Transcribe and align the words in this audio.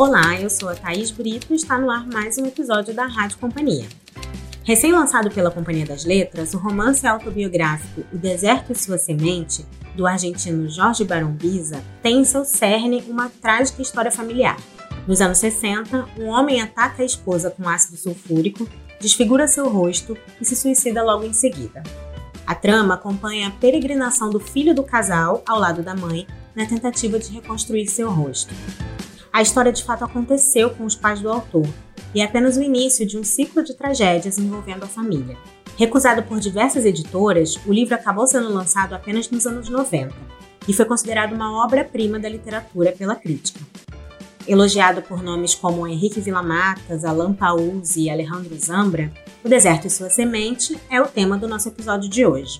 Olá, 0.00 0.40
eu 0.40 0.48
sou 0.48 0.68
a 0.68 0.76
Thaís 0.76 1.10
Brito 1.10 1.52
e 1.52 1.56
está 1.56 1.76
no 1.76 1.90
ar 1.90 2.06
mais 2.06 2.38
um 2.38 2.46
episódio 2.46 2.94
da 2.94 3.04
Rádio 3.04 3.36
Companhia. 3.38 3.84
Recém-lançado 4.62 5.28
pela 5.28 5.50
Companhia 5.50 5.84
das 5.84 6.04
Letras, 6.04 6.54
o 6.54 6.58
romance 6.58 7.04
autobiográfico 7.04 8.04
O 8.12 8.16
Deserto 8.16 8.70
e 8.70 8.76
Sua 8.76 8.96
Semente, 8.96 9.66
do 9.96 10.06
argentino 10.06 10.70
Jorge 10.70 11.04
Barombiza, 11.04 11.82
tem 12.00 12.20
em 12.20 12.24
seu 12.24 12.44
cerne 12.44 13.02
uma 13.08 13.28
trágica 13.28 13.82
história 13.82 14.12
familiar. 14.12 14.56
Nos 15.04 15.20
anos 15.20 15.38
60, 15.38 16.10
um 16.16 16.26
homem 16.26 16.62
ataca 16.62 17.02
a 17.02 17.04
esposa 17.04 17.50
com 17.50 17.68
ácido 17.68 17.96
sulfúrico, 17.96 18.68
desfigura 19.00 19.48
seu 19.48 19.68
rosto 19.68 20.16
e 20.40 20.44
se 20.44 20.54
suicida 20.54 21.02
logo 21.02 21.24
em 21.24 21.32
seguida. 21.32 21.82
A 22.46 22.54
trama 22.54 22.94
acompanha 22.94 23.48
a 23.48 23.50
peregrinação 23.50 24.30
do 24.30 24.38
filho 24.38 24.72
do 24.72 24.84
casal 24.84 25.42
ao 25.44 25.58
lado 25.58 25.82
da 25.82 25.96
mãe 25.96 26.24
na 26.54 26.66
tentativa 26.66 27.18
de 27.18 27.32
reconstruir 27.32 27.88
seu 27.88 28.08
rosto. 28.12 28.54
A 29.32 29.42
história 29.42 29.72
de 29.72 29.84
fato 29.84 30.04
aconteceu 30.04 30.70
com 30.70 30.84
os 30.84 30.94
pais 30.94 31.20
do 31.20 31.30
autor 31.30 31.66
e 32.14 32.20
é 32.20 32.24
apenas 32.24 32.56
o 32.56 32.62
início 32.62 33.06
de 33.06 33.18
um 33.18 33.24
ciclo 33.24 33.62
de 33.62 33.74
tragédias 33.74 34.38
envolvendo 34.38 34.84
a 34.84 34.88
família. 34.88 35.36
Recusado 35.76 36.22
por 36.22 36.40
diversas 36.40 36.84
editoras, 36.84 37.56
o 37.66 37.72
livro 37.72 37.94
acabou 37.94 38.26
sendo 38.26 38.52
lançado 38.52 38.94
apenas 38.94 39.30
nos 39.30 39.46
anos 39.46 39.68
90 39.68 40.14
e 40.66 40.72
foi 40.72 40.84
considerado 40.84 41.32
uma 41.32 41.64
obra-prima 41.64 42.18
da 42.18 42.28
literatura 42.28 42.92
pela 42.92 43.14
crítica. 43.14 43.60
Elogiado 44.46 45.02
por 45.02 45.22
nomes 45.22 45.54
como 45.54 45.86
Henrique 45.86 46.20
Villamatas, 46.20 47.04
Alain 47.04 47.34
Pauzzi 47.34 48.04
e 48.04 48.10
Alejandro 48.10 48.58
Zambra, 48.58 49.12
O 49.44 49.48
Deserto 49.48 49.86
e 49.86 49.90
Sua 49.90 50.08
Semente 50.08 50.78
é 50.90 51.00
o 51.00 51.06
tema 51.06 51.36
do 51.36 51.46
nosso 51.46 51.68
episódio 51.68 52.08
de 52.08 52.24
hoje. 52.24 52.58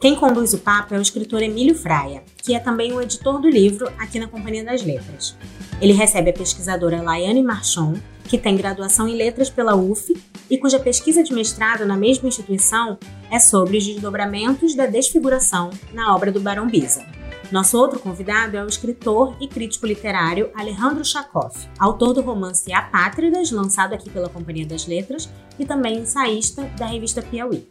Quem 0.00 0.14
conduz 0.14 0.52
o 0.52 0.58
papo 0.58 0.94
é 0.94 0.98
o 0.98 1.02
escritor 1.02 1.42
Emílio 1.42 1.74
Fraia, 1.74 2.22
que 2.36 2.54
é 2.54 2.58
também 2.58 2.92
o 2.92 3.00
editor 3.00 3.40
do 3.40 3.48
livro 3.48 3.90
aqui 3.98 4.18
na 4.18 4.28
Companhia 4.28 4.64
das 4.64 4.82
Letras. 4.82 5.36
Ele 5.80 5.92
recebe 5.92 6.30
a 6.30 6.32
pesquisadora 6.32 7.02
Laiane 7.02 7.42
Marchon, 7.42 7.94
que 8.24 8.38
tem 8.38 8.56
graduação 8.56 9.08
em 9.08 9.16
letras 9.16 9.48
pela 9.48 9.74
UF 9.74 10.14
e 10.50 10.58
cuja 10.58 10.78
pesquisa 10.78 11.22
de 11.22 11.32
mestrado 11.32 11.86
na 11.86 11.96
mesma 11.96 12.28
instituição 12.28 12.98
é 13.30 13.38
sobre 13.38 13.78
os 13.78 13.86
desdobramentos 13.86 14.74
da 14.74 14.86
desfiguração 14.86 15.70
na 15.92 16.14
obra 16.14 16.30
do 16.30 16.40
Barão 16.40 16.66
Biza. 16.66 17.04
Nosso 17.50 17.78
outro 17.78 17.98
convidado 18.00 18.56
é 18.56 18.64
o 18.64 18.68
escritor 18.68 19.36
e 19.40 19.46
crítico 19.46 19.86
literário 19.86 20.50
Alejandro 20.54 21.04
Chakoff, 21.04 21.68
autor 21.78 22.14
do 22.14 22.22
romance 22.22 22.72
Apátridas, 22.72 23.50
lançado 23.50 23.92
aqui 23.92 24.10
pela 24.10 24.28
Companhia 24.28 24.66
das 24.66 24.86
Letras, 24.86 25.28
e 25.58 25.64
também 25.64 25.98
ensaísta 25.98 26.62
da 26.78 26.86
revista 26.86 27.22
Piauí. 27.22 27.66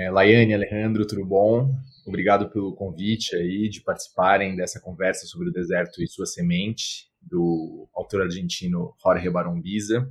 É, 0.00 0.08
Laiane, 0.12 0.54
Alejandro, 0.54 1.04
tudo 1.04 1.24
bom? 1.24 1.74
Obrigado 2.06 2.48
pelo 2.50 2.72
convite 2.72 3.34
aí 3.34 3.68
de 3.68 3.80
participarem 3.80 4.54
dessa 4.54 4.80
conversa 4.80 5.26
sobre 5.26 5.48
o 5.48 5.52
deserto 5.52 6.00
e 6.00 6.06
sua 6.06 6.24
semente, 6.24 7.08
do 7.20 7.88
autor 7.92 8.22
argentino 8.22 8.94
Jorge 9.02 9.28
Barombiza, 9.28 10.08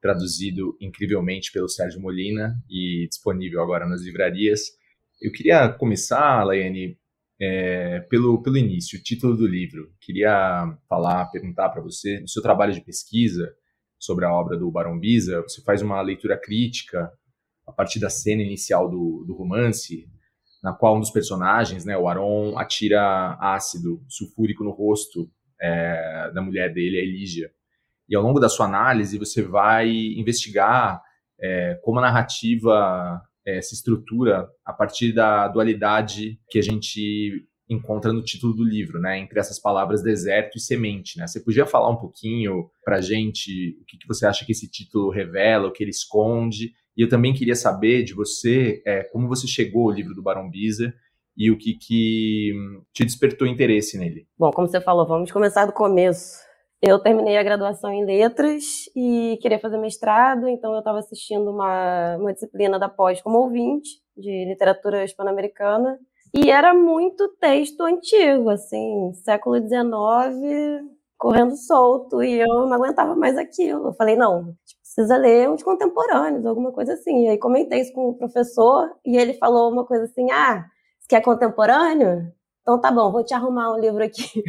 traduzido 0.00 0.76
incrivelmente 0.80 1.52
pelo 1.52 1.68
Sérgio 1.68 2.00
Molina 2.00 2.60
e 2.68 3.06
disponível 3.08 3.62
agora 3.62 3.86
nas 3.86 4.02
livrarias. 4.02 4.72
Eu 5.20 5.30
queria 5.30 5.68
começar, 5.68 6.42
Laiane, 6.42 6.98
é, 7.40 8.00
pelo, 8.10 8.42
pelo 8.42 8.58
início, 8.58 8.98
o 8.98 9.02
título 9.04 9.36
do 9.36 9.46
livro. 9.46 9.94
Queria 10.00 10.76
falar, 10.88 11.26
perguntar 11.26 11.68
para 11.68 11.80
você, 11.80 12.18
no 12.18 12.26
seu 12.26 12.42
trabalho 12.42 12.72
de 12.72 12.80
pesquisa 12.80 13.54
sobre 14.00 14.24
a 14.24 14.34
obra 14.34 14.58
do 14.58 14.68
Barombiza, 14.68 15.42
você 15.42 15.62
faz 15.62 15.80
uma 15.80 16.02
leitura 16.02 16.36
crítica 16.36 17.08
a 17.72 17.74
partir 17.74 17.98
da 17.98 18.10
cena 18.10 18.42
inicial 18.42 18.88
do, 18.88 19.24
do 19.26 19.34
romance, 19.34 20.06
na 20.62 20.72
qual 20.72 20.96
um 20.96 21.00
dos 21.00 21.10
personagens, 21.10 21.84
né, 21.84 21.96
o 21.96 22.06
Aron, 22.06 22.58
atira 22.58 23.36
ácido 23.40 24.04
sulfúrico 24.08 24.62
no 24.62 24.70
rosto 24.70 25.28
é, 25.60 26.30
da 26.34 26.42
mulher 26.42 26.72
dele, 26.72 26.98
a 26.98 27.02
Elígia. 27.02 27.50
E 28.08 28.14
ao 28.14 28.22
longo 28.22 28.38
da 28.38 28.48
sua 28.48 28.66
análise, 28.66 29.18
você 29.18 29.42
vai 29.42 29.90
investigar 29.90 31.02
é, 31.40 31.80
como 31.82 31.98
a 31.98 32.02
narrativa 32.02 33.20
é, 33.44 33.60
se 33.60 33.74
estrutura 33.74 34.48
a 34.64 34.72
partir 34.72 35.12
da 35.12 35.48
dualidade 35.48 36.38
que 36.48 36.58
a 36.58 36.62
gente 36.62 37.48
encontra 37.68 38.12
no 38.12 38.22
título 38.22 38.52
do 38.52 38.62
livro, 38.62 39.00
né, 39.00 39.18
entre 39.18 39.40
essas 39.40 39.58
palavras 39.58 40.02
deserto 40.02 40.58
e 40.58 40.60
semente, 40.60 41.18
né? 41.18 41.26
Você 41.26 41.40
podia 41.40 41.64
falar 41.64 41.90
um 41.90 41.96
pouquinho 41.96 42.70
para 42.84 43.00
gente 43.00 43.78
o 43.80 43.84
que, 43.86 43.96
que 43.96 44.06
você 44.06 44.26
acha 44.26 44.44
que 44.44 44.52
esse 44.52 44.70
título 44.70 45.10
revela, 45.10 45.68
o 45.68 45.72
que 45.72 45.82
ele 45.82 45.90
esconde, 45.90 46.74
e 46.96 47.02
eu 47.02 47.08
também 47.08 47.32
queria 47.32 47.54
saber 47.54 48.04
de 48.04 48.14
você 48.14 48.82
é, 48.86 49.02
como 49.04 49.28
você 49.28 49.46
chegou 49.46 49.84
ao 49.84 49.94
livro 49.94 50.14
do 50.14 50.22
Barão 50.22 50.50
Biza 50.50 50.92
e 51.36 51.50
o 51.50 51.56
que, 51.56 51.74
que 51.74 52.52
te 52.92 53.04
despertou 53.04 53.46
interesse 53.46 53.98
nele. 53.98 54.26
Bom, 54.38 54.50
como 54.50 54.68
você 54.68 54.80
falou, 54.80 55.06
vamos 55.06 55.32
começar 55.32 55.64
do 55.64 55.72
começo. 55.72 56.38
Eu 56.80 56.98
terminei 56.98 57.36
a 57.38 57.42
graduação 57.42 57.92
em 57.92 58.04
letras 58.04 58.64
e 58.94 59.38
queria 59.40 59.58
fazer 59.58 59.78
mestrado, 59.78 60.48
então 60.48 60.72
eu 60.72 60.80
estava 60.80 60.98
assistindo 60.98 61.50
uma, 61.50 62.16
uma 62.16 62.32
disciplina 62.32 62.78
da 62.78 62.88
pós 62.88 63.22
como 63.22 63.38
ouvinte 63.38 63.88
de 64.16 64.44
literatura 64.46 65.04
hispano-americana 65.04 65.98
e 66.34 66.50
era 66.50 66.72
muito 66.72 67.28
texto 67.38 67.82
antigo, 67.82 68.48
assim, 68.48 69.12
século 69.22 69.56
XIX, 69.56 70.82
correndo 71.18 71.54
solto, 71.56 72.22
e 72.22 72.40
eu 72.40 72.66
não 72.66 72.72
aguentava 72.72 73.14
mais 73.14 73.36
aquilo. 73.36 73.88
Eu 73.88 73.94
falei, 73.94 74.16
não, 74.16 74.54
precisa 74.94 75.16
ler 75.16 75.48
uns 75.48 75.62
contemporâneos, 75.62 76.44
alguma 76.44 76.72
coisa 76.72 76.94
assim. 76.94 77.24
E 77.24 77.28
aí 77.30 77.38
comentei 77.38 77.80
isso 77.80 77.92
com 77.92 78.10
o 78.10 78.14
professor 78.14 78.90
e 79.04 79.16
ele 79.16 79.34
falou 79.34 79.72
uma 79.72 79.86
coisa 79.86 80.04
assim: 80.04 80.30
ah, 80.30 80.64
você 81.00 81.08
quer 81.08 81.22
contemporâneo? 81.22 82.32
Então 82.60 82.80
tá 82.80 82.92
bom, 82.92 83.10
vou 83.10 83.24
te 83.24 83.34
arrumar 83.34 83.72
um 83.74 83.80
livro 83.80 84.04
aqui. 84.04 84.42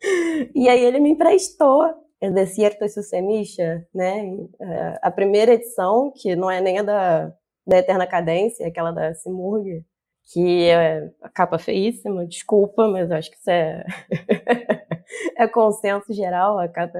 e 0.54 0.68
aí 0.68 0.84
ele 0.84 1.00
me 1.00 1.10
emprestou 1.10 1.84
El 2.20 2.32
Desierto 2.34 2.84
e 2.84 2.88
su 2.88 3.02
Semilla, 3.02 3.86
né? 3.94 4.36
É, 4.60 4.98
a 5.02 5.10
primeira 5.10 5.54
edição, 5.54 6.12
que 6.14 6.36
não 6.36 6.50
é 6.50 6.60
nem 6.60 6.78
a 6.78 6.82
da, 6.82 7.32
da 7.66 7.78
Eterna 7.78 8.06
Cadência, 8.06 8.64
é 8.64 8.68
aquela 8.68 8.92
da 8.92 9.14
Simurg, 9.14 9.84
que 10.32 10.68
é 10.68 11.10
a 11.22 11.28
capa 11.28 11.58
feíssima, 11.58 12.26
desculpa, 12.26 12.86
mas 12.88 13.10
acho 13.10 13.30
que 13.30 13.36
isso 13.36 13.50
é, 13.50 13.84
é 15.38 15.48
consenso 15.48 16.12
geral, 16.12 16.58
a 16.58 16.68
capa 16.68 16.98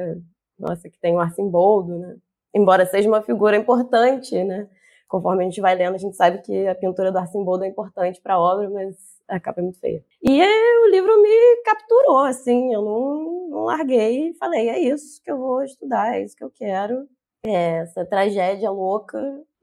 nossa, 0.59 0.89
que 0.89 0.99
tem 0.99 1.15
o 1.15 1.21
Arcimboldo, 1.21 1.99
né? 1.99 2.17
Embora 2.55 2.87
seja 2.87 3.09
uma 3.09 3.23
figura 3.23 3.57
importante, 3.57 4.43
né? 4.43 4.69
Conforme 5.07 5.43
a 5.43 5.49
gente 5.49 5.61
vai 5.61 5.75
lendo, 5.75 5.95
a 5.95 5.99
gente 5.99 6.17
sabe 6.17 6.43
que 6.43 6.67
a 6.67 6.75
pintura 6.75 7.11
do 7.11 7.19
Arcimboldo 7.19 7.65
é 7.65 7.69
importante 7.69 8.21
para 8.21 8.35
a 8.35 8.41
obra, 8.41 8.69
mas 8.69 8.97
a 9.29 9.39
capa 9.39 9.61
é 9.61 9.63
muito 9.63 9.79
feia. 9.79 10.05
E 10.23 10.43
o 10.43 10.91
livro 10.91 11.23
me 11.23 11.63
capturou, 11.65 12.19
assim, 12.19 12.73
eu 12.75 12.83
não, 12.83 13.49
não 13.49 13.65
larguei 13.65 14.31
e 14.31 14.35
falei, 14.35 14.69
é 14.69 14.79
isso 14.79 15.23
que 15.23 15.31
eu 15.31 15.39
vou 15.39 15.63
estudar, 15.63 16.15
é 16.15 16.25
isso 16.25 16.37
que 16.37 16.45
eu 16.45 16.51
quero. 16.51 17.07
É 17.45 17.79
essa 17.79 18.05
tragédia 18.05 18.71
louca, 18.71 19.19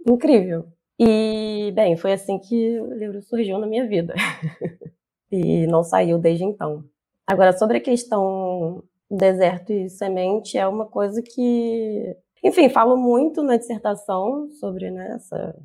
incrível. 0.07 0.65
E, 0.99 1.71
bem, 1.75 1.97
foi 1.97 2.13
assim 2.13 2.39
que 2.39 2.79
o 2.79 2.93
livro 2.93 3.21
surgiu 3.21 3.59
na 3.59 3.67
minha 3.67 3.87
vida. 3.87 4.13
e 5.31 5.67
não 5.67 5.83
saiu 5.83 6.17
desde 6.17 6.45
então. 6.45 6.83
Agora, 7.27 7.51
sobre 7.53 7.77
a 7.77 7.81
questão 7.81 8.83
deserto 9.15 9.71
e 9.71 9.89
semente 9.89 10.57
é 10.57 10.67
uma 10.67 10.85
coisa 10.85 11.21
que, 11.21 12.15
enfim, 12.43 12.69
falo 12.69 12.97
muito 12.97 13.43
na 13.43 13.57
dissertação 13.57 14.49
sobre 14.59 14.91
né, 14.91 15.13
essa 15.15 15.55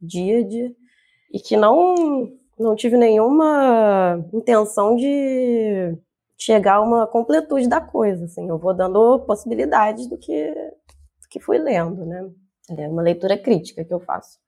díade 0.00 0.74
e 1.32 1.40
que 1.40 1.56
não 1.56 1.94
não 2.58 2.74
tive 2.74 2.96
nenhuma 2.96 4.24
intenção 4.32 4.96
de 4.96 5.94
chegar 6.38 6.76
a 6.76 6.82
uma 6.82 7.06
completude 7.06 7.68
da 7.68 7.80
coisa, 7.80 8.24
assim, 8.24 8.48
eu 8.48 8.58
vou 8.58 8.74
dando 8.74 9.20
possibilidades 9.26 10.06
do 10.08 10.16
que 10.18 10.52
do 10.54 11.28
que 11.30 11.40
fui 11.40 11.58
lendo, 11.58 12.06
né? 12.06 12.30
É 12.78 12.88
uma 12.88 13.02
leitura 13.02 13.36
crítica 13.38 13.84
que 13.84 13.92
eu 13.92 14.00
faço. 14.00 14.38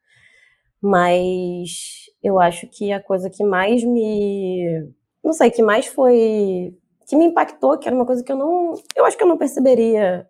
Mas 0.80 2.06
eu 2.22 2.40
acho 2.40 2.66
que 2.68 2.92
a 2.92 3.02
coisa 3.02 3.30
que 3.30 3.44
mais 3.44 3.84
me 3.84 4.88
não 5.22 5.32
sei, 5.32 5.50
que 5.50 5.62
mais 5.62 5.86
foi 5.86 6.74
que 7.08 7.16
me 7.16 7.24
impactou, 7.24 7.78
que 7.78 7.88
era 7.88 7.96
uma 7.96 8.04
coisa 8.06 8.22
que 8.22 8.30
eu 8.30 8.36
não. 8.36 8.74
Eu 8.94 9.06
acho 9.06 9.16
que 9.16 9.22
eu 9.24 9.28
não 9.28 9.38
perceberia, 9.38 10.28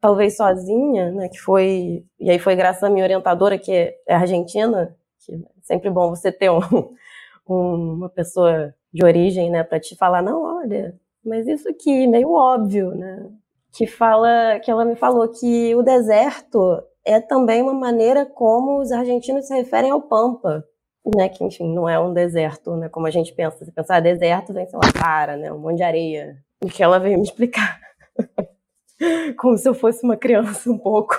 talvez 0.00 0.36
sozinha, 0.36 1.12
né? 1.12 1.28
Que 1.28 1.38
foi. 1.38 2.04
E 2.18 2.30
aí 2.30 2.38
foi 2.38 2.56
graças 2.56 2.82
à 2.82 2.90
minha 2.90 3.04
orientadora, 3.04 3.58
que 3.58 3.70
é 3.70 4.14
argentina, 4.14 4.96
que 5.20 5.34
é 5.34 5.38
sempre 5.62 5.90
bom 5.90 6.08
você 6.08 6.32
ter 6.32 6.50
um, 6.50 6.60
um, 7.46 7.92
uma 7.94 8.08
pessoa 8.08 8.74
de 8.92 9.04
origem, 9.04 9.50
né, 9.50 9.62
para 9.62 9.78
te 9.78 9.94
falar, 9.94 10.22
não, 10.22 10.42
olha, 10.42 10.98
mas 11.22 11.46
isso 11.46 11.68
aqui, 11.68 12.06
meio 12.06 12.32
óbvio, 12.32 12.92
né? 12.94 13.28
Que 13.72 13.86
fala, 13.86 14.58
que 14.60 14.70
ela 14.70 14.86
me 14.86 14.96
falou 14.96 15.28
que 15.28 15.74
o 15.74 15.82
deserto 15.82 16.82
é 17.04 17.20
também 17.20 17.60
uma 17.60 17.74
maneira 17.74 18.24
como 18.24 18.80
os 18.80 18.90
argentinos 18.90 19.46
se 19.46 19.54
referem 19.54 19.90
ao 19.90 20.00
Pampa 20.00 20.64
né, 21.14 21.28
que 21.28 21.44
enfim, 21.44 21.72
não 21.72 21.88
é 21.88 21.98
um 21.98 22.12
deserto, 22.12 22.76
né, 22.76 22.88
como 22.88 23.06
a 23.06 23.10
gente 23.10 23.32
pensa. 23.32 23.64
Se 23.64 23.72
pensar 23.72 24.00
deserto, 24.00 24.52
vem, 24.52 24.66
sei 24.68 24.78
lá, 24.78 24.92
para, 24.92 25.36
né, 25.36 25.52
um 25.52 25.58
monte 25.58 25.76
de 25.76 25.82
areia. 25.82 26.36
E 26.64 26.68
que 26.68 26.82
ela 26.82 26.98
veio 26.98 27.18
me 27.18 27.24
explicar, 27.24 27.78
como 29.38 29.56
se 29.58 29.68
eu 29.68 29.74
fosse 29.74 30.02
uma 30.04 30.16
criança 30.16 30.70
um 30.70 30.78
pouco, 30.78 31.14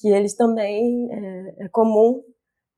que 0.00 0.08
eles 0.08 0.34
também, 0.34 1.08
é, 1.12 1.64
é 1.64 1.68
comum 1.68 2.22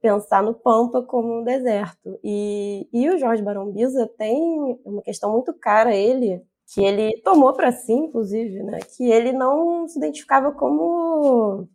pensar 0.01 0.43
no 0.43 0.55
Pampa 0.55 1.03
como 1.03 1.41
um 1.41 1.45
deserto. 1.45 2.19
E, 2.25 2.89
e 2.93 3.09
o 3.11 3.19
Jorge 3.19 3.43
Barão 3.43 3.71
Biza 3.71 4.09
tem 4.19 4.79
uma 4.85 5.03
questão 5.03 5.31
muito 5.33 5.53
cara 5.53 5.91
a 5.91 5.97
ele, 5.97 6.43
que 6.73 6.83
ele 6.83 7.21
tomou 7.23 7.53
para 7.53 7.73
si, 7.73 7.93
inclusive, 7.93 8.63
né? 8.63 8.79
Que 8.97 9.11
ele 9.11 9.33
não 9.33 9.87
se 9.89 9.99
identificava 9.99 10.53
como 10.53 11.69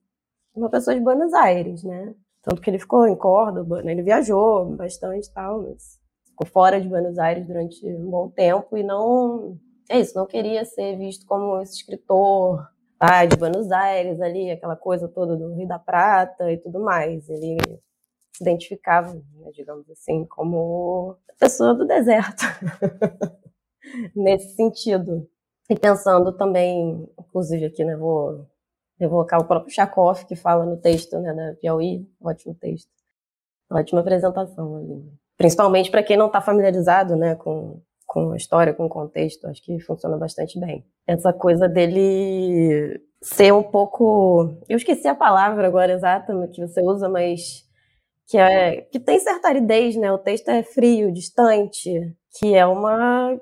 uma 0.56 0.70
pessoa 0.70 0.96
de 0.96 1.02
Buenos 1.02 1.34
Aires, 1.34 1.84
né? 1.84 2.16
Tanto 2.46 2.62
que 2.62 2.70
ele 2.70 2.78
ficou 2.78 3.08
em 3.08 3.16
Córdoba, 3.16 3.82
né? 3.82 3.92
ele 3.92 4.04
viajou 4.04 4.66
bastante 4.76 5.28
e 5.28 5.34
tal, 5.34 5.64
mas 5.64 6.00
ficou 6.28 6.46
fora 6.46 6.80
de 6.80 6.88
Buenos 6.88 7.18
Aires 7.18 7.48
durante 7.48 7.84
um 7.88 8.10
bom 8.10 8.30
tempo 8.30 8.78
e 8.78 8.84
não. 8.84 9.58
É 9.90 10.00
isso, 10.00 10.16
não 10.16 10.28
queria 10.28 10.64
ser 10.64 10.96
visto 10.96 11.26
como 11.26 11.60
esse 11.62 11.78
escritor 11.78 12.68
ah, 13.00 13.26
de 13.26 13.36
Buenos 13.36 13.72
Aires 13.72 14.22
ali, 14.22 14.52
aquela 14.52 14.76
coisa 14.76 15.08
toda 15.08 15.36
do 15.36 15.56
Rio 15.56 15.68
da 15.68 15.80
Prata 15.80 16.52
e 16.52 16.58
tudo 16.58 16.80
mais. 16.80 17.28
Ele 17.30 17.58
se 18.36 18.44
identificava, 18.44 19.12
né, 19.14 19.52
digamos 19.52 19.90
assim, 19.90 20.24
como 20.26 21.18
pessoa 21.40 21.74
do 21.74 21.86
deserto. 21.86 22.44
Nesse 24.16 24.56
sentido. 24.56 25.28
E 25.68 25.76
pensando 25.76 26.32
também, 26.32 27.10
inclusive 27.20 27.66
aqui, 27.66 27.84
né, 27.84 27.96
vou 27.96 28.46
evocar 29.00 29.40
o 29.40 29.46
próprio 29.46 29.74
Chakov, 29.74 30.26
que 30.26 30.36
fala 30.36 30.66
no 30.66 30.78
texto 30.78 31.20
né, 31.20 31.34
da 31.34 31.56
Piauí, 31.56 32.08
ótimo 32.22 32.56
texto. 32.56 32.90
Ótima 33.70 34.02
apresentação 34.02 34.78
ali. 34.78 35.04
Principalmente 35.38 35.92
para 35.92 36.04
quem 36.04 36.18
não 36.18 36.28
está 36.28 36.40
familiarizado 36.40 37.16
né, 37.16 37.36
com, 37.36 37.82
com 38.06 38.32
a 38.32 38.38
história, 38.38 38.74
com 38.74 38.86
o 38.86 38.90
contexto, 38.90 39.48
acho 39.48 39.62
que 39.64 39.80
funciona 39.80 40.18
bastante 40.18 40.60
bem. 40.60 40.86
Essa 41.06 41.34
coisa 41.34 41.68
dele 41.68 43.02
ser 43.22 43.54
um 43.54 43.64
pouco. 43.64 44.56
Eu 44.70 44.78
esqueci 44.78 45.08
a 45.08 45.16
palavra 45.16 45.68
agora 45.68 45.94
exata 45.94 46.34
que 46.54 46.62
você 46.62 46.82
usa, 46.82 47.10
mas 47.10 47.66
que, 48.28 48.38
é, 48.38 48.82
que 48.82 49.00
tem 49.00 49.20
certa 49.20 49.50
aridez, 49.50 49.96
né? 49.96 50.12
O 50.12 50.18
texto 50.18 50.50
é 50.50 50.64
frio, 50.64 51.12
distante, 51.12 52.16
que 52.40 52.56
é 52.56 52.66
uma 52.66 53.40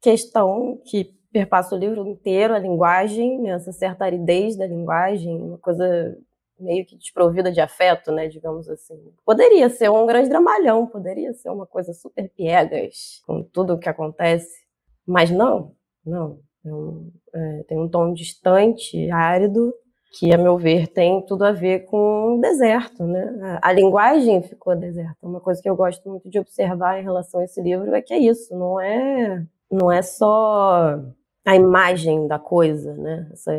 questão 0.00 0.80
que 0.84 1.17
perpassa 1.32 1.74
o 1.74 1.78
livro 1.78 2.06
inteiro, 2.06 2.54
a 2.54 2.58
linguagem, 2.58 3.40
né? 3.40 3.50
essa 3.50 3.72
certa 3.72 4.04
aridez 4.04 4.56
da 4.56 4.66
linguagem, 4.66 5.40
uma 5.42 5.58
coisa 5.58 6.16
meio 6.58 6.84
que 6.84 6.96
desprovida 6.96 7.52
de 7.52 7.60
afeto, 7.60 8.10
né, 8.10 8.26
digamos 8.28 8.68
assim. 8.68 9.12
Poderia 9.24 9.68
ser 9.68 9.90
um 9.90 10.06
grande 10.06 10.28
dramalhão, 10.28 10.86
poderia 10.86 11.32
ser 11.32 11.50
uma 11.50 11.66
coisa 11.66 11.92
super 11.92 12.28
piegas, 12.30 13.22
com 13.26 13.42
tudo 13.42 13.74
o 13.74 13.78
que 13.78 13.88
acontece, 13.88 14.64
mas 15.06 15.30
não, 15.30 15.72
não. 16.04 16.40
É 16.64 16.74
um, 16.74 17.12
é, 17.32 17.62
tem 17.68 17.78
um 17.78 17.88
tom 17.88 18.12
distante, 18.12 19.08
árido, 19.10 19.72
que, 20.10 20.32
a 20.32 20.38
meu 20.38 20.58
ver, 20.58 20.88
tem 20.88 21.24
tudo 21.24 21.44
a 21.44 21.52
ver 21.52 21.84
com 21.84 22.36
o 22.36 22.40
deserto, 22.40 23.04
né? 23.04 23.58
A 23.62 23.72
linguagem 23.72 24.42
ficou 24.42 24.74
deserta. 24.74 25.16
Uma 25.22 25.40
coisa 25.40 25.62
que 25.62 25.68
eu 25.68 25.76
gosto 25.76 26.08
muito 26.08 26.28
de 26.28 26.38
observar 26.38 26.98
em 26.98 27.04
relação 27.04 27.40
a 27.40 27.44
esse 27.44 27.60
livro 27.62 27.94
é 27.94 28.02
que 28.02 28.14
é 28.14 28.18
isso, 28.18 28.56
não 28.56 28.80
é, 28.80 29.46
não 29.70 29.90
é 29.90 30.02
só 30.02 30.98
a 31.46 31.56
imagem 31.56 32.26
da 32.26 32.38
coisa, 32.38 32.94
né? 32.94 33.28
Essa, 33.32 33.52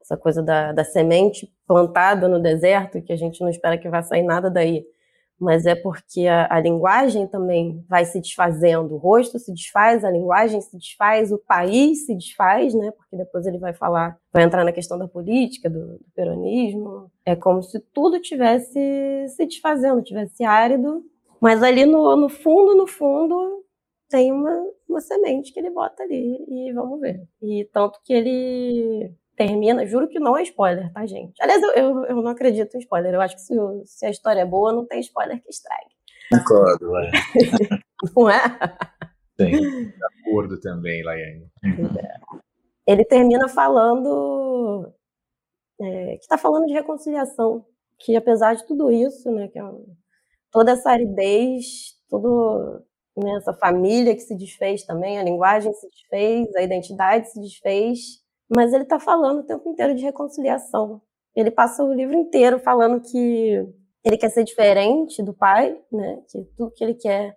essa 0.00 0.16
coisa 0.16 0.42
da, 0.42 0.72
da 0.72 0.84
semente 0.84 1.50
plantada 1.66 2.28
no 2.28 2.40
deserto, 2.40 3.02
que 3.02 3.12
a 3.12 3.16
gente 3.16 3.40
não 3.40 3.48
espera 3.48 3.78
que 3.78 3.88
vá 3.88 4.02
sair 4.02 4.22
nada 4.22 4.50
daí 4.50 4.84
mas 5.38 5.66
é 5.66 5.74
porque 5.74 6.26
a, 6.26 6.46
a, 6.48 6.60
linguagem 6.60 7.26
também 7.26 7.84
vai 7.88 8.04
se 8.04 8.20
desfazendo, 8.20 8.94
o 8.94 8.98
rosto 8.98 9.38
se 9.38 9.52
desfaz, 9.52 10.04
a 10.04 10.10
linguagem 10.10 10.60
se 10.60 10.76
desfaz, 10.76 11.32
o 11.32 11.38
país 11.38 12.06
se 12.06 12.14
desfaz, 12.14 12.74
né? 12.74 12.90
Porque 12.92 13.16
depois 13.16 13.46
ele 13.46 13.58
vai 13.58 13.74
falar, 13.74 14.16
vai 14.32 14.44
entrar 14.44 14.64
na 14.64 14.72
questão 14.72 14.98
da 14.98 15.08
política, 15.08 15.68
do, 15.68 15.98
do 15.98 16.06
peronismo. 16.14 17.10
É 17.24 17.34
como 17.34 17.62
se 17.62 17.80
tudo 17.92 18.20
tivesse 18.20 19.28
se 19.28 19.46
desfazendo, 19.46 20.02
tivesse 20.02 20.44
árido, 20.44 21.04
mas 21.40 21.62
ali 21.62 21.84
no, 21.84 22.16
no 22.16 22.28
fundo, 22.28 22.76
no 22.76 22.86
fundo, 22.86 23.63
tem 24.14 24.30
uma, 24.30 24.64
uma 24.88 25.00
semente 25.00 25.52
que 25.52 25.58
ele 25.58 25.70
bota 25.70 26.04
ali 26.04 26.36
e 26.48 26.72
vamos 26.72 27.00
ver. 27.00 27.26
E 27.42 27.68
tanto 27.72 28.00
que 28.04 28.12
ele 28.12 29.12
termina, 29.36 29.84
juro 29.84 30.06
que 30.06 30.20
não 30.20 30.36
é 30.36 30.42
spoiler, 30.44 30.92
tá, 30.92 31.04
gente? 31.04 31.34
Aliás, 31.42 31.60
eu, 31.60 31.70
eu, 31.72 32.04
eu 32.04 32.22
não 32.22 32.28
acredito 32.30 32.76
em 32.76 32.78
spoiler. 32.78 33.12
Eu 33.12 33.20
acho 33.20 33.34
que 33.34 33.42
se, 33.42 33.52
se, 33.86 34.06
a 34.06 34.10
história 34.10 34.42
é 34.42 34.46
boa, 34.46 34.72
não 34.72 34.86
tem 34.86 35.00
spoiler 35.00 35.42
que 35.42 35.50
estrague. 35.50 35.90
Concordo, 36.30 36.96
é. 36.96 37.10
não 38.16 38.30
é? 38.30 38.38
Sim, 39.36 39.88
de 39.88 40.04
acordo 40.20 40.60
também, 40.60 41.02
Laiane. 41.02 41.50
Ele 42.86 43.04
termina 43.04 43.48
falando 43.48 44.94
é, 45.80 46.16
que 46.18 46.22
está 46.22 46.38
falando 46.38 46.66
de 46.66 46.72
reconciliação, 46.72 47.66
que 47.98 48.14
apesar 48.14 48.54
de 48.54 48.64
tudo 48.64 48.92
isso, 48.92 49.28
né, 49.32 49.48
que 49.48 49.58
é 49.58 49.62
toda 50.52 50.70
essa 50.70 50.92
aridez, 50.92 51.96
toda 52.08 52.80
né, 53.16 53.36
essa 53.36 53.52
família 53.52 54.14
que 54.14 54.20
se 54.20 54.36
desfez 54.36 54.84
também, 54.84 55.18
a 55.18 55.22
linguagem 55.22 55.72
se 55.72 55.88
desfez, 55.88 56.54
a 56.56 56.62
identidade 56.62 57.30
se 57.30 57.40
desfez, 57.40 58.22
mas 58.54 58.72
ele 58.72 58.84
está 58.84 58.98
falando 58.98 59.40
o 59.40 59.46
tempo 59.46 59.68
inteiro 59.68 59.94
de 59.94 60.02
reconciliação. 60.02 61.00
Ele 61.34 61.50
passa 61.50 61.82
o 61.82 61.92
livro 61.92 62.14
inteiro 62.14 62.58
falando 62.58 63.00
que 63.00 63.66
ele 64.04 64.16
quer 64.16 64.30
ser 64.30 64.44
diferente 64.44 65.22
do 65.22 65.32
pai, 65.32 65.76
né? 65.90 66.22
Que 66.28 66.44
tudo 66.56 66.70
que 66.72 66.84
ele 66.84 66.94
quer, 66.94 67.36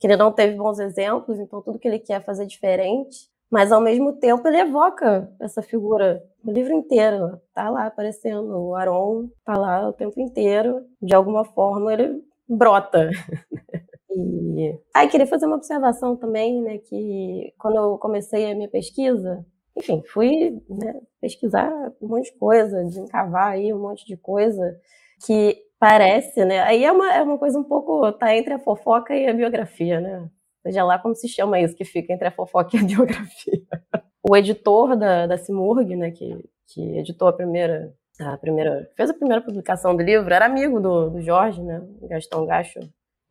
que 0.00 0.06
ele 0.06 0.16
não 0.16 0.32
teve 0.32 0.56
bons 0.56 0.78
exemplos, 0.78 1.38
então 1.38 1.62
tudo 1.62 1.78
que 1.78 1.86
ele 1.86 1.98
quer 1.98 2.14
é 2.14 2.20
fazer 2.20 2.46
diferente. 2.46 3.28
Mas 3.50 3.70
ao 3.70 3.80
mesmo 3.80 4.12
tempo 4.14 4.46
ele 4.48 4.58
evoca 4.58 5.30
essa 5.40 5.62
figura 5.62 6.22
o 6.44 6.50
livro 6.50 6.72
inteiro. 6.72 7.40
Tá 7.54 7.70
lá 7.70 7.86
aparecendo 7.86 8.50
o 8.58 8.74
Aron, 8.74 9.28
tá 9.44 9.56
lá 9.56 9.88
o 9.88 9.92
tempo 9.92 10.20
inteiro. 10.20 10.84
De 11.00 11.14
alguma 11.14 11.44
forma 11.44 11.92
ele 11.92 12.24
brota. 12.48 13.10
e 14.10 14.78
aí 14.94 15.08
queria 15.08 15.26
fazer 15.26 15.46
uma 15.46 15.56
observação 15.56 16.16
também, 16.16 16.62
né? 16.62 16.78
Que 16.78 17.52
quando 17.58 17.76
eu 17.76 17.98
comecei 17.98 18.50
a 18.50 18.54
minha 18.54 18.68
pesquisa, 18.68 19.44
enfim, 19.76 20.02
fui 20.06 20.62
né, 20.68 21.00
pesquisar 21.20 21.70
um 22.00 22.08
monte 22.08 22.32
de 22.32 22.38
coisa, 22.38 22.84
desencavar 22.84 23.52
aí 23.52 23.72
um 23.72 23.80
monte 23.80 24.06
de 24.06 24.16
coisa 24.16 24.78
que 25.24 25.58
parece, 25.78 26.44
né? 26.44 26.60
Aí 26.62 26.84
é 26.84 26.90
uma, 26.90 27.14
é 27.14 27.22
uma 27.22 27.38
coisa 27.38 27.58
um 27.58 27.64
pouco, 27.64 28.10
tá 28.12 28.34
entre 28.34 28.54
a 28.54 28.58
fofoca 28.58 29.14
e 29.14 29.26
a 29.26 29.32
biografia, 29.34 30.00
né? 30.00 30.28
Seja 30.62 30.82
lá 30.82 30.98
como 30.98 31.14
se 31.14 31.28
chama 31.28 31.60
isso 31.60 31.76
que 31.76 31.84
fica 31.84 32.12
entre 32.12 32.26
a 32.26 32.32
fofoca 32.32 32.76
e 32.76 32.80
a 32.80 32.82
biografia. 32.86 33.62
O 34.22 34.36
editor 34.36 34.96
da, 34.96 35.26
da 35.26 35.38
Simurg, 35.38 35.94
né, 35.94 36.10
que, 36.10 36.44
que 36.68 36.98
editou 36.98 37.28
a 37.28 37.32
primeira, 37.32 37.94
a 38.18 38.36
primeira, 38.36 38.90
fez 38.96 39.10
a 39.10 39.14
primeira 39.14 39.42
publicação 39.42 39.94
do 39.94 40.02
livro, 40.02 40.32
era 40.32 40.46
amigo 40.46 40.80
do, 40.80 41.10
do 41.10 41.20
Jorge, 41.20 41.62
né, 41.62 41.80
Gastão 42.08 42.44
Gacho. 42.46 42.80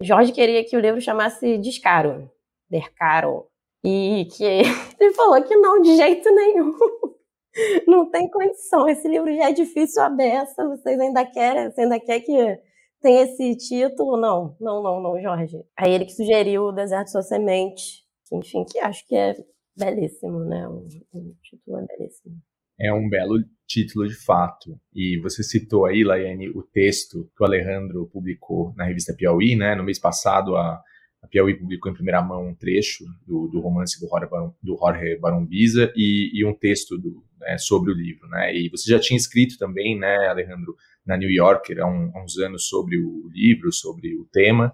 Jorge 0.02 0.32
queria 0.32 0.64
que 0.64 0.76
o 0.76 0.80
livro 0.80 1.00
chamasse 1.00 1.58
Descaro, 1.58 2.30
Dercaro, 2.70 3.48
e 3.84 4.28
que 4.36 4.44
ele 5.00 5.14
falou 5.14 5.42
que 5.44 5.56
não, 5.56 5.82
de 5.82 5.96
jeito 5.96 6.30
nenhum. 6.34 6.74
Não 7.88 8.12
tem 8.12 8.30
condição. 8.30 8.88
Esse 8.90 9.08
livro 9.08 9.34
já 9.34 9.50
é 9.50 9.54
difícil 9.54 10.02
a 10.02 10.10
beça. 10.10 10.68
Vocês 10.68 11.00
ainda 11.00 11.26
querem, 11.26 11.72
você 11.72 11.82
ainda 11.82 11.98
quer 12.02 12.20
que 12.20 12.60
tenha 13.02 13.22
esse 13.22 13.56
título? 13.56 14.18
Não, 14.18 14.58
não, 14.60 14.84
não, 14.84 15.00
não, 15.00 15.22
Jorge. 15.22 15.64
Aí 15.78 15.94
ele 15.94 16.04
que 16.04 16.12
sugeriu 16.12 16.64
o 16.64 16.72
Deserto 16.74 17.12
Sua 17.12 17.22
Semente. 17.22 18.04
Enfim, 18.30 18.66
que 18.66 18.78
acho 18.80 19.08
que 19.08 19.16
é 19.16 19.36
belíssimo, 19.78 20.40
né? 20.40 20.68
O, 20.68 20.86
o 21.14 21.36
título 21.42 21.78
é 21.78 21.86
belíssimo. 21.86 22.36
É 22.80 22.94
um 22.94 23.10
belo 23.10 23.44
título 23.68 24.08
de 24.08 24.16
fato. 24.16 24.80
E 24.94 25.20
você 25.20 25.44
citou 25.44 25.86
aí, 25.86 26.04
Laiane, 26.04 26.50
o 26.50 26.62
texto 26.62 27.30
que 27.36 27.44
o 27.44 27.46
Alejandro 27.46 28.10
publicou 28.12 28.74
na 28.76 28.86
revista 28.86 29.14
Piauí, 29.14 29.56
né? 29.56 29.76
No 29.76 29.84
mês 29.84 30.00
passado, 30.00 30.56
a 30.56 30.82
a 31.26 31.28
Piauí 31.28 31.56
publicou 31.56 31.92
em 31.92 31.96
primeira 31.96 32.22
mão 32.22 32.48
um 32.48 32.56
trecho 32.56 33.04
do, 33.26 33.48
do 33.48 33.60
romance 33.60 34.00
do 34.00 34.08
Jorge, 34.08 34.30
Baron, 34.30 34.54
do 34.62 34.78
Jorge 34.78 35.92
e, 35.96 36.40
e, 36.40 36.46
um 36.46 36.54
texto 36.54 36.98
do, 36.98 37.24
né, 37.40 37.58
sobre 37.58 37.92
o 37.92 37.96
livro, 37.96 38.28
né? 38.30 38.56
E 38.56 38.70
você 38.70 38.90
já 38.90 39.00
tinha 39.00 39.18
escrito 39.18 39.58
também, 39.58 39.98
né, 39.98 40.28
Alejandro, 40.28 40.76
na 41.06 41.18
New 41.18 41.30
Yorker 41.30 41.80
há, 41.80 41.88
um, 41.88 42.12
há 42.14 42.24
uns 42.24 42.38
anos 42.38 42.68
sobre 42.68 42.98
o 42.98 43.28
livro, 43.34 43.72
sobre 43.72 44.16
o 44.16 44.26
tema. 44.32 44.72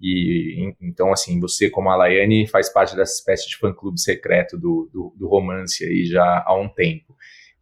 E 0.00 0.74
então, 0.80 1.12
assim, 1.12 1.38
você, 1.38 1.68
como 1.68 1.90
a 1.90 1.96
Laiane, 1.96 2.46
faz 2.48 2.72
parte 2.72 2.96
dessa 2.96 3.12
espécie 3.18 3.46
de 3.48 3.56
fã-clube 3.58 4.00
secreto 4.00 4.56
do, 4.56 4.88
do, 4.90 5.14
do, 5.18 5.28
romance 5.28 5.84
aí 5.84 6.06
já 6.06 6.42
há 6.46 6.58
um 6.58 6.68
tempo. 6.68 7.09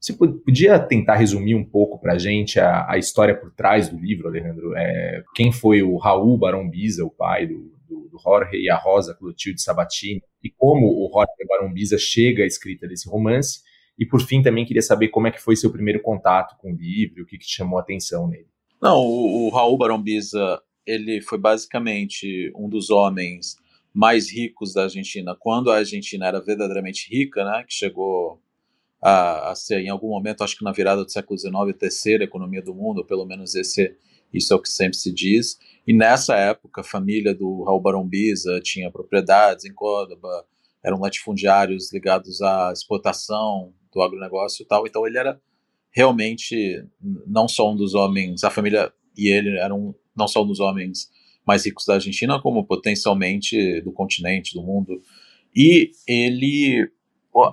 Você 0.00 0.12
podia 0.12 0.78
tentar 0.78 1.16
resumir 1.16 1.54
um 1.54 1.64
pouco 1.64 1.98
para 1.98 2.14
a 2.14 2.18
gente 2.18 2.60
a, 2.60 2.96
história 2.96 3.34
por 3.36 3.52
trás 3.52 3.88
do 3.88 3.98
livro, 3.98 4.28
Alejandro? 4.28 4.76
É, 4.76 5.24
quem 5.34 5.50
foi 5.50 5.82
o 5.82 5.96
Raul 5.96 6.38
Barão 6.38 6.68
Biza, 6.68 7.04
o 7.04 7.10
pai 7.10 7.46
do, 7.46 7.72
do, 7.88 8.08
do 8.08 8.18
Jorge 8.22 8.56
e 8.56 8.70
a 8.70 8.76
Rosa 8.76 9.14
Clotilde 9.14 9.60
Sabatini, 9.60 10.22
e 10.42 10.50
como 10.50 10.86
o 10.86 11.10
Jorge 11.12 11.32
Barão 11.48 11.72
Biza 11.72 11.98
chega 11.98 12.44
à 12.44 12.46
escrita 12.46 12.86
desse 12.86 13.08
romance? 13.08 13.60
E 13.98 14.06
por 14.06 14.20
fim, 14.20 14.40
também 14.40 14.64
queria 14.64 14.82
saber 14.82 15.08
como 15.08 15.26
é 15.26 15.32
que 15.32 15.42
foi 15.42 15.56
seu 15.56 15.72
primeiro 15.72 16.00
contato 16.00 16.56
com 16.58 16.72
o 16.72 16.76
livro, 16.76 17.24
o 17.24 17.26
que, 17.26 17.36
que 17.36 17.44
te 17.44 17.56
chamou 17.56 17.78
a 17.78 17.82
atenção 17.82 18.28
nele. 18.28 18.46
Não, 18.80 18.98
o, 18.98 19.46
o 19.46 19.50
Raul 19.50 19.76
Barão 19.76 20.00
Biza, 20.00 20.62
ele 20.86 21.20
foi 21.20 21.38
basicamente 21.38 22.52
um 22.54 22.68
dos 22.68 22.90
homens 22.90 23.56
mais 23.92 24.32
ricos 24.32 24.72
da 24.72 24.84
Argentina, 24.84 25.36
quando 25.36 25.72
a 25.72 25.78
Argentina 25.78 26.26
era 26.26 26.40
verdadeiramente 26.40 27.08
rica, 27.10 27.44
né, 27.44 27.64
que 27.66 27.74
chegou 27.74 28.40
a, 29.00 29.50
a, 29.50 29.54
ser, 29.54 29.80
em 29.80 29.88
algum 29.88 30.08
momento, 30.08 30.42
acho 30.42 30.56
que 30.56 30.64
na 30.64 30.72
virada 30.72 31.04
do 31.04 31.10
século 31.10 31.38
XIX, 31.38 31.54
a 31.54 31.72
terceira 31.72 32.24
economia 32.24 32.62
do 32.62 32.74
mundo, 32.74 33.04
pelo 33.04 33.24
menos 33.24 33.54
esse, 33.54 33.94
isso 34.32 34.52
é 34.52 34.56
o 34.56 34.60
que 34.60 34.68
sempre 34.68 34.96
se 34.96 35.12
diz. 35.12 35.58
E 35.86 35.94
nessa 35.94 36.36
época, 36.36 36.80
a 36.80 36.84
família 36.84 37.34
do 37.34 37.62
Raul 37.64 37.80
Barombiza 37.80 38.60
tinha 38.62 38.90
propriedades 38.90 39.64
em 39.64 39.72
Córdoba, 39.72 40.44
eram 40.82 41.00
latifundiários 41.00 41.92
ligados 41.92 42.40
à 42.42 42.72
exportação 42.72 43.72
do 43.92 44.02
agronegócio 44.02 44.62
e 44.62 44.66
tal. 44.66 44.86
Então 44.86 45.06
ele 45.06 45.18
era 45.18 45.40
realmente 45.90 46.84
não 47.26 47.48
só 47.48 47.72
um 47.72 47.76
dos 47.76 47.94
homens, 47.94 48.44
a 48.44 48.50
família 48.50 48.92
e 49.16 49.28
ele 49.28 49.58
eram 49.58 49.94
não 50.16 50.28
só 50.28 50.42
um 50.42 50.46
dos 50.46 50.60
homens 50.60 51.10
mais 51.46 51.64
ricos 51.64 51.86
da 51.86 51.94
Argentina, 51.94 52.40
como 52.40 52.66
potencialmente 52.66 53.80
do 53.80 53.90
continente, 53.90 54.54
do 54.54 54.62
mundo. 54.62 55.00
E 55.56 55.90
ele. 56.06 56.90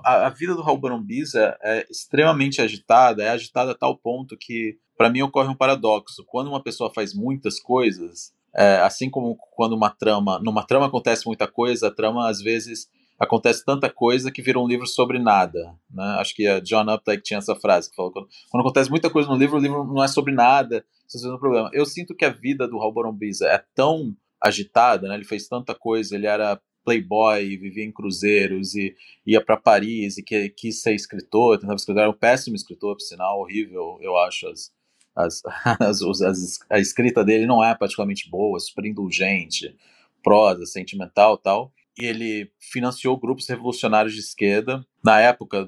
A, 0.04 0.26
a 0.26 0.30
vida 0.30 0.54
do 0.54 0.62
Raul 0.62 0.78
Barombiza 0.78 1.56
é 1.62 1.86
extremamente 1.90 2.60
agitada, 2.60 3.22
é 3.22 3.28
agitada 3.28 3.72
a 3.72 3.74
tal 3.74 3.96
ponto 3.96 4.36
que, 4.36 4.78
para 4.96 5.10
mim, 5.10 5.22
ocorre 5.22 5.48
um 5.48 5.54
paradoxo. 5.54 6.24
Quando 6.26 6.48
uma 6.48 6.62
pessoa 6.62 6.92
faz 6.92 7.14
muitas 7.14 7.60
coisas, 7.60 8.32
é, 8.56 8.78
assim 8.78 9.10
como 9.10 9.36
quando 9.52 9.74
uma 9.74 9.90
trama. 9.90 10.40
Numa 10.42 10.66
trama 10.66 10.86
acontece 10.86 11.26
muita 11.26 11.46
coisa, 11.46 11.88
a 11.88 11.94
trama 11.94 12.28
às 12.28 12.40
vezes 12.40 12.88
acontece 13.18 13.64
tanta 13.64 13.90
coisa 13.90 14.30
que 14.30 14.42
vira 14.42 14.58
um 14.58 14.66
livro 14.66 14.86
sobre 14.86 15.18
nada. 15.18 15.74
Né? 15.90 16.04
Acho 16.18 16.34
que 16.34 16.46
a 16.46 16.60
John 16.60 16.90
Updike 16.90 17.22
tinha 17.22 17.38
essa 17.38 17.54
frase 17.54 17.90
que 17.90 17.96
falou: 17.96 18.12
quando, 18.12 18.28
quando, 18.50 18.60
acontece 18.62 18.90
muita 18.90 19.10
coisa 19.10 19.28
no 19.28 19.36
livro, 19.36 19.56
o 19.56 19.60
livro 19.60 19.84
não 19.84 20.02
é 20.02 20.08
sobre 20.08 20.32
nada, 20.32 20.84
isso 21.06 21.26
é 21.26 21.34
um 21.34 21.38
problema. 21.38 21.70
Eu 21.72 21.84
sinto 21.84 22.14
que 22.14 22.24
a 22.24 22.30
vida 22.30 22.66
do 22.66 22.78
Raul 22.78 22.92
Barombiza 22.92 23.46
é 23.46 23.62
tão 23.74 24.16
agitada, 24.40 25.08
né? 25.08 25.14
ele 25.14 25.24
fez 25.24 25.48
tanta 25.48 25.74
coisa, 25.74 26.14
ele 26.14 26.26
era 26.26 26.60
playboy, 26.86 27.56
vivia 27.56 27.84
em 27.84 27.92
cruzeiros 27.92 28.74
e 28.74 28.94
ia 29.26 29.44
para 29.44 29.56
Paris 29.56 30.16
e 30.16 30.22
que, 30.22 30.48
quis 30.50 30.80
ser 30.80 30.94
escritor, 30.94 31.58
tentava 31.58 31.76
escrever, 31.76 32.00
era 32.00 32.10
um 32.10 32.14
péssimo 32.14 32.56
escritor, 32.56 32.94
por 32.94 33.02
sinal, 33.02 33.40
horrível, 33.40 33.98
eu 34.00 34.16
acho, 34.16 34.46
as, 34.48 34.72
as, 35.14 35.42
as, 35.80 36.22
as, 36.22 36.58
a 36.70 36.78
escrita 36.78 37.24
dele 37.24 37.46
não 37.46 37.62
é 37.62 37.74
particularmente 37.74 38.30
boa, 38.30 38.58
super 38.60 38.84
indulgente, 38.84 39.76
prosa, 40.22 40.64
sentimental 40.64 41.36
tal 41.36 41.72
e 41.98 42.04
ele 42.04 42.50
financiou 42.58 43.16
grupos 43.16 43.48
revolucionários 43.48 44.14
de 44.14 44.20
esquerda 44.20 44.86
na 45.02 45.18
época 45.20 45.66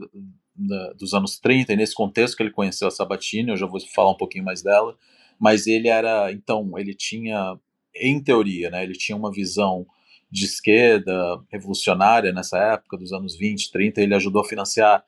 da, 0.55 0.93
dos 0.93 1.15
anos 1.15 1.39
30, 1.39 1.73
e 1.73 1.77
nesse 1.77 1.95
contexto 1.95 2.37
que 2.37 2.43
ele 2.43 2.51
conheceu 2.51 2.89
a 2.89 2.91
Sabatini, 2.91 3.51
eu 3.51 3.57
já 3.57 3.67
vou 3.67 3.81
falar 3.95 4.11
um 4.11 4.17
pouquinho 4.17 4.45
mais 4.45 4.63
dela, 4.63 4.97
mas 5.39 5.67
ele 5.67 5.89
era, 5.89 6.31
então, 6.33 6.77
ele 6.77 6.95
tinha, 6.95 7.59
em 7.95 8.23
teoria, 8.23 8.71
né, 8.71 8.83
ele 8.83 8.95
tinha 8.95 9.17
uma 9.17 9.33
visão 9.33 9.87
de 10.31 10.45
esquerda 10.45 11.13
revolucionária 11.51 12.33
nessa 12.33 12.59
época, 12.59 12.97
dos 12.97 13.13
anos 13.13 13.37
20, 13.37 13.71
30, 13.71 14.01
ele 14.03 14.15
ajudou 14.15 14.43
a 14.43 14.49
financiar 14.49 15.05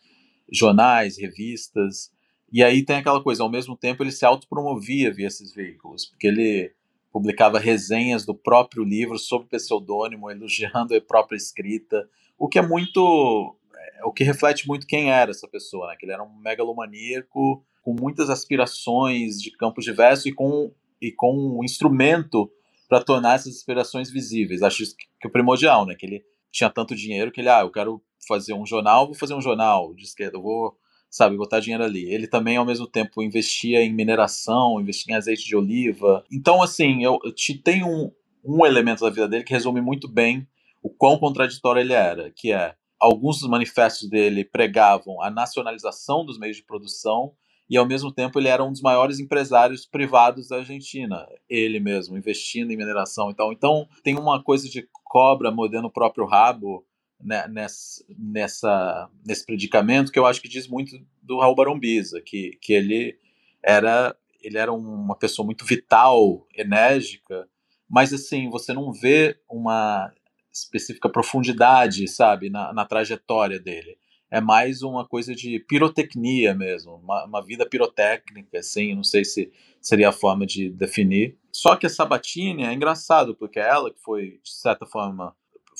jornais, 0.50 1.18
revistas, 1.18 2.10
e 2.52 2.64
aí 2.64 2.84
tem 2.84 2.96
aquela 2.96 3.22
coisa, 3.22 3.42
ao 3.42 3.50
mesmo 3.50 3.76
tempo 3.76 4.02
ele 4.02 4.10
se 4.10 4.24
autopromovia 4.24 5.12
via 5.12 5.28
esses 5.28 5.54
veículos, 5.54 6.06
porque 6.06 6.26
ele 6.26 6.72
publicava 7.12 7.58
resenhas 7.58 8.24
do 8.24 8.34
próprio 8.34 8.84
livro 8.84 9.18
sob 9.18 9.46
pseudônimo, 9.46 10.30
elogiando 10.30 10.94
a 10.94 11.00
própria 11.00 11.36
escrita, 11.36 12.08
o 12.38 12.48
que 12.48 12.58
é 12.58 12.62
muito. 12.62 13.56
É, 13.76 14.04
o 14.04 14.12
que 14.12 14.24
reflete 14.24 14.66
muito 14.66 14.86
quem 14.86 15.10
era 15.10 15.30
essa 15.30 15.46
pessoa, 15.46 15.88
né? 15.88 15.96
Que 15.98 16.06
ele 16.06 16.12
era 16.12 16.22
um 16.22 16.34
megalomaníaco 16.40 17.64
com 17.82 17.94
muitas 17.98 18.30
aspirações 18.30 19.40
de 19.40 19.50
campos 19.52 19.84
diversos 19.84 20.26
e 20.26 20.32
com, 20.32 20.72
e 21.00 21.10
com 21.12 21.58
um 21.58 21.64
instrumento 21.64 22.50
para 22.90 23.04
tornar 23.04 23.36
essas 23.36 23.54
aspirações 23.54 24.10
visíveis. 24.10 24.62
Acho 24.62 24.82
isso 24.82 24.96
que, 24.96 25.28
o 25.28 25.30
primordial, 25.30 25.86
né? 25.86 25.94
Que 25.94 26.06
ele 26.06 26.24
tinha 26.50 26.68
tanto 26.68 26.96
dinheiro 26.96 27.30
que 27.30 27.40
ele, 27.40 27.48
ah, 27.48 27.60
eu 27.60 27.70
quero 27.70 28.02
fazer 28.26 28.52
um 28.52 28.66
jornal, 28.66 29.06
vou 29.06 29.14
fazer 29.14 29.32
um 29.34 29.40
jornal 29.40 29.94
de 29.94 30.02
esquerda, 30.02 30.40
vou 30.40 30.76
sabe, 31.08 31.36
botar 31.36 31.60
dinheiro 31.60 31.84
ali. 31.84 32.12
Ele 32.12 32.26
também, 32.26 32.56
ao 32.56 32.64
mesmo 32.64 32.86
tempo, 32.86 33.22
investia 33.22 33.80
em 33.80 33.92
mineração, 33.92 34.80
investia 34.80 35.14
em 35.14 35.16
azeite 35.16 35.44
de 35.44 35.56
oliva. 35.56 36.24
Então, 36.32 36.62
assim, 36.62 37.04
eu, 37.04 37.18
eu 37.24 37.32
te 37.32 37.54
tenho 37.54 37.86
um, 37.86 38.12
um 38.44 38.66
elemento 38.66 39.04
da 39.04 39.10
vida 39.10 39.28
dele 39.28 39.44
que 39.44 39.52
resume 39.52 39.80
muito 39.80 40.08
bem 40.08 40.46
o 40.82 40.90
quão 40.90 41.16
contraditório 41.16 41.80
ele 41.80 41.92
era, 41.92 42.30
que 42.30 42.52
é 42.52 42.74
alguns 42.98 43.38
dos 43.38 43.48
manifestos 43.48 44.08
dele 44.08 44.44
pregavam 44.44 45.22
a 45.22 45.30
nacionalização 45.30 46.24
dos 46.24 46.38
meios 46.38 46.56
de 46.56 46.64
produção 46.64 47.32
e 47.70 47.76
ao 47.76 47.86
mesmo 47.86 48.12
tempo 48.12 48.40
ele 48.40 48.48
era 48.48 48.64
um 48.64 48.72
dos 48.72 48.82
maiores 48.82 49.20
empresários 49.20 49.86
privados 49.86 50.48
da 50.48 50.56
Argentina, 50.56 51.24
ele 51.48 51.78
mesmo 51.78 52.18
investindo 52.18 52.72
em 52.72 52.76
mineração 52.76 53.30
e 53.30 53.34
tal. 53.34 53.52
Então 53.52 53.88
tem 54.02 54.18
uma 54.18 54.42
coisa 54.42 54.68
de 54.68 54.88
cobra 55.04 55.52
mordendo 55.52 55.86
o 55.86 55.92
próprio 55.92 56.26
rabo 56.26 56.84
né, 57.22 57.46
nessa, 57.46 58.04
nessa, 58.18 59.08
nesse 59.24 59.46
predicamento 59.46 60.10
que 60.10 60.18
eu 60.18 60.26
acho 60.26 60.42
que 60.42 60.48
diz 60.48 60.66
muito 60.66 60.96
do 61.22 61.38
Raul 61.38 61.54
Barombiza, 61.54 62.20
que, 62.20 62.58
que 62.60 62.72
ele 62.72 63.16
era 63.62 64.16
ele 64.42 64.56
era 64.56 64.72
uma 64.72 65.14
pessoa 65.14 65.44
muito 65.44 65.66
vital, 65.66 66.46
enérgica, 66.56 67.46
mas 67.88 68.12
assim, 68.12 68.48
você 68.48 68.72
não 68.72 68.90
vê 68.90 69.38
uma 69.48 70.10
específica 70.50 71.10
profundidade, 71.10 72.08
sabe, 72.08 72.48
na, 72.48 72.72
na 72.72 72.86
trajetória 72.86 73.60
dele. 73.60 73.98
É 74.30 74.40
mais 74.40 74.82
uma 74.82 75.06
coisa 75.06 75.34
de 75.34 75.58
pirotecnia 75.58 76.54
mesmo, 76.54 76.96
uma, 76.96 77.24
uma, 77.24 77.44
vida 77.44 77.66
pirotécnica, 77.66 78.58
assim, 78.58 78.94
não 78.94 79.02
sei 79.02 79.24
se 79.24 79.50
seria 79.80 80.10
a 80.10 80.12
forma 80.12 80.46
de 80.46 80.70
definir. 80.70 81.36
Só 81.52 81.74
que 81.74 81.86
a 81.86 81.90
Sabatini 81.90 82.62
é 82.62 82.72
engraçado, 82.72 83.34
porque 83.34 83.58
é 83.58 83.68
ela 83.68 83.92
que 83.92 84.00
foi, 84.00 84.38
de 84.42 84.50
certa 84.52 84.86
forma, 84.86 85.34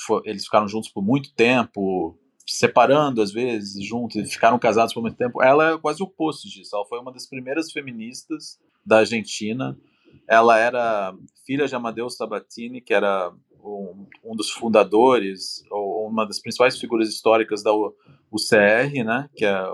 for, 0.05 0.23
eles 0.25 0.45
ficaram 0.45 0.67
juntos 0.67 0.91
por 0.91 1.03
muito 1.03 1.33
tempo, 1.35 2.19
separando 2.47 3.23
às 3.23 3.31
vezes, 3.31 3.85
juntos, 3.87 4.33
ficaram 4.33 4.59
casados 4.59 4.93
por 4.93 5.01
muito 5.01 5.17
tempo. 5.17 5.43
Ela 5.43 5.75
é 5.75 5.79
quase 5.79 6.03
o 6.03 6.07
oposto 6.07 6.49
disso. 6.49 6.75
Ela 6.75 6.87
foi 6.87 6.99
uma 6.99 7.13
das 7.13 7.29
primeiras 7.29 7.71
feministas 7.71 8.59
da 8.85 8.99
Argentina. 8.99 9.79
Ela 10.29 10.59
era 10.59 11.15
filha 11.47 11.67
de 11.67 11.75
Amadeus 11.75 12.17
Sabatini, 12.17 12.81
que 12.81 12.93
era 12.93 13.33
um, 13.63 14.07
um 14.25 14.35
dos 14.35 14.51
fundadores, 14.51 15.63
ou 15.71 15.90
uma 16.11 16.27
das 16.27 16.41
principais 16.41 16.79
figuras 16.79 17.09
históricas 17.09 17.63
da 17.63 17.73
UCR, 17.73 19.05
né, 19.05 19.29
que 19.35 19.45
é 19.45 19.51
a 19.51 19.73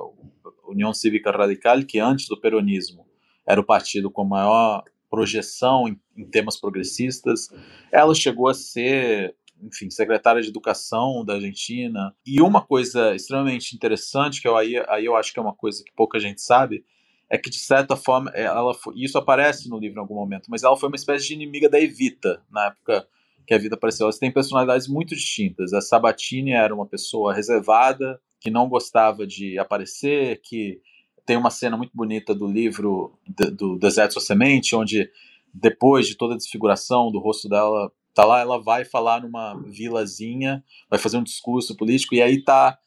União 0.68 0.92
Cívica 0.92 1.30
Radical, 1.30 1.82
que 1.84 1.98
antes 1.98 2.28
do 2.28 2.40
peronismo 2.40 3.06
era 3.46 3.60
o 3.60 3.64
partido 3.64 4.10
com 4.10 4.24
maior 4.24 4.82
projeção 5.08 5.88
em, 5.88 6.00
em 6.16 6.28
temas 6.28 6.58
progressistas. 6.58 7.48
Ela 7.92 8.14
chegou 8.14 8.48
a 8.48 8.54
ser 8.54 9.34
enfim, 9.62 9.90
secretária 9.90 10.42
de 10.42 10.48
Educação 10.48 11.24
da 11.24 11.34
Argentina. 11.34 12.14
E 12.26 12.40
uma 12.42 12.60
coisa 12.60 13.14
extremamente 13.14 13.74
interessante, 13.74 14.40
que 14.40 14.48
eu, 14.48 14.56
aí, 14.56 14.76
aí 14.88 15.04
eu 15.04 15.16
acho 15.16 15.32
que 15.32 15.38
é 15.38 15.42
uma 15.42 15.54
coisa 15.54 15.82
que 15.82 15.92
pouca 15.94 16.18
gente 16.18 16.42
sabe, 16.42 16.84
é 17.28 17.36
que 17.36 17.50
de 17.50 17.58
certa 17.58 17.96
forma 17.96 18.30
ela 18.30 18.72
foi, 18.74 18.94
isso 18.96 19.18
aparece 19.18 19.68
no 19.68 19.78
livro 19.78 19.98
em 19.98 20.00
algum 20.00 20.14
momento, 20.14 20.48
mas 20.48 20.62
ela 20.62 20.76
foi 20.76 20.88
uma 20.88 20.96
espécie 20.96 21.28
de 21.28 21.34
inimiga 21.34 21.68
da 21.68 21.80
Evita 21.80 22.42
na 22.50 22.66
época 22.66 23.06
que 23.46 23.54
a 23.54 23.58
vida 23.58 23.76
apareceu. 23.76 24.04
Elas 24.04 24.18
têm 24.18 24.32
personalidades 24.32 24.88
muito 24.88 25.14
distintas. 25.14 25.72
A 25.72 25.80
Sabatini 25.80 26.52
era 26.52 26.74
uma 26.74 26.86
pessoa 26.86 27.32
reservada, 27.32 28.20
que 28.40 28.50
não 28.50 28.68
gostava 28.68 29.26
de 29.26 29.58
aparecer, 29.58 30.40
que 30.42 30.80
tem 31.24 31.36
uma 31.36 31.50
cena 31.50 31.76
muito 31.76 31.92
bonita 31.94 32.34
do 32.34 32.46
livro 32.46 33.18
do 33.56 33.78
Deserto 33.78 34.20
Semente, 34.20 34.76
onde 34.76 35.10
depois 35.52 36.06
de 36.06 36.16
toda 36.16 36.34
a 36.34 36.36
desfiguração 36.36 37.10
do 37.10 37.18
rosto 37.18 37.48
dela 37.48 37.90
tá 38.14 38.24
lá, 38.24 38.40
ela 38.40 38.62
vai 38.62 38.84
falar 38.84 39.20
numa 39.20 39.54
vilazinha, 39.66 40.64
vai 40.88 40.98
fazer 40.98 41.18
um 41.18 41.22
discurso 41.22 41.76
político, 41.76 42.14
e 42.14 42.22
aí 42.22 42.42
tá 42.42 42.78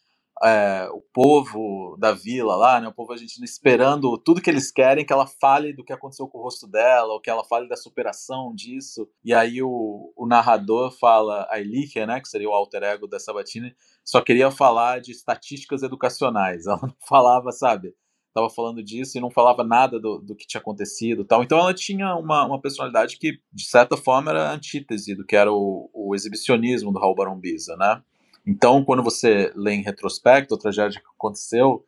é, 0.43 0.87
o 0.91 1.01
povo 1.13 1.97
da 1.99 2.11
vila 2.11 2.55
lá, 2.55 2.79
né, 2.79 2.87
o 2.87 2.93
povo 2.93 3.11
argentino 3.11 3.43
esperando 3.43 4.17
tudo 4.17 4.41
que 4.41 4.49
eles 4.49 4.71
querem 4.71 5.05
que 5.05 5.11
ela 5.11 5.27
fale 5.27 5.73
do 5.73 5.83
que 5.83 5.91
aconteceu 5.91 6.27
com 6.27 6.37
o 6.37 6.41
rosto 6.41 6.67
dela, 6.67 7.13
ou 7.13 7.21
que 7.21 7.29
ela 7.29 7.43
fale 7.43 7.67
da 7.67 7.75
superação 7.75 8.53
disso. 8.55 9.09
E 9.23 9.33
aí 9.33 9.61
o, 9.61 10.13
o 10.15 10.27
narrador 10.27 10.91
fala, 10.91 11.47
a 11.49 11.59
Eliche, 11.59 12.05
né, 12.05 12.19
que 12.21 12.29
seria 12.29 12.49
o 12.49 12.53
alter 12.53 12.83
ego 12.83 13.07
da 13.07 13.19
Sabatini, 13.19 13.75
só 14.03 14.21
queria 14.21 14.49
falar 14.49 15.01
de 15.01 15.11
estatísticas 15.11 15.83
educacionais. 15.83 16.65
Ela 16.67 16.79
não 16.81 16.95
falava, 17.07 17.51
sabe, 17.51 17.93
estava 18.29 18.49
falando 18.49 18.81
disso 18.81 19.17
e 19.17 19.21
não 19.21 19.29
falava 19.29 19.63
nada 19.63 19.99
do, 19.99 20.19
do 20.19 20.35
que 20.35 20.47
tinha 20.47 20.61
acontecido 20.61 21.25
tal. 21.25 21.43
Então 21.43 21.57
ela 21.57 21.73
tinha 21.73 22.15
uma, 22.15 22.45
uma 22.45 22.61
personalidade 22.61 23.17
que, 23.17 23.39
de 23.51 23.65
certa 23.65 23.97
forma, 23.97 24.31
era 24.31 24.51
antítese 24.51 25.15
do 25.15 25.25
que 25.25 25.35
era 25.35 25.51
o, 25.51 25.89
o 25.93 26.15
exibicionismo 26.15 26.91
do 26.91 26.99
Raul 26.99 27.15
Barombiza, 27.15 27.75
né? 27.75 28.01
Então, 28.45 28.83
quando 28.83 29.03
você 29.03 29.51
lê 29.55 29.73
em 29.73 29.83
retrospecto 29.83 30.55
a 30.55 30.59
tragédia 30.59 30.99
que 30.99 31.07
aconteceu, 31.07 31.85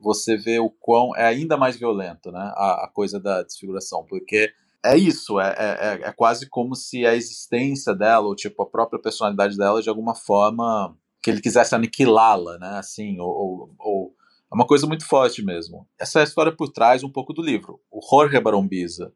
você 0.00 0.36
vê 0.36 0.58
o 0.58 0.70
quão 0.70 1.14
é 1.16 1.26
ainda 1.26 1.56
mais 1.56 1.76
violento, 1.76 2.30
né? 2.30 2.52
A, 2.56 2.84
a 2.84 2.90
coisa 2.92 3.18
da 3.18 3.42
desfiguração, 3.42 4.04
porque 4.08 4.52
é 4.84 4.96
isso, 4.96 5.40
é, 5.40 5.54
é, 5.58 6.08
é, 6.08 6.12
quase 6.12 6.48
como 6.48 6.74
se 6.74 7.04
a 7.04 7.14
existência 7.14 7.94
dela, 7.94 8.26
ou 8.26 8.34
tipo, 8.34 8.62
a 8.62 8.66
própria 8.66 9.00
personalidade 9.00 9.56
dela, 9.56 9.82
de 9.82 9.88
alguma 9.88 10.14
forma, 10.14 10.96
que 11.20 11.30
ele 11.30 11.40
quisesse 11.40 11.74
aniquilá-la, 11.74 12.58
né? 12.58 12.78
Assim, 12.78 13.18
ou, 13.18 13.28
ou, 13.28 13.74
ou 13.78 14.14
é 14.50 14.54
uma 14.54 14.66
coisa 14.66 14.86
muito 14.86 15.06
forte 15.06 15.42
mesmo. 15.42 15.86
Essa 15.98 16.20
é 16.20 16.22
a 16.22 16.24
história 16.24 16.52
por 16.52 16.70
trás 16.70 17.02
um 17.04 17.10
pouco 17.10 17.32
do 17.32 17.42
livro. 17.42 17.80
O 17.90 18.00
Jorge 18.00 18.40
Barombiza, 18.40 19.12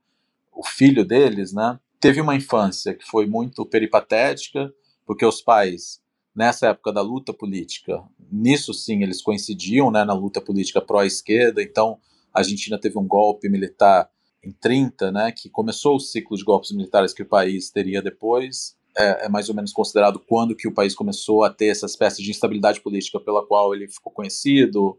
o 0.53 0.67
filho 0.67 1.05
deles, 1.05 1.53
né, 1.53 1.79
teve 1.99 2.21
uma 2.21 2.37
infância 2.37 2.93
que 2.95 3.07
foi 3.07 3.27
muito 3.27 3.65
peripatética, 3.65 4.73
porque 5.07 5.25
os 5.25 5.41
pais, 5.41 6.03
nessa 6.35 6.69
época 6.69 6.93
da 6.93 7.03
luta 7.03 7.33
política, 7.33 8.03
nisso 8.31 8.73
sim 8.73 9.03
eles 9.03 9.23
coincidiam, 9.23 9.91
né, 9.91 10.05
na 10.05 10.15
luta 10.15 10.41
política 10.41 10.81
pró-esquerda, 10.81 11.63
então 11.63 11.99
a 12.33 12.41
Argentina 12.41 12.79
teve 12.79 12.99
um 12.99 13.07
golpe 13.07 13.49
militar 13.49 14.09
em 14.43 14.53
30, 14.53 15.13
né, 15.13 15.33
que 15.33 15.49
começou 15.49 15.97
o 15.97 16.01
ciclo 16.01 16.37
de 16.37 16.45
golpes 16.45 16.73
militares 16.73 17.13
que 17.13 17.23
o 17.23 17.29
país 17.29 17.71
teria 17.71 18.03
depois, 18.03 18.77
é, 18.97 19.27
é, 19.27 19.29
mais 19.29 19.49
ou 19.49 19.55
menos 19.55 19.73
considerado 19.73 20.19
quando 20.19 20.57
que 20.57 20.69
o 20.69 20.75
país 20.75 20.95
começou 20.95 21.45
a 21.45 21.51
ter 21.51 21.67
essa 21.67 21.87
espécie 21.87 22.23
de 22.23 22.31
instabilidade 22.31 22.81
política 22.81 23.19
pela 23.21 23.47
qual 23.47 23.75
ele 23.75 23.89
ficou 23.89 24.13
conhecido, 24.13 24.99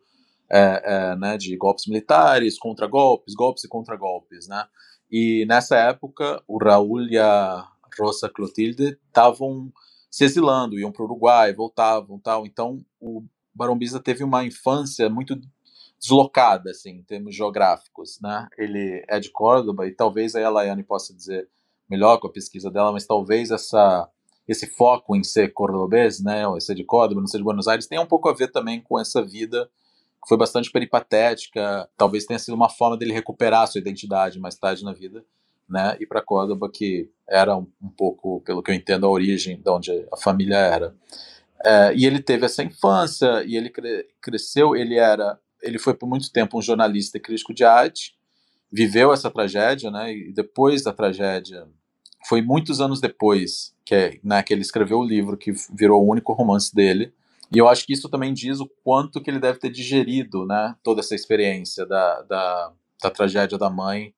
é, 0.51 0.81
é, 0.83 1.15
né, 1.15 1.37
de 1.37 1.55
golpes 1.57 1.87
militares, 1.87 2.57
contra-golpes, 2.57 3.33
golpes 3.33 3.63
e 3.63 3.67
contra-golpes, 3.67 4.47
né? 4.47 4.65
E 5.11 5.45
nessa 5.47 5.77
época, 5.77 6.41
o 6.47 6.57
Raul 6.57 7.03
e 7.03 7.17
a 7.17 7.67
Rosa 7.99 8.29
Clotilde 8.29 8.97
estavam 9.07 9.71
se 10.13 10.23
exilando, 10.23 10.77
iam 10.77 10.91
para 10.91 11.01
o 11.01 11.05
Uruguai, 11.05 11.51
voltavam, 11.55 12.19
tal. 12.19 12.45
Então, 12.45 12.85
o 13.01 13.23
Barão 13.51 13.75
teve 14.03 14.23
uma 14.23 14.45
infância 14.45 15.09
muito 15.09 15.35
deslocada, 15.99 16.69
assim, 16.69 16.91
em 16.91 17.01
termos 17.01 17.35
geográficos, 17.35 18.19
né? 18.21 18.47
Ele 18.55 19.03
é 19.09 19.19
de 19.19 19.31
Córdoba 19.31 19.87
e 19.87 19.91
talvez 19.91 20.35
aí 20.35 20.43
a 20.43 20.51
Laiane 20.51 20.83
possa 20.83 21.15
dizer 21.15 21.49
melhor 21.89 22.19
com 22.19 22.27
a 22.27 22.31
pesquisa 22.31 22.69
dela, 22.69 22.91
mas 22.91 23.07
talvez 23.07 23.49
essa 23.49 24.07
esse 24.47 24.67
foco 24.67 25.15
em 25.15 25.23
ser 25.23 25.51
cordobês, 25.53 26.21
né, 26.21 26.45
ou 26.45 26.59
ser 26.59 26.75
de 26.75 26.83
Córdoba, 26.83 27.21
não 27.21 27.27
ser 27.27 27.37
de 27.37 27.45
Buenos 27.45 27.67
Aires, 27.67 27.87
tem 27.87 27.97
um 27.97 28.05
pouco 28.05 28.27
a 28.27 28.33
ver 28.33 28.51
também 28.51 28.81
com 28.81 28.99
essa 28.99 29.23
vida 29.23 29.67
que 30.21 30.27
foi 30.27 30.37
bastante 30.37 30.69
peripatética, 30.69 31.89
talvez 31.97 32.25
tenha 32.25 32.37
sido 32.37 32.53
uma 32.53 32.69
forma 32.69 32.97
dele 32.97 33.13
recuperar 33.13 33.61
a 33.61 33.67
sua 33.67 33.79
identidade 33.79 34.39
mais 34.39 34.55
tarde 34.57 34.83
na 34.83 34.91
vida, 34.91 35.25
né, 35.69 35.97
e 35.99 36.05
para 36.05 36.21
Córdoba 36.21 36.69
que 36.71 37.09
era 37.27 37.55
um, 37.57 37.67
um, 37.81 37.89
pouco, 37.89 38.41
pelo 38.41 38.61
que 38.61 38.71
eu 38.71 38.75
entendo, 38.75 39.05
a 39.05 39.09
origem 39.09 39.59
de 39.61 39.69
onde 39.69 39.91
a 40.11 40.17
família 40.17 40.57
era. 40.57 40.95
É, 41.65 41.93
e 41.95 42.05
ele 42.05 42.21
teve 42.21 42.45
essa 42.45 42.63
infância 42.63 43.43
e 43.45 43.55
ele 43.55 43.69
cre 43.69 44.05
cresceu, 44.21 44.75
ele 44.75 44.95
era, 44.95 45.39
ele 45.61 45.79
foi 45.79 45.93
por 45.93 46.07
muito 46.07 46.31
tempo 46.31 46.57
um 46.57 46.61
jornalista 46.61 47.17
e 47.17 47.21
crítico 47.21 47.53
de 47.53 47.63
arte, 47.63 48.15
viveu 48.71 49.13
essa 49.13 49.31
tragédia, 49.31 49.89
né, 49.89 50.13
e 50.13 50.33
depois 50.33 50.83
da 50.83 50.91
tragédia 50.91 51.67
foi 52.27 52.41
muitos 52.41 52.79
anos 52.79 52.99
depois 52.99 53.73
que, 53.85 54.19
né, 54.23 54.41
que 54.41 54.53
ele 54.53 54.61
escreveu 54.61 54.99
o 54.99 55.05
livro 55.05 55.37
que 55.37 55.53
virou 55.73 56.03
o 56.03 56.09
único 56.09 56.33
romance 56.33 56.73
dele. 56.73 57.13
E 57.53 57.57
eu 57.57 57.67
acho 57.67 57.85
que 57.85 57.93
isso 57.93 58.09
também 58.09 58.33
diz 58.33 58.59
o 58.59 58.69
quanto 58.83 59.21
que 59.21 59.29
ele 59.29 59.39
deve 59.39 59.59
ter 59.59 59.69
digerido 59.69 60.45
né, 60.45 60.75
toda 60.81 61.01
essa 61.01 61.13
experiência 61.13 61.85
da, 61.85 62.21
da, 62.23 62.73
da 63.01 63.09
tragédia 63.11 63.57
da 63.57 63.69
mãe. 63.69 64.13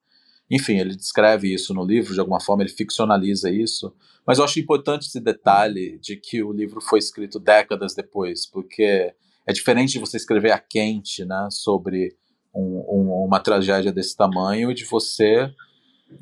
Enfim, 0.50 0.78
ele 0.78 0.94
descreve 0.94 1.52
isso 1.52 1.74
no 1.74 1.84
livro, 1.84 2.14
de 2.14 2.20
alguma 2.20 2.40
forma 2.40 2.62
ele 2.62 2.70
ficcionaliza 2.70 3.50
isso. 3.50 3.94
Mas 4.26 4.38
eu 4.38 4.44
acho 4.44 4.60
importante 4.60 5.06
esse 5.06 5.20
detalhe 5.20 5.98
de 5.98 6.16
que 6.16 6.42
o 6.42 6.52
livro 6.52 6.80
foi 6.80 6.98
escrito 6.98 7.38
décadas 7.38 7.94
depois, 7.94 8.46
porque 8.46 9.12
é 9.46 9.52
diferente 9.52 9.92
de 9.92 9.98
você 9.98 10.16
escrever 10.16 10.52
a 10.52 10.58
quente 10.58 11.24
né, 11.24 11.48
sobre 11.50 12.16
um, 12.54 12.84
um, 12.88 13.24
uma 13.24 13.40
tragédia 13.40 13.92
desse 13.92 14.16
tamanho 14.16 14.70
e 14.70 14.74
de 14.74 14.84
você 14.84 15.50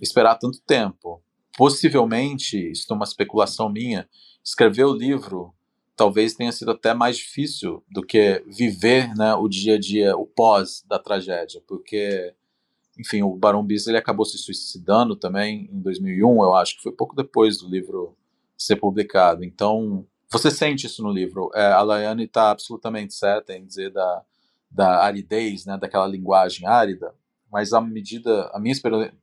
esperar 0.01 0.37
tanto 0.37 0.61
tempo 0.67 1.23
possivelmente, 1.57 2.71
isso 2.71 2.87
é 2.91 2.95
uma 2.95 3.05
especulação 3.05 3.71
minha, 3.71 4.09
escrever 4.43 4.85
o 4.85 4.93
livro 4.93 5.55
talvez 5.97 6.35
tenha 6.35 6.53
sido 6.53 6.73
até 6.73 6.93
mais 6.93 7.17
difícil 7.17 7.83
do 7.89 8.03
que 8.03 8.43
viver 8.47 9.15
né, 9.15 9.35
o 9.35 9.49
dia 9.49 9.77
a 9.77 9.79
dia, 9.79 10.17
o 10.17 10.27
pós 10.27 10.85
da 10.87 10.99
tragédia, 10.99 11.63
porque, 11.67 12.35
enfim, 12.99 13.23
o 13.23 13.35
Barão 13.35 13.67
ele 13.69 13.97
acabou 13.97 14.25
se 14.25 14.39
suicidando 14.39 15.17
também 15.17 15.69
em 15.73 15.81
2001, 15.81 16.43
eu 16.43 16.55
acho 16.55 16.77
que 16.77 16.83
foi 16.83 16.93
pouco 16.93 17.15
depois 17.15 17.59
do 17.59 17.69
livro 17.69 18.17
ser 18.57 18.77
publicado. 18.77 19.45
Então, 19.45 20.07
você 20.31 20.51
sente 20.51 20.87
isso 20.87 21.03
no 21.03 21.11
livro. 21.11 21.51
É, 21.55 21.67
a 21.67 21.83
Laiane 21.83 22.25
está 22.25 22.51
absolutamente 22.51 23.15
certa 23.15 23.55
em 23.55 23.65
dizer 23.65 23.93
da, 23.93 24.23
da 24.71 25.05
aridez, 25.05 25.65
né, 25.65 25.77
daquela 25.77 26.07
linguagem 26.07 26.67
árida, 26.67 27.15
mas 27.53 27.73
a 27.73 27.81
medida, 27.81 28.51
a 28.53 28.59
minha 28.59 28.75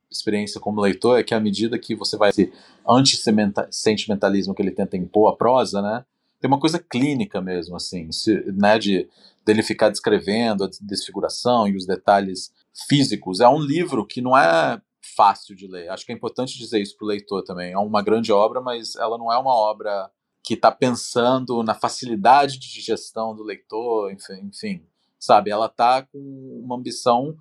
experiência 0.10 0.60
como 0.60 0.82
leitor 0.82 1.20
é 1.20 1.24
que 1.24 1.34
à 1.34 1.40
medida 1.40 1.78
que 1.78 1.96
você 1.96 2.16
vai 2.16 2.30
esse 2.30 2.52
anti-sentimentalismo 2.88 4.54
que 4.54 4.62
ele 4.62 4.72
tenta 4.72 4.96
impor 4.96 5.34
à 5.34 5.36
prosa, 5.36 5.82
né, 5.82 6.06
tem 6.40 6.48
uma 6.48 6.60
coisa 6.60 6.80
clínica 6.80 7.42
mesmo, 7.42 7.76
assim, 7.76 8.12
se, 8.12 8.34
né, 8.54 8.80
de 8.80 9.08
dele 9.46 9.64
ficar 9.64 9.90
descrevendo 9.90 10.64
a 10.64 10.70
desfiguração 10.82 11.68
e 11.68 11.76
os 11.76 11.86
detalhes 11.86 12.52
físicos. 12.88 13.40
É 13.40 13.48
um 13.48 13.60
livro 13.60 14.06
que 14.06 14.22
não 14.22 14.38
é 14.38 14.82
fácil 15.16 15.56
de 15.56 15.68
ler. 15.68 15.90
Acho 15.90 16.06
que 16.06 16.12
é 16.12 16.16
importante 16.16 16.58
dizer 16.58 16.82
isso 16.82 16.96
para 16.98 17.06
o 17.06 17.08
leitor 17.08 17.44
também. 17.44 17.74
É 17.74 17.78
uma 17.78 18.02
grande 18.02 18.32
obra, 18.32 18.62
mas 18.62 18.96
ela 18.96 19.18
não 19.18 19.32
é 19.32 19.38
uma 19.38 19.54
obra 19.54 20.10
que 20.44 20.54
está 20.56 20.72
pensando 20.72 21.64
na 21.64 21.74
facilidade 21.74 22.60
de 22.60 22.72
digestão 22.72 23.36
do 23.36 23.44
leitor, 23.44 24.12
enfim, 24.12 24.48
enfim 24.48 24.86
sabe? 25.22 25.52
Ela 25.52 25.68
está 25.68 26.02
com 26.02 26.20
uma 26.64 26.76
ambição 26.76 27.38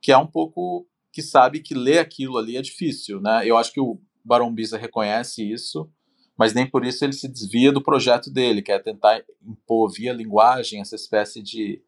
que 0.00 0.10
é 0.10 0.16
um 0.16 0.26
pouco 0.26 0.86
que 1.12 1.22
sabe 1.22 1.60
que 1.60 1.74
ler 1.74 1.98
aquilo 1.98 2.38
ali 2.38 2.56
é 2.56 2.62
difícil, 2.62 3.20
né? 3.20 3.42
Eu 3.44 3.58
acho 3.58 3.72
que 3.72 3.80
o 3.80 4.00
Barão 4.24 4.52
Bisa 4.52 4.78
reconhece 4.78 5.42
isso, 5.42 5.90
mas 6.36 6.54
nem 6.54 6.68
por 6.68 6.84
isso 6.84 7.04
ele 7.04 7.12
se 7.12 7.28
desvia 7.28 7.70
do 7.70 7.82
projeto 7.82 8.30
dele, 8.30 8.62
que 8.62 8.72
é 8.72 8.78
tentar 8.78 9.22
impor 9.46 9.92
via 9.92 10.12
linguagem 10.12 10.80
essa 10.80 10.96
espécie 10.96 11.42
de, 11.42 11.82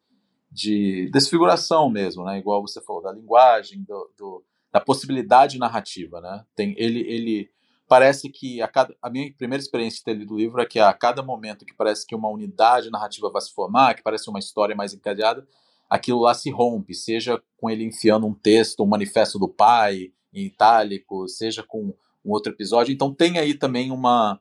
de 0.53 1.09
desfiguração 1.11 1.89
mesmo, 1.89 2.23
né? 2.23 2.37
Igual 2.37 2.61
você 2.61 2.79
falou, 2.79 3.01
da 3.01 3.11
linguagem, 3.11 3.81
do, 3.83 4.11
do 4.17 4.43
da 4.71 4.79
possibilidade 4.79 5.59
narrativa, 5.59 6.19
né? 6.21 6.43
Tem, 6.55 6.73
ele, 6.77 7.01
ele 7.01 7.49
parece 7.87 8.29
que 8.29 8.61
a, 8.61 8.67
cada, 8.67 8.95
a 9.01 9.09
minha 9.09 9.31
primeira 9.33 9.61
experiência 9.61 9.97
de 9.99 10.03
ter 10.03 10.13
lido 10.13 10.33
o 10.33 10.37
livro 10.37 10.61
é 10.61 10.65
que 10.65 10.79
a 10.79 10.91
cada 10.93 11.21
momento 11.21 11.65
que 11.65 11.75
parece 11.75 12.05
que 12.05 12.15
uma 12.15 12.29
unidade 12.29 12.89
narrativa 12.89 13.29
vai 13.29 13.41
se 13.41 13.53
formar, 13.53 13.93
que 13.93 14.03
parece 14.03 14.29
uma 14.29 14.39
história 14.39 14.75
mais 14.75 14.93
encadeada, 14.93 15.47
aquilo 15.89 16.21
lá 16.21 16.33
se 16.33 16.49
rompe, 16.49 16.93
seja 16.93 17.41
com 17.57 17.69
ele 17.69 17.83
enfiando 17.83 18.25
um 18.25 18.33
texto, 18.33 18.83
um 18.83 18.87
manifesto 18.87 19.37
do 19.37 19.47
pai 19.47 20.11
em 20.33 20.45
itálico, 20.45 21.27
seja 21.27 21.61
com 21.61 21.93
um 22.25 22.31
outro 22.31 22.51
episódio. 22.51 22.91
Então 22.91 23.13
tem 23.13 23.37
aí 23.37 23.53
também 23.53 23.91
uma 23.91 24.39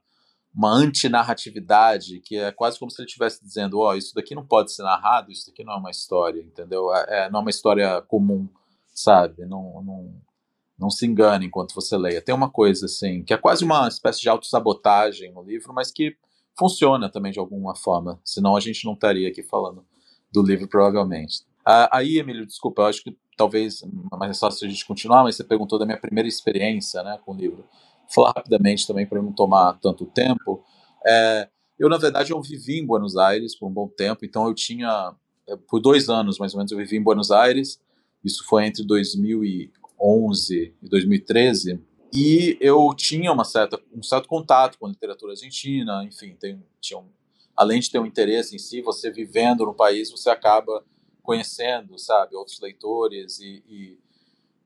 uma 0.55 0.71
antinarratividade, 0.71 2.21
que 2.21 2.37
é 2.37 2.53
quase 2.53 2.79
como 2.79 2.91
se 2.91 3.01
ele 3.01 3.07
estivesse 3.07 3.43
dizendo, 3.43 3.79
ó, 3.79 3.91
oh, 3.91 3.95
isso 3.95 4.15
daqui 4.15 4.35
não 4.35 4.47
pode 4.47 4.73
ser 4.73 4.83
narrado, 4.83 5.33
isso 5.33 5.47
daqui 5.47 5.65
não 5.65 5.73
é 5.73 5.77
uma 5.77 5.91
história, 5.91 6.41
entendeu? 6.41 6.95
É, 6.95 7.07
é, 7.09 7.31
não 7.31 7.41
é 7.41 7.43
uma 7.43 7.51
história 7.51 8.03
comum, 8.03 8.49
sabe? 8.93 9.47
Não, 9.47 9.83
não, 9.83 10.15
não 10.79 10.91
se 10.91 11.07
engane 11.07 11.47
enquanto 11.47 11.75
você 11.75 11.97
leia. 11.97 12.21
Tem 12.21 12.35
uma 12.35 12.51
coisa, 12.51 12.85
assim, 12.85 13.23
que 13.25 13.33
é 13.33 13.39
quase 13.39 13.65
uma 13.65 13.89
espécie 13.89 14.21
de 14.21 14.29
autossabotagem 14.29 15.33
no 15.33 15.43
livro, 15.43 15.73
mas 15.73 15.91
que 15.91 16.17
funciona 16.59 17.11
também 17.11 17.33
de 17.33 17.39
alguma 17.39 17.75
forma, 17.75 18.21
senão 18.23 18.55
a 18.55 18.61
gente 18.61 18.85
não 18.85 18.93
estaria 18.93 19.29
aqui 19.29 19.43
falando 19.43 19.85
do 20.31 20.43
livro, 20.43 20.69
provavelmente. 20.69 21.45
Ah, 21.65 21.89
aí, 21.97 22.19
Emílio, 22.19 22.47
desculpa, 22.47 22.83
eu 22.83 22.87
acho 22.87 23.03
que 23.03 23.17
talvez 23.37 23.83
mais 24.13 24.39
fácil 24.39 24.67
a 24.67 24.71
gente 24.71 24.85
continuar, 24.85 25.23
mas 25.23 25.37
você 25.37 25.45
perguntou 25.45 25.79
da 25.79 25.87
minha 25.87 25.99
primeira 25.99 26.29
experiência 26.29 27.03
né, 27.03 27.19
com 27.25 27.33
o 27.33 27.37
livro. 27.37 27.65
Falar 28.09 28.33
rapidamente 28.37 28.87
também 28.87 29.07
para 29.07 29.21
não 29.23 29.33
tomar 29.33 29.79
tanto 29.81 30.07
tempo. 30.07 30.65
É, 31.07 31.49
eu, 31.79 31.89
na 31.89 31.99
verdade, 31.99 32.33
eu 32.33 32.41
vivi 32.41 32.79
em 32.79 32.87
Buenos 32.87 33.17
Aires 33.17 33.57
por 33.57 33.67
um 33.67 33.73
bom 33.73 33.89
tempo, 33.89 34.25
então 34.25 34.47
eu 34.47 34.55
tinha, 34.55 35.15
é, 35.49 35.57
por 35.57 35.81
dois 35.81 36.09
anos 36.09 36.39
mais 36.39 36.55
ou 36.55 36.59
menos, 36.59 36.71
eu 36.71 36.79
vivi 36.79 36.97
em 36.97 37.03
Buenos 37.03 37.31
Aires, 37.31 37.81
isso 38.25 38.45
foi 38.47 38.67
entre 38.67 38.85
2011 38.85 40.75
e 40.81 40.89
2013, 40.89 41.81
e 42.15 42.59
eu 42.61 42.95
tinha 42.95 43.33
uma 43.33 43.45
certa, 43.45 43.81
um 43.93 44.03
certo 44.03 44.29
contato 44.29 44.79
com 44.79 44.87
a 44.87 44.91
literatura 44.91 45.33
argentina, 45.33 46.05
enfim, 46.05 46.37
tem, 46.39 46.63
tinha 46.81 47.01
um, 47.01 47.09
além 47.57 47.81
de 47.81 47.91
ter 47.91 47.99
um 47.99 48.07
interesse 48.07 48.55
em 48.55 48.59
si, 48.59 48.83
você 48.83 49.11
vivendo 49.11 49.65
no 49.65 49.75
país, 49.75 50.11
você 50.11 50.31
acaba 50.31 50.85
conhecendo, 51.23 51.99
sabe, 51.99 52.37
outros 52.37 52.61
leitores 52.61 53.41
e, 53.41 53.63
e, 53.69 53.99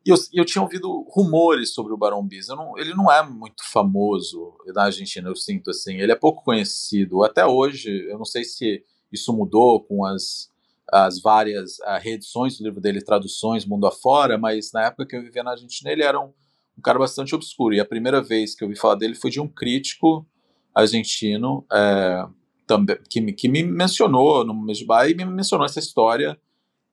e 0.06 0.10
eu, 0.10 0.16
eu, 0.32 0.44
tinha 0.44 0.62
ouvido 0.62 1.04
rumores 1.10 1.74
sobre 1.74 1.92
o 1.92 1.96
Barão 1.96 2.24
Bis. 2.24 2.46
Não, 2.46 2.78
ele 2.78 2.94
não 2.94 3.10
é 3.10 3.28
muito 3.28 3.64
famoso 3.64 4.56
na 4.68 4.84
Argentina, 4.84 5.28
eu 5.28 5.34
sinto 5.34 5.70
assim. 5.70 5.96
Ele 5.96 6.12
é 6.12 6.14
pouco 6.14 6.44
conhecido. 6.44 7.24
Até 7.24 7.44
hoje, 7.44 8.06
eu 8.08 8.16
não 8.16 8.24
sei 8.24 8.44
se 8.44 8.84
isso 9.12 9.32
mudou 9.32 9.82
com 9.82 10.04
as, 10.04 10.48
as 10.92 11.20
várias 11.20 11.80
uh, 11.80 11.98
reedições 12.00 12.56
do 12.56 12.62
livro 12.62 12.80
dele, 12.80 13.02
traduções 13.02 13.66
mundo 13.66 13.84
afora, 13.84 14.38
mas 14.38 14.70
na 14.72 14.84
época 14.86 15.06
que 15.06 15.16
eu 15.16 15.22
vivia 15.22 15.42
na 15.42 15.50
Argentina, 15.50 15.90
ele 15.90 16.04
era 16.04 16.20
um, 16.20 16.32
um 16.78 16.80
cara 16.80 17.00
bastante 17.00 17.34
obscuro. 17.34 17.74
E 17.74 17.80
a 17.80 17.84
primeira 17.84 18.22
vez 18.22 18.54
que 18.54 18.62
eu 18.62 18.68
ouvi 18.68 18.78
falar 18.78 18.94
dele 18.94 19.16
foi 19.16 19.32
de 19.32 19.40
um 19.40 19.48
crítico 19.48 20.24
argentino. 20.72 21.66
É, 21.72 22.28
também, 22.64 22.96
que, 23.10 23.20
me, 23.20 23.32
que 23.32 23.48
me 23.48 23.64
mencionou 23.64 24.44
no 24.44 24.54
Mesbah 24.54 25.08
e 25.08 25.14
me 25.16 25.24
mencionou 25.24 25.66
essa 25.66 25.80
história 25.80 26.38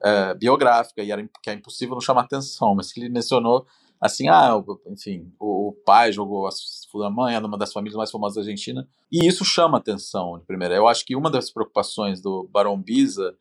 é, 0.04 0.34
biográfica, 0.34 1.02
e 1.02 1.12
era, 1.12 1.28
que 1.42 1.50
é 1.50 1.54
impossível 1.54 1.96
não 1.96 2.02
chamar 2.02 2.22
atenção, 2.22 2.76
mas 2.76 2.92
que 2.92 3.00
ele 3.00 3.10
mencionou 3.10 3.66
assim, 4.00 4.28
ah, 4.28 4.62
enfim, 4.88 5.32
o, 5.40 5.70
o 5.70 5.72
pai 5.72 6.12
jogou 6.12 6.46
a 6.46 6.52
sua 6.52 7.10
mãe, 7.10 7.36
era 7.36 7.48
uma 7.48 7.58
das 7.58 7.72
famílias 7.72 7.96
mais 7.96 8.12
famosas 8.12 8.36
da 8.36 8.42
Argentina, 8.42 8.86
e 9.10 9.26
isso 9.26 9.46
chama 9.46 9.78
atenção 9.78 10.38
de 10.38 10.46
primeira. 10.46 10.76
Eu 10.76 10.90
acho 10.90 11.06
que 11.06 11.16
uma 11.16 11.32
das 11.32 11.50
preocupações 11.50 12.22
do 12.22 12.48
Barão 12.52 12.78
Biza 12.78 13.34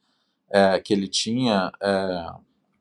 é, 0.52 0.78
que 0.78 0.92
ele 0.92 1.08
tinha, 1.08 1.72
é, 1.82 2.26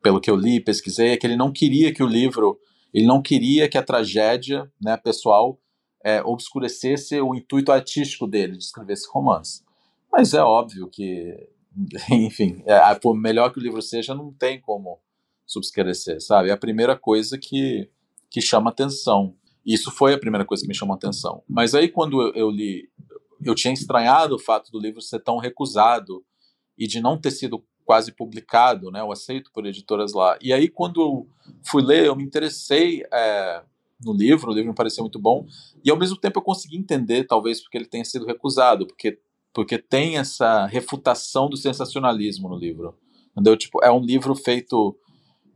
pelo 0.00 0.20
que 0.20 0.30
eu 0.30 0.36
li 0.36 0.56
e 0.56 0.60
pesquisei, 0.60 1.10
é 1.10 1.16
que 1.16 1.26
ele 1.26 1.36
não 1.36 1.50
queria 1.50 1.92
que 1.92 2.04
o 2.04 2.06
livro, 2.06 2.56
ele 2.94 3.06
não 3.06 3.20
queria 3.20 3.68
que 3.68 3.78
a 3.78 3.82
tragédia 3.82 4.70
né, 4.80 4.96
pessoal 4.96 5.58
é, 6.04 6.22
obscurecesse 6.22 7.20
o 7.20 7.34
intuito 7.34 7.72
artístico 7.72 8.28
dele 8.28 8.56
de 8.56 8.64
escrever 8.64 8.92
esse 8.92 9.08
romance. 9.10 9.64
Mas 10.12 10.34
é 10.34 10.42
óbvio 10.42 10.88
que, 10.88 11.34
enfim, 12.10 12.62
é, 12.66 12.94
por 12.94 13.14
melhor 13.14 13.52
que 13.52 13.58
o 13.58 13.62
livro 13.62 13.82
seja, 13.82 14.14
não 14.14 14.32
tem 14.32 14.60
como 14.60 15.00
subscrever, 15.46 16.20
sabe? 16.20 16.50
É 16.50 16.52
a 16.52 16.56
primeira 16.56 16.96
coisa 16.96 17.38
que, 17.38 17.88
que 18.30 18.40
chama 18.40 18.70
atenção. 18.70 19.34
Isso 19.64 19.90
foi 19.90 20.14
a 20.14 20.18
primeira 20.18 20.44
coisa 20.44 20.62
que 20.62 20.68
me 20.68 20.74
chamou 20.74 20.94
atenção. 20.94 21.42
Mas 21.48 21.74
aí, 21.74 21.88
quando 21.88 22.20
eu, 22.20 22.32
eu 22.34 22.50
li, 22.50 22.88
eu 23.44 23.54
tinha 23.54 23.72
estranhado 23.72 24.34
o 24.34 24.38
fato 24.38 24.70
do 24.72 24.78
livro 24.78 25.00
ser 25.00 25.20
tão 25.20 25.38
recusado 25.38 26.24
e 26.76 26.86
de 26.86 27.00
não 27.00 27.18
ter 27.18 27.30
sido 27.30 27.62
quase 27.84 28.12
publicado, 28.12 28.90
né, 28.90 29.02
o 29.02 29.12
aceito 29.12 29.50
por 29.52 29.66
editoras 29.66 30.12
lá. 30.12 30.38
E 30.40 30.52
aí, 30.52 30.68
quando 30.68 31.00
eu 31.00 31.28
fui 31.64 31.82
ler, 31.82 32.06
eu 32.06 32.16
me 32.16 32.24
interessei 32.24 33.04
é, 33.12 33.62
no 34.04 34.12
livro, 34.12 34.50
o 34.50 34.54
livro 34.54 34.70
me 34.70 34.74
pareceu 34.74 35.04
muito 35.04 35.18
bom, 35.18 35.46
e 35.84 35.90
ao 35.90 35.98
mesmo 35.98 36.16
tempo 36.16 36.38
eu 36.38 36.42
consegui 36.42 36.76
entender, 36.76 37.24
talvez 37.24 37.60
porque 37.60 37.76
ele 37.76 37.86
tenha 37.86 38.04
sido 38.04 38.26
recusado, 38.26 38.86
porque, 38.86 39.18
porque 39.52 39.78
tem 39.78 40.18
essa 40.18 40.66
refutação 40.66 41.48
do 41.48 41.56
sensacionalismo 41.56 42.48
no 42.48 42.56
livro. 42.56 42.96
Entendeu? 43.32 43.56
Tipo, 43.56 43.82
é 43.82 43.90
um 43.90 44.00
livro 44.00 44.34
feito 44.34 44.96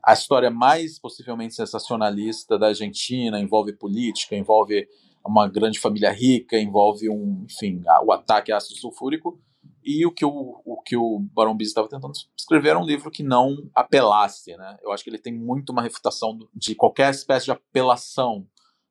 a 0.03 0.13
história 0.13 0.51
mais 0.51 0.99
possivelmente 0.99 1.55
sensacionalista 1.55 2.59
da 2.59 2.69
Argentina, 2.69 3.41
envolve 3.41 3.73
política, 3.73 4.37
envolve 4.37 4.87
uma 5.27 5.49
grande 5.49 5.81
família 5.81 6.13
rica, 6.13 6.57
envolve 6.57 7.11
um, 7.11 7.45
enfim, 7.51 7.83
o 8.05 8.13
ataque 8.13 8.53
a 8.53 8.57
ácido 8.57 8.79
sulfúrico, 8.79 9.41
e 9.85 10.07
o 10.07 10.13
que 10.13 10.25
o, 10.25 10.61
o, 10.65 10.81
que 10.83 10.97
o 10.97 11.21
Barão 11.33 11.57
Bis 11.57 11.69
estava 11.69 11.89
tentando 11.89 12.13
escrever 12.37 12.71
era 12.71 12.79
um 12.79 12.85
livro 12.85 13.11
que 13.11 13.23
não 13.23 13.57
apelasse, 13.75 14.57
né? 14.57 14.77
Eu 14.83 14.93
acho 14.93 15.03
que 15.03 15.11
ele 15.11 15.19
tem 15.19 15.33
muito 15.33 15.71
uma 15.71 15.83
refutação 15.83 16.39
de 16.55 16.75
qualquer 16.75 17.11
espécie 17.11 17.47
de 17.47 17.53
apelação 17.53 18.47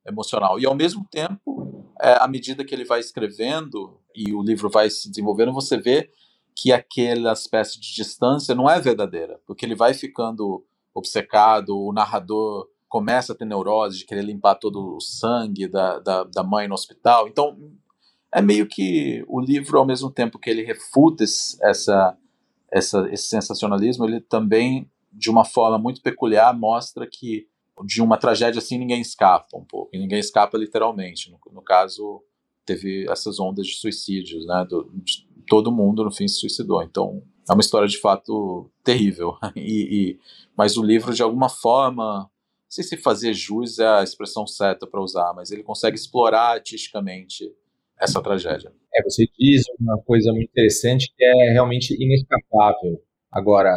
emocional. 0.06 0.58
E 0.58 0.66
ao 0.66 0.74
mesmo 0.74 1.06
tempo, 1.10 1.84
é, 2.00 2.14
à 2.20 2.28
medida 2.28 2.64
que 2.64 2.74
ele 2.74 2.84
vai 2.84 3.00
escrevendo 3.00 3.98
e 4.14 4.32
o 4.34 4.42
livro 4.42 4.68
vai 4.68 4.90
se 4.90 5.08
desenvolvendo, 5.08 5.52
você 5.52 5.76
vê 5.76 6.10
que 6.54 6.72
aquela 6.72 7.32
espécie 7.32 7.78
de 7.78 7.94
distância 7.94 8.54
não 8.54 8.68
é 8.68 8.80
verdadeira, 8.80 9.38
porque 9.46 9.66
ele 9.66 9.74
vai 9.74 9.92
ficando 9.92 10.64
obcecado, 10.94 11.76
o 11.78 11.92
narrador 11.92 12.66
começa 12.88 13.32
a 13.32 13.36
ter 13.36 13.44
neurose 13.44 13.98
de 13.98 14.06
querer 14.06 14.22
limpar 14.22 14.54
todo 14.54 14.96
o 14.96 15.00
sangue 15.00 15.68
da, 15.68 15.98
da, 15.98 16.24
da 16.24 16.42
mãe 16.42 16.66
no 16.66 16.74
hospital. 16.74 17.28
Então, 17.28 17.58
é 18.32 18.40
meio 18.40 18.66
que 18.66 19.24
o 19.28 19.40
livro, 19.40 19.78
ao 19.78 19.84
mesmo 19.84 20.10
tempo 20.10 20.38
que 20.38 20.48
ele 20.48 20.62
refuta 20.62 21.24
essa, 21.24 22.16
essa, 22.72 23.08
esse 23.12 23.26
sensacionalismo, 23.26 24.06
ele 24.06 24.20
também, 24.20 24.90
de 25.12 25.28
uma 25.28 25.44
forma 25.44 25.78
muito 25.78 26.00
peculiar, 26.00 26.56
mostra 26.56 27.06
que 27.06 27.46
de 27.84 28.02
uma 28.02 28.16
tragédia 28.16 28.58
assim 28.58 28.78
ninguém 28.78 29.00
escapa 29.00 29.56
um 29.56 29.64
pouco, 29.64 29.90
e 29.92 29.98
ninguém 29.98 30.18
escapa 30.18 30.56
literalmente. 30.56 31.30
No, 31.30 31.38
no 31.52 31.62
caso, 31.62 32.22
teve 32.64 33.10
essas 33.10 33.38
ondas 33.38 33.66
de 33.66 33.74
suicídios, 33.74 34.46
né? 34.46 34.66
Do, 34.68 34.90
de, 34.94 35.26
todo 35.48 35.72
mundo 35.72 36.04
no 36.04 36.12
fim 36.12 36.26
se 36.26 36.40
suicidou. 36.40 36.82
Então, 36.82 37.22
é 37.48 37.52
uma 37.52 37.60
história 37.60 37.86
de 37.86 37.98
fato 37.98 38.70
terrível. 38.82 39.36
E, 39.54 40.10
e, 40.10 40.20
mas 40.56 40.76
o 40.76 40.82
livro, 40.82 41.14
de 41.14 41.22
alguma 41.22 41.48
forma, 41.48 42.20
não 42.20 42.28
sei 42.68 42.82
se 42.82 42.96
fazer 42.96 43.32
jus 43.32 43.78
é 43.78 43.86
a 43.86 44.02
expressão 44.02 44.46
certa 44.46 44.86
para 44.86 45.00
usar, 45.00 45.32
mas 45.34 45.50
ele 45.50 45.62
consegue 45.62 45.96
explorar 45.96 46.54
artisticamente 46.54 47.54
essa 47.98 48.20
tragédia. 48.20 48.72
É, 48.94 49.02
você 49.02 49.26
diz 49.38 49.62
uma 49.78 49.98
coisa 50.02 50.30
muito 50.32 50.50
interessante 50.50 51.12
que 51.16 51.24
é 51.24 51.52
realmente 51.52 51.94
inescapável. 51.94 53.02
Agora, 53.30 53.70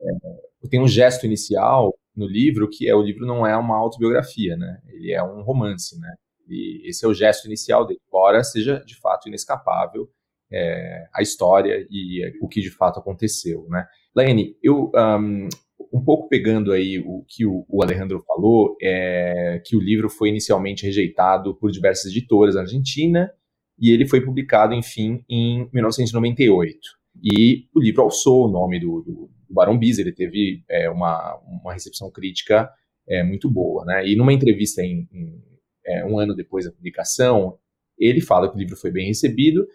é, 0.00 0.68
tem 0.68 0.80
um 0.80 0.88
gesto 0.88 1.26
inicial 1.26 1.94
no 2.16 2.26
livro 2.26 2.68
que 2.68 2.88
é 2.88 2.94
o 2.94 3.02
livro 3.02 3.26
não 3.26 3.46
é 3.46 3.56
uma 3.56 3.76
autobiografia, 3.76 4.56
né? 4.56 4.78
Ele 4.88 5.12
é 5.12 5.22
um 5.22 5.42
romance, 5.42 5.98
né? 5.98 6.14
E 6.48 6.88
esse 6.88 7.04
é 7.04 7.08
o 7.08 7.14
gesto 7.14 7.46
inicial 7.46 7.86
dele, 7.86 8.00
embora 8.08 8.42
seja 8.42 8.82
de 8.84 8.98
fato 8.98 9.28
inescapável 9.28 10.08
é, 10.52 11.06
a 11.14 11.22
história 11.22 11.86
e 11.88 12.22
o 12.42 12.48
que 12.48 12.60
de 12.60 12.70
fato 12.70 12.98
aconteceu, 12.98 13.66
né? 13.68 13.86
Laine, 14.14 14.56
eu 14.62 14.90
um, 14.94 15.48
um 15.92 16.04
pouco 16.04 16.28
pegando 16.28 16.72
aí 16.72 16.98
o 16.98 17.24
que 17.28 17.46
o, 17.46 17.64
o, 17.68 17.82
Alejandro 17.82 18.22
falou, 18.26 18.76
é 18.82 19.62
que 19.64 19.76
o 19.76 19.80
livro 19.80 20.10
foi 20.10 20.28
inicialmente 20.28 20.84
rejeitado 20.84 21.54
por 21.54 21.70
diversas 21.70 22.10
editoras 22.10 22.54
na 22.54 22.62
Argentina 22.62 23.32
e 23.78 23.90
ele 23.90 24.06
foi 24.06 24.20
publicado, 24.20 24.74
enfim, 24.74 25.24
em 25.28 25.68
1998. 25.72 26.78
E 27.22 27.66
o 27.74 27.80
livro 27.80 28.02
alçou 28.02 28.46
o 28.46 28.50
nome 28.50 28.78
do, 28.78 29.02
do, 29.02 29.30
do 29.50 29.54
Barão 29.54 29.76
Bis, 29.76 29.98
ele 29.98 30.12
teve 30.12 30.62
é, 30.70 30.88
uma, 30.88 31.36
uma 31.44 31.72
recepção 31.72 32.10
crítica 32.10 32.70
é, 33.06 33.22
muito 33.24 33.50
boa. 33.50 33.84
Né? 33.84 34.06
E 34.06 34.16
numa 34.16 34.32
entrevista 34.32 34.80
em, 34.80 35.08
em 35.12 35.42
é, 35.84 36.06
um 36.06 36.18
ano 36.18 36.34
depois 36.34 36.64
da 36.64 36.70
publicação, 36.70 37.58
ele 37.98 38.20
fala 38.20 38.48
que 38.48 38.56
o 38.56 38.58
livro 38.58 38.76
foi 38.76 38.92
bem 38.92 39.08
recebido, 39.08 39.66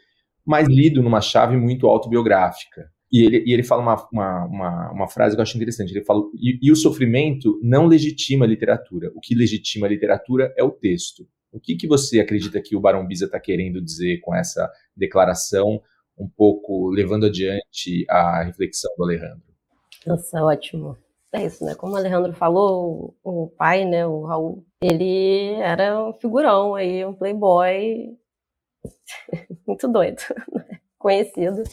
mas 0.46 0.68
lido 0.68 1.04
numa 1.04 1.20
chave 1.20 1.58
muito 1.58 1.88
autobiográfica. 1.88 2.90
E 3.12 3.24
ele, 3.24 3.44
e 3.46 3.54
ele 3.54 3.64
fala 3.64 3.82
uma, 3.82 4.08
uma, 4.12 4.46
uma, 4.46 4.92
uma, 4.92 5.08
frase 5.08 5.36
que 5.36 5.40
eu 5.40 5.44
acho 5.44 5.56
interessante. 5.56 5.92
Ele 5.92 6.04
fala: 6.04 6.24
e, 6.36 6.58
e 6.62 6.72
o 6.72 6.76
sofrimento 6.76 7.60
não 7.62 7.86
legitima 7.86 8.46
a 8.46 8.48
literatura. 8.48 9.12
O 9.16 9.20
que 9.20 9.36
legitima 9.36 9.86
a 9.86 9.90
literatura 9.90 10.54
é 10.58 10.64
o 10.64 10.72
texto. 10.72 11.28
O 11.52 11.60
que, 11.60 11.76
que 11.76 11.88
você 11.88 12.20
acredita 12.20 12.62
que 12.62 12.76
o 12.76 12.82
Barão 12.82 13.06
Biza 13.06 13.26
está 13.26 13.40
querendo 13.40 13.82
dizer 13.82 14.20
com 14.22 14.36
essa 14.36 14.70
declaração, 14.98 15.82
um 16.18 16.28
pouco 16.28 16.90
levando 16.90 17.28
adiante 17.28 18.06
a 18.10 18.44
reflexão 18.44 18.92
do 18.98 19.04
Alejandro? 19.04 19.55
Nossa, 20.06 20.44
ótimo. 20.44 20.98
É 21.34 21.46
isso, 21.46 21.66
né? 21.66 21.76
Como 21.76 21.94
o 21.94 21.98
Alejandro 21.98 22.34
falou, 22.34 23.16
o 23.24 23.50
pai, 23.58 23.84
né, 23.86 24.06
o 24.06 24.24
Raul, 24.24 24.66
ele 24.82 25.54
era 25.56 26.02
um 26.02 26.14
figurão 26.14 26.76
aí, 26.76 27.06
um 27.06 27.14
playboy 27.14 28.16
muito 29.68 29.88
doido, 29.88 30.22
né? 30.54 30.80
conhecido. 30.98 31.64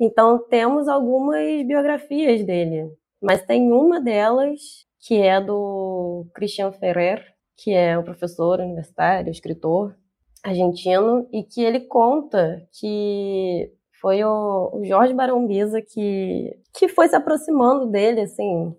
Então 0.00 0.38
temos 0.48 0.88
algumas 0.88 1.66
biografias 1.66 2.44
dele, 2.44 2.90
mas 3.22 3.44
tem 3.44 3.70
uma 3.72 4.00
delas 4.00 4.60
que 5.00 5.20
é 5.20 5.40
do 5.40 6.26
Christian 6.34 6.72
Ferrer, 6.72 7.24
que 7.56 7.72
é 7.72 7.98
um 7.98 8.02
professor 8.02 8.60
universitário, 8.60 9.30
escritor 9.30 9.96
argentino, 10.42 11.28
e 11.32 11.42
que 11.42 11.62
ele 11.62 11.80
conta 11.80 12.66
que 12.72 13.70
foi 14.04 14.22
o, 14.22 14.70
o 14.74 14.84
Jorge 14.84 15.14
Barombiza 15.14 15.80
que, 15.80 16.54
que 16.74 16.88
foi 16.88 17.08
se 17.08 17.16
aproximando 17.16 17.86
dele, 17.86 18.20
assim, 18.20 18.76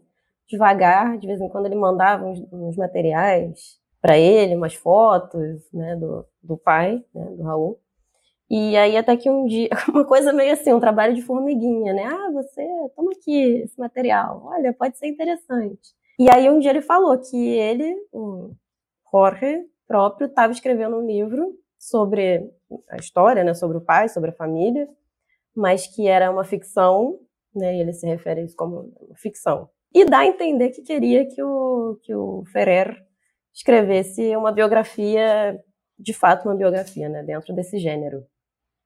devagar, 0.48 1.18
de 1.18 1.26
vez 1.26 1.42
em 1.42 1.50
quando 1.50 1.66
ele 1.66 1.74
mandava 1.74 2.24
uns, 2.24 2.40
uns 2.54 2.78
materiais 2.78 3.80
para 4.00 4.20
ele, 4.20 4.56
umas 4.56 4.76
fotos, 4.76 5.68
né, 5.74 5.96
do, 5.96 6.24
do 6.44 6.56
pai, 6.56 7.04
né, 7.12 7.26
do 7.32 7.42
Raul. 7.42 7.80
E 8.48 8.78
aí 8.78 8.96
até 8.96 9.18
que 9.18 9.28
um 9.28 9.48
dia, 9.48 9.70
uma 9.90 10.06
coisa 10.06 10.32
meio 10.32 10.54
assim, 10.54 10.72
um 10.72 10.80
trabalho 10.80 11.16
de 11.16 11.24
formiguinha, 11.24 11.92
né? 11.92 12.04
Ah, 12.06 12.30
você, 12.32 12.64
toma 12.96 13.10
aqui 13.14 13.64
esse 13.64 13.80
material, 13.80 14.44
olha, 14.46 14.74
pode 14.74 14.96
ser 14.96 15.08
interessante. 15.08 15.90
E 16.20 16.32
aí 16.32 16.48
um 16.52 16.60
dia 16.60 16.70
ele 16.70 16.82
falou 16.82 17.18
que 17.18 17.36
ele, 17.36 17.96
o 18.14 18.52
Jorge 19.12 19.66
próprio 19.88 20.28
estava 20.28 20.54
escrevendo 20.54 20.98
um 20.98 21.08
livro 21.08 21.58
sobre 21.80 22.48
a 22.92 22.98
história, 22.98 23.44
né, 23.44 23.56
sobre 23.56 23.78
o 23.78 23.82
pai, 23.82 24.08
sobre 24.08 24.30
a 24.30 24.36
família, 24.36 24.88
mas 25.56 25.88
que 25.88 26.08
era 26.08 26.32
uma 26.32 26.44
ficção, 26.44 27.20
né, 27.56 27.76
e 27.76 27.82
ele 27.82 27.94
se 27.94 28.06
refere 28.06 28.42
a 28.42 28.44
isso 28.44 28.56
como 28.56 28.92
ficção. 29.16 29.70
E 29.94 30.06
dá 30.06 30.20
a 30.20 30.26
entender 30.26 30.70
que 30.72 30.82
queria 30.82 31.26
que 31.28 31.42
o, 31.42 31.98
que 32.04 32.14
o 32.14 32.44
Ferrer 32.52 33.02
escrevesse 33.54 34.36
uma 34.36 34.52
biografia, 34.52 35.58
de 35.98 36.14
fato 36.14 36.48
uma 36.48 36.56
biografia, 36.56 37.08
né, 37.08 37.24
dentro 37.24 37.54
desse 37.56 37.80
gênero. 37.80 38.26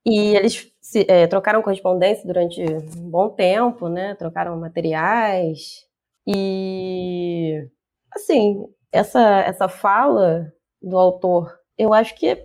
E 0.06 0.36
eles 0.36 0.72
se, 0.82 1.06
é, 1.10 1.28
trocaram 1.28 1.62
correspondência 1.62 2.26
durante 2.26 2.62
um 2.64 3.10
bom 3.10 3.30
tempo, 3.30 3.90
né, 3.90 4.16
trocaram 4.16 4.58
materiais, 4.60 5.90
e, 6.32 7.68
assim, 8.14 8.64
essa, 8.92 9.40
essa 9.40 9.68
fala 9.68 10.54
do 10.80 10.96
autor, 10.96 11.52
eu 11.76 11.92
acho 11.92 12.16
que, 12.16 12.38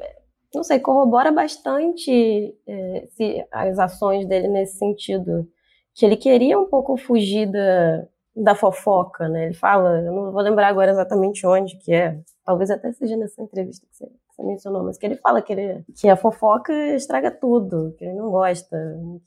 não 0.56 0.64
sei, 0.64 0.78
corrobora 0.78 1.32
bastante 1.32 2.54
é, 2.66 3.06
se, 3.10 3.46
as 3.50 3.78
ações 3.78 4.26
dele 4.26 4.48
nesse 4.48 4.78
sentido. 4.78 5.48
Que 5.94 6.04
ele 6.04 6.16
queria 6.16 6.58
um 6.58 6.66
pouco 6.66 6.96
fugir 6.96 7.50
da, 7.50 8.06
da 8.34 8.54
fofoca, 8.54 9.28
né? 9.28 9.46
Ele 9.46 9.54
fala, 9.54 10.00
eu 10.00 10.12
não 10.12 10.32
vou 10.32 10.42
lembrar 10.42 10.68
agora 10.68 10.90
exatamente 10.90 11.46
onde 11.46 11.76
que 11.78 11.92
é, 11.92 12.18
talvez 12.44 12.70
até 12.70 12.92
seja 12.92 13.16
nessa 13.16 13.40
entrevista 13.40 13.86
que 13.86 13.96
você, 13.96 14.06
que 14.06 14.34
você 14.34 14.42
mencionou, 14.42 14.82
mas 14.82 14.98
que 14.98 15.06
ele 15.06 15.16
fala 15.16 15.40
que, 15.40 15.52
ele, 15.52 15.84
que 15.94 16.08
a 16.08 16.16
fofoca 16.16 16.72
estraga 16.94 17.30
tudo, 17.30 17.94
que 17.96 18.04
ele 18.04 18.14
não 18.14 18.30
gosta. 18.30 18.76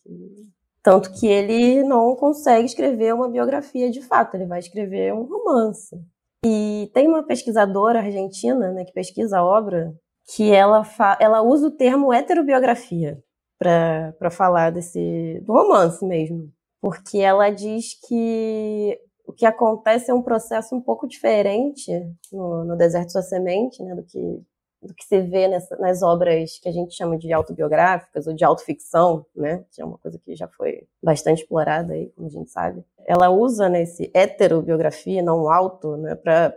Que... 0.04 0.48
Tanto 0.84 1.12
que 1.12 1.28
ele 1.28 1.84
não 1.84 2.16
consegue 2.16 2.66
escrever 2.66 3.14
uma 3.14 3.30
biografia 3.30 3.90
de 3.90 4.02
fato, 4.02 4.36
ele 4.36 4.46
vai 4.46 4.60
escrever 4.60 5.14
um 5.14 5.24
romance. 5.24 6.00
E 6.46 6.90
tem 6.94 7.08
uma 7.08 7.24
pesquisadora 7.24 8.00
argentina 8.00 8.72
né, 8.72 8.86
que 8.86 8.94
pesquisa 8.94 9.40
a 9.40 9.46
obra 9.46 9.94
que 10.36 10.52
ela, 10.52 10.84
ela 11.20 11.42
usa 11.42 11.68
o 11.68 11.72
termo 11.72 12.14
heterobiografia 12.14 13.22
para 13.58 14.30
falar 14.30 14.72
desse 14.72 15.42
do 15.46 15.54
romance 15.54 16.06
mesmo, 16.06 16.52
porque 16.82 17.20
ela 17.20 17.50
diz 17.50 18.00
que 18.08 19.00
o 19.26 19.34
que 19.34 19.46
acontece 19.46 20.12
é 20.12 20.14
um 20.14 20.22
processo 20.22 20.76
um 20.76 20.82
pouco 20.82 21.08
diferente 21.08 21.92
no, 22.32 22.64
no 22.64 22.78
Deserto 22.78 23.12
Sua 23.12 23.22
Semente, 23.22 23.82
né, 23.84 23.96
do 23.96 24.04
que 24.04 24.42
do 24.82 24.94
que 24.94 25.06
se 25.06 25.22
vê 25.22 25.48
nessa, 25.48 25.76
nas 25.78 26.04
obras 26.04 26.60
que 26.60 26.70
a 26.70 26.72
gente 26.72 26.96
chama 26.96 27.18
de 27.18 27.34
autobiográficas 27.34 28.28
ou 28.28 28.34
de 28.34 28.46
autoficção, 28.46 29.26
né, 29.36 29.66
que 29.72 29.82
é 29.82 29.86
uma 29.86 29.98
coisa 29.98 30.20
que 30.20 30.36
já 30.36 30.48
foi 30.48 30.88
bastante 31.02 31.42
explorada 31.42 31.94
aí, 31.94 32.12
como 32.12 32.28
a 32.28 32.30
gente 32.30 32.52
sabe. 32.52 32.84
Ela 33.06 33.30
usa 33.30 33.68
nesse 33.68 34.04
né, 34.04 34.10
heterobiografia, 34.14 35.24
não 35.24 35.52
auto, 35.52 35.98
né, 35.98 36.16
para 36.16 36.56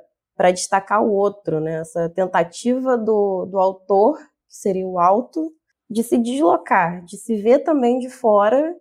destacar 0.49 1.03
o 1.05 1.13
outro, 1.13 1.61
né, 1.61 1.81
essa 1.81 2.09
tentativa 2.09 2.97
do, 2.97 3.45
do 3.45 3.59
autor, 3.59 4.17
que 4.49 4.57
seria 4.57 4.87
o 4.87 4.99
auto, 4.99 5.53
de 5.89 6.03
se 6.03 6.17
deslocar, 6.17 7.05
de 7.05 7.19
se 7.19 7.37
ver 7.43 7.61
também 7.61 7.99
de 7.99 8.09
fora 8.09 8.75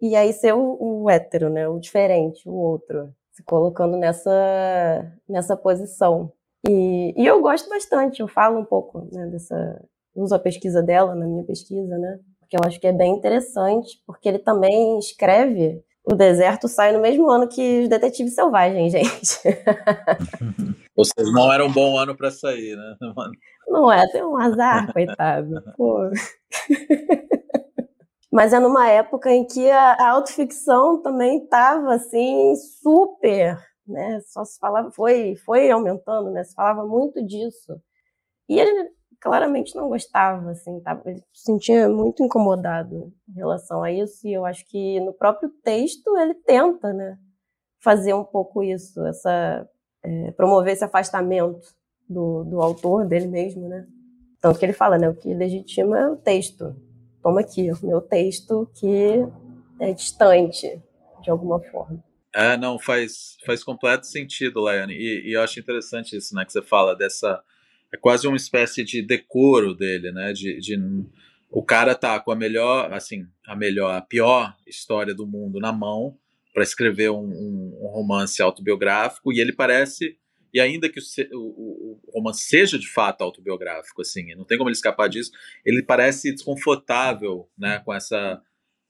e 0.00 0.14
aí 0.14 0.32
ser 0.32 0.54
o, 0.54 0.76
o 0.80 1.10
hétero, 1.10 1.48
né, 1.48 1.66
o 1.68 1.78
diferente, 1.78 2.48
o 2.48 2.52
outro, 2.52 3.10
se 3.32 3.42
colocando 3.42 3.96
nessa, 3.96 5.10
nessa 5.28 5.56
posição. 5.56 6.32
E, 6.68 7.14
e 7.16 7.26
eu 7.26 7.40
gosto 7.40 7.68
bastante, 7.68 8.20
eu 8.20 8.28
falo 8.28 8.58
um 8.58 8.64
pouco 8.64 9.08
né, 9.12 9.26
dessa. 9.26 9.80
uso 10.14 10.34
a 10.34 10.38
pesquisa 10.38 10.82
dela 10.82 11.14
na 11.14 11.26
minha 11.26 11.44
pesquisa, 11.44 11.96
né? 11.96 12.18
Porque 12.40 12.56
eu 12.56 12.60
acho 12.64 12.80
que 12.80 12.86
é 12.86 12.92
bem 12.92 13.14
interessante, 13.14 14.02
porque 14.06 14.28
ele 14.28 14.38
também 14.38 14.98
escreve. 14.98 15.84
O 16.10 16.14
deserto 16.14 16.68
sai 16.68 16.92
no 16.92 17.00
mesmo 17.00 17.30
ano 17.30 17.48
que 17.48 17.82
os 17.82 17.88
Detetives 17.88 18.34
Selvagens, 18.34 18.92
gente. 18.92 19.38
Ou 20.96 21.04
seja, 21.04 21.30
não 21.32 21.52
era 21.52 21.64
um 21.64 21.72
bom 21.72 21.98
ano 21.98 22.16
para 22.16 22.30
sair, 22.30 22.76
né? 22.76 22.96
Não 23.68 23.92
é, 23.92 24.10
tem 24.10 24.24
um 24.24 24.38
azar, 24.38 24.90
coitado. 24.94 25.62
Pô. 25.76 26.10
Mas 28.32 28.54
é 28.54 28.58
numa 28.58 28.88
época 28.88 29.30
em 29.30 29.46
que 29.46 29.70
a 29.70 30.08
autoficção 30.10 31.02
também 31.02 31.44
estava 31.44 31.92
assim 31.92 32.54
super 32.56 33.58
né? 33.88 34.20
Só 34.26 34.44
se 34.44 34.58
falava, 34.58 34.90
foi, 34.90 35.34
foi 35.36 35.70
aumentando, 35.70 36.30
né? 36.30 36.44
Se 36.44 36.54
falava 36.54 36.86
muito 36.86 37.24
disso. 37.24 37.80
E 38.48 38.60
claramente 39.20 39.74
não 39.74 39.88
gostava, 39.88 40.50
assim, 40.50 40.80
tava, 40.80 41.02
ele 41.10 41.22
se 41.32 41.44
sentia 41.44 41.88
muito 41.88 42.22
incomodado 42.22 43.12
em 43.28 43.34
relação 43.34 43.82
a 43.82 43.92
isso, 43.92 44.26
e 44.26 44.32
eu 44.32 44.44
acho 44.44 44.66
que 44.66 45.00
no 45.00 45.12
próprio 45.12 45.50
texto 45.62 46.16
ele 46.18 46.34
tenta, 46.34 46.92
né, 46.92 47.18
fazer 47.80 48.14
um 48.14 48.24
pouco 48.24 48.62
isso, 48.62 49.04
essa, 49.06 49.68
é, 50.02 50.30
promover 50.32 50.72
esse 50.72 50.84
afastamento 50.84 51.66
do, 52.08 52.44
do 52.44 52.62
autor 52.62 53.06
dele 53.06 53.26
mesmo, 53.26 53.68
né. 53.68 53.86
Tanto 54.40 54.58
que 54.58 54.64
ele 54.64 54.72
fala, 54.72 54.98
né, 54.98 55.08
o 55.08 55.14
que 55.14 55.34
legitima 55.34 55.98
é 55.98 56.08
o 56.08 56.16
texto. 56.16 56.76
Toma 57.22 57.40
aqui, 57.40 57.70
o 57.72 57.86
meu 57.86 58.00
texto 58.00 58.70
que 58.78 59.26
é 59.80 59.92
distante, 59.92 60.80
de 61.20 61.30
alguma 61.30 61.60
forma. 61.60 62.02
É, 62.34 62.56
não, 62.56 62.78
faz, 62.78 63.36
faz 63.44 63.64
completo 63.64 64.06
sentido, 64.06 64.60
Laiane. 64.60 64.94
E, 64.94 65.30
e, 65.30 65.32
eu 65.32 65.42
acho 65.42 65.58
interessante 65.58 66.16
isso, 66.16 66.34
né, 66.34 66.44
que 66.44 66.52
você 66.52 66.62
fala 66.62 66.94
dessa. 66.94 67.42
É 67.92 67.96
quase 67.96 68.26
uma 68.26 68.36
espécie 68.36 68.84
de 68.84 69.02
decoro 69.02 69.74
dele, 69.74 70.12
né? 70.12 70.32
De, 70.32 70.58
de 70.58 70.76
o 71.50 71.62
cara 71.62 71.94
tá 71.94 72.20
com 72.20 72.30
a 72.30 72.36
melhor, 72.36 72.92
assim, 72.92 73.26
a 73.46 73.56
melhor, 73.56 73.94
a 73.94 74.02
pior 74.02 74.54
história 74.66 75.14
do 75.14 75.26
mundo 75.26 75.58
na 75.58 75.72
mão 75.72 76.18
para 76.52 76.62
escrever 76.62 77.10
um, 77.10 77.24
um, 77.24 77.78
um, 77.82 77.88
romance 77.88 78.42
autobiográfico 78.42 79.32
e 79.32 79.40
ele 79.40 79.52
parece 79.52 80.18
e 80.52 80.60
ainda 80.60 80.88
que 80.88 80.98
o, 80.98 81.36
o, 81.36 82.00
o, 82.06 82.12
romance 82.12 82.42
seja 82.42 82.78
de 82.78 82.88
fato 82.88 83.22
autobiográfico, 83.22 84.00
assim, 84.00 84.34
não 84.34 84.44
tem 84.44 84.56
como 84.56 84.70
ele 84.70 84.76
escapar 84.76 85.08
disso, 85.08 85.30
ele 85.64 85.82
parece 85.82 86.32
desconfortável, 86.32 87.48
né, 87.56 87.80
com 87.84 87.92
essa 87.92 88.42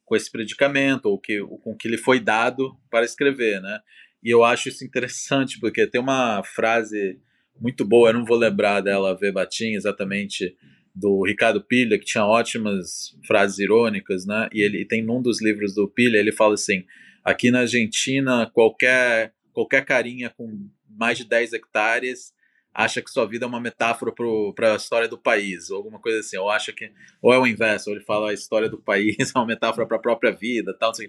com 0.09 0.17
esse 0.17 0.33
predicamento, 0.33 1.07
ou 1.07 1.21
que, 1.21 1.39
com 1.63 1.77
que 1.77 1.87
lhe 1.87 1.99
foi 1.99 2.19
dado 2.19 2.75
para 2.91 3.05
escrever, 3.05 3.61
né? 3.61 3.79
E 4.23 4.31
eu 4.31 4.43
acho 4.43 4.71
isso 4.71 4.83
interessante, 4.83 5.61
porque 5.61 5.87
tem 5.87 6.01
uma 6.01 6.43
frase 6.43 7.21
muito 7.61 7.85
boa, 7.85 8.11
eu 8.11 8.15
não 8.15 8.25
vou 8.25 8.37
lembrar 8.37 8.81
dela 8.81 9.17
verbatim 9.17 9.75
exatamente, 9.75 10.57
do 10.95 11.25
Ricardo 11.25 11.63
Pilha, 11.63 11.99
que 11.99 12.05
tinha 12.05 12.25
ótimas 12.25 13.17
frases 13.27 13.59
irônicas, 13.59 14.27
né? 14.27 14.49
E 14.53 14.63
ele 14.63 14.83
e 14.83 14.85
tem 14.85 15.03
num 15.03 15.23
dos 15.23 15.41
livros 15.41 15.75
do 15.75 15.89
Pilha, 15.89 16.19
ele 16.19 16.33
fala 16.33 16.55
assim: 16.55 16.85
aqui 17.25 17.51
na 17.51 17.61
Argentina, 17.61 18.51
qualquer, 18.53 19.33
qualquer 19.53 19.85
carinha 19.85 20.31
com 20.31 20.69
mais 20.89 21.19
de 21.19 21.25
10 21.25 21.53
hectares 21.53 22.33
acha 22.75 23.03
que 23.03 23.11
sua 23.11 23.27
vida 23.27 23.45
é 23.45 23.49
uma 23.49 23.61
metáfora 23.61 24.13
para 24.55 24.75
a 24.75 24.77
história 24.77 25.09
do 25.09 25.19
país, 25.19 25.69
ou 25.71 25.79
alguma 25.79 25.99
coisa 25.99 26.21
assim, 26.21 26.37
ou 26.37 26.49
acha 26.49 26.73
que, 26.73 26.93
ou 27.21 27.33
é 27.33 27.39
o 27.39 27.47
inverso, 27.47 27.91
ou 27.91 27.97
ele 27.97 28.05
fala 28.05 28.31
a 28.31 28.35
história 28.35 28.69
do 28.69 28.79
país 28.79 29.17
é 29.35 29.39
uma 29.39 29.47
metáfora 29.47 29.87
para 29.87 29.97
a 29.97 30.01
própria 30.01 30.31
vida, 30.31 30.73
tal, 30.79 30.91
assim. 30.91 31.09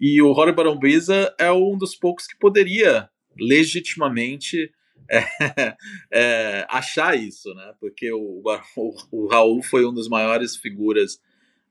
E 0.00 0.22
o 0.22 0.30
Rory 0.30 0.52
Barombiza 0.52 1.34
é 1.38 1.50
um 1.50 1.76
dos 1.76 1.96
poucos 1.96 2.26
que 2.26 2.38
poderia 2.38 3.08
legitimamente 3.36 4.72
é, 5.10 5.24
é, 6.12 6.66
achar 6.68 7.18
isso, 7.18 7.54
né? 7.54 7.74
Porque 7.80 8.12
o, 8.12 8.42
o, 8.76 8.94
o, 9.10 9.26
Raul 9.26 9.62
foi 9.62 9.86
um 9.86 9.92
dos 9.92 10.08
maiores 10.08 10.56
figuras 10.56 11.20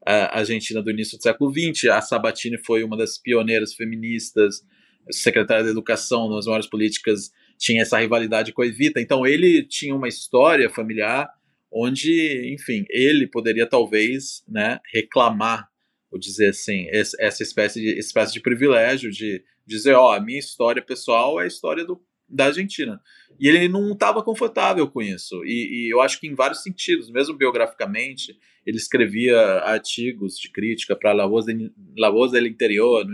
é, 0.06 0.30
argentina 0.32 0.82
do 0.82 0.91
início 0.91 1.17
do 1.17 1.21
século 1.21 1.52
XX, 1.52 1.86
a 1.86 2.02
Sabatini 2.02 2.58
foi 2.58 2.84
uma 2.84 2.95
das 2.95 3.17
pioneiras 3.17 3.73
feministas, 3.73 4.63
secretária 5.12 5.63
da 5.63 5.69
Educação, 5.69 6.30
nas 6.30 6.45
maiores 6.45 6.67
políticas 6.67 7.32
tinha 7.58 7.82
essa 7.82 7.97
rivalidade 7.97 8.54
com 8.54 8.62
a 8.62 8.67
Evita. 8.67 9.02
Então 9.02 9.26
ele 9.26 9.63
tinha 9.63 9.95
uma 9.95 10.08
história 10.08 10.69
familiar 10.69 11.30
onde, 11.71 12.54
enfim, 12.54 12.86
ele 12.89 13.28
poderia 13.28 13.67
talvez, 13.67 14.43
né, 14.47 14.80
reclamar, 14.93 15.67
ou 16.10 16.17
dizer 16.17 16.50
assim, 16.50 16.88
essa 16.89 17.43
espécie 17.43 17.82
de, 17.82 18.00
espécie 18.00 18.34
de 18.34 18.39
privilégio 18.39 19.12
de 19.12 19.43
dizer, 19.65 19.93
ó, 19.93 20.08
oh, 20.08 20.12
a 20.13 20.21
minha 20.21 20.39
história 20.39 20.82
pessoal 20.82 21.39
é 21.41 21.43
a 21.43 21.47
história 21.47 21.84
do, 21.84 22.02
da 22.29 22.45
Argentina. 22.45 23.01
E 23.39 23.47
ele 23.47 23.67
não 23.67 23.93
estava 23.93 24.23
confortável 24.23 24.87
com 24.89 25.01
isso. 25.01 25.43
E, 25.45 25.85
e, 25.85 25.93
eu 25.93 26.01
acho 26.01 26.19
que 26.19 26.27
em 26.27 26.33
vários 26.33 26.63
sentidos, 26.63 27.09
mesmo 27.09 27.35
biograficamente, 27.35 28.37
ele 28.65 28.77
escrevia 28.77 29.39
artigos 29.59 30.37
de 30.37 30.51
crítica 30.51 30.95
para 30.95 31.13
La 31.13 31.27
Voz, 31.27 31.45
de, 31.45 31.71
del 32.31 32.47
Interior, 32.47 33.05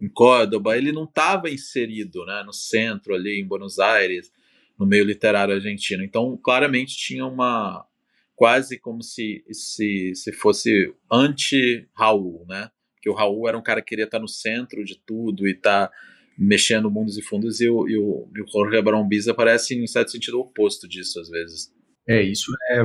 em 0.00 0.08
Córdoba. 0.08 0.76
Ele 0.76 0.92
não 0.92 1.04
estava 1.04 1.48
inserido 1.48 2.26
né, 2.26 2.42
no 2.44 2.52
centro, 2.52 3.14
ali 3.14 3.40
em 3.40 3.46
Buenos 3.46 3.78
Aires, 3.78 4.32
no 4.78 4.84
meio 4.84 5.04
literário 5.04 5.54
argentino. 5.54 6.02
Então, 6.02 6.36
claramente 6.36 6.96
tinha 6.96 7.24
uma. 7.24 7.86
quase 8.34 8.78
como 8.78 9.02
se, 9.02 9.44
se, 9.50 10.12
se 10.14 10.32
fosse 10.32 10.92
anti-Raul, 11.10 12.44
né? 12.48 12.70
Que 13.00 13.08
o 13.08 13.14
Raul 13.14 13.48
era 13.48 13.56
um 13.56 13.62
cara 13.62 13.80
que 13.80 13.90
queria 13.90 14.06
estar 14.06 14.18
no 14.18 14.28
centro 14.28 14.84
de 14.84 14.98
tudo 14.98 15.46
e 15.46 15.52
estar. 15.52 15.86
Tá 15.86 15.94
mexendo 16.38 16.90
mundos 16.90 17.18
e 17.18 17.22
fundos, 17.22 17.60
e 17.60 17.68
o, 17.68 17.88
e 17.88 17.98
o, 17.98 18.28
e 18.34 18.42
o 18.42 18.46
Jorge 18.46 18.80
Barombiza 18.80 19.34
parece, 19.34 19.74
em 19.74 19.86
certo 19.86 20.12
sentido, 20.12 20.38
oposto 20.38 20.88
disso, 20.88 21.18
às 21.20 21.28
vezes. 21.28 21.72
É, 22.08 22.22
isso 22.22 22.52
é 22.70 22.82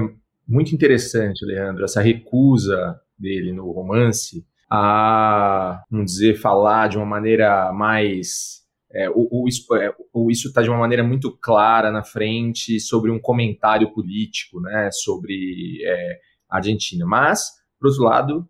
muito 0.47 0.73
interessante, 0.73 1.45
Leandro, 1.45 1.85
essa 1.85 2.01
recusa 2.01 2.99
dele 3.17 3.53
no 3.53 3.71
romance 3.71 4.43
a, 4.75 5.83
vamos 5.91 6.13
dizer, 6.13 6.35
falar 6.35 6.89
de 6.89 6.97
uma 6.97 7.05
maneira 7.05 7.71
mais. 7.71 8.63
É, 8.91 9.07
ou, 9.09 9.27
ou, 9.31 10.29
isso 10.31 10.47
está 10.47 10.61
é, 10.61 10.63
de 10.63 10.69
uma 10.69 10.79
maneira 10.79 11.03
muito 11.03 11.35
clara 11.37 11.91
na 11.91 12.03
frente 12.03 12.79
sobre 12.79 13.11
um 13.11 13.19
comentário 13.19 13.91
político 13.91 14.59
né, 14.61 14.89
sobre 14.91 15.79
é, 15.83 16.19
a 16.49 16.57
Argentina. 16.57 17.05
Mas, 17.05 17.51
por 17.79 17.89
outro 17.89 18.03
lado, 18.03 18.49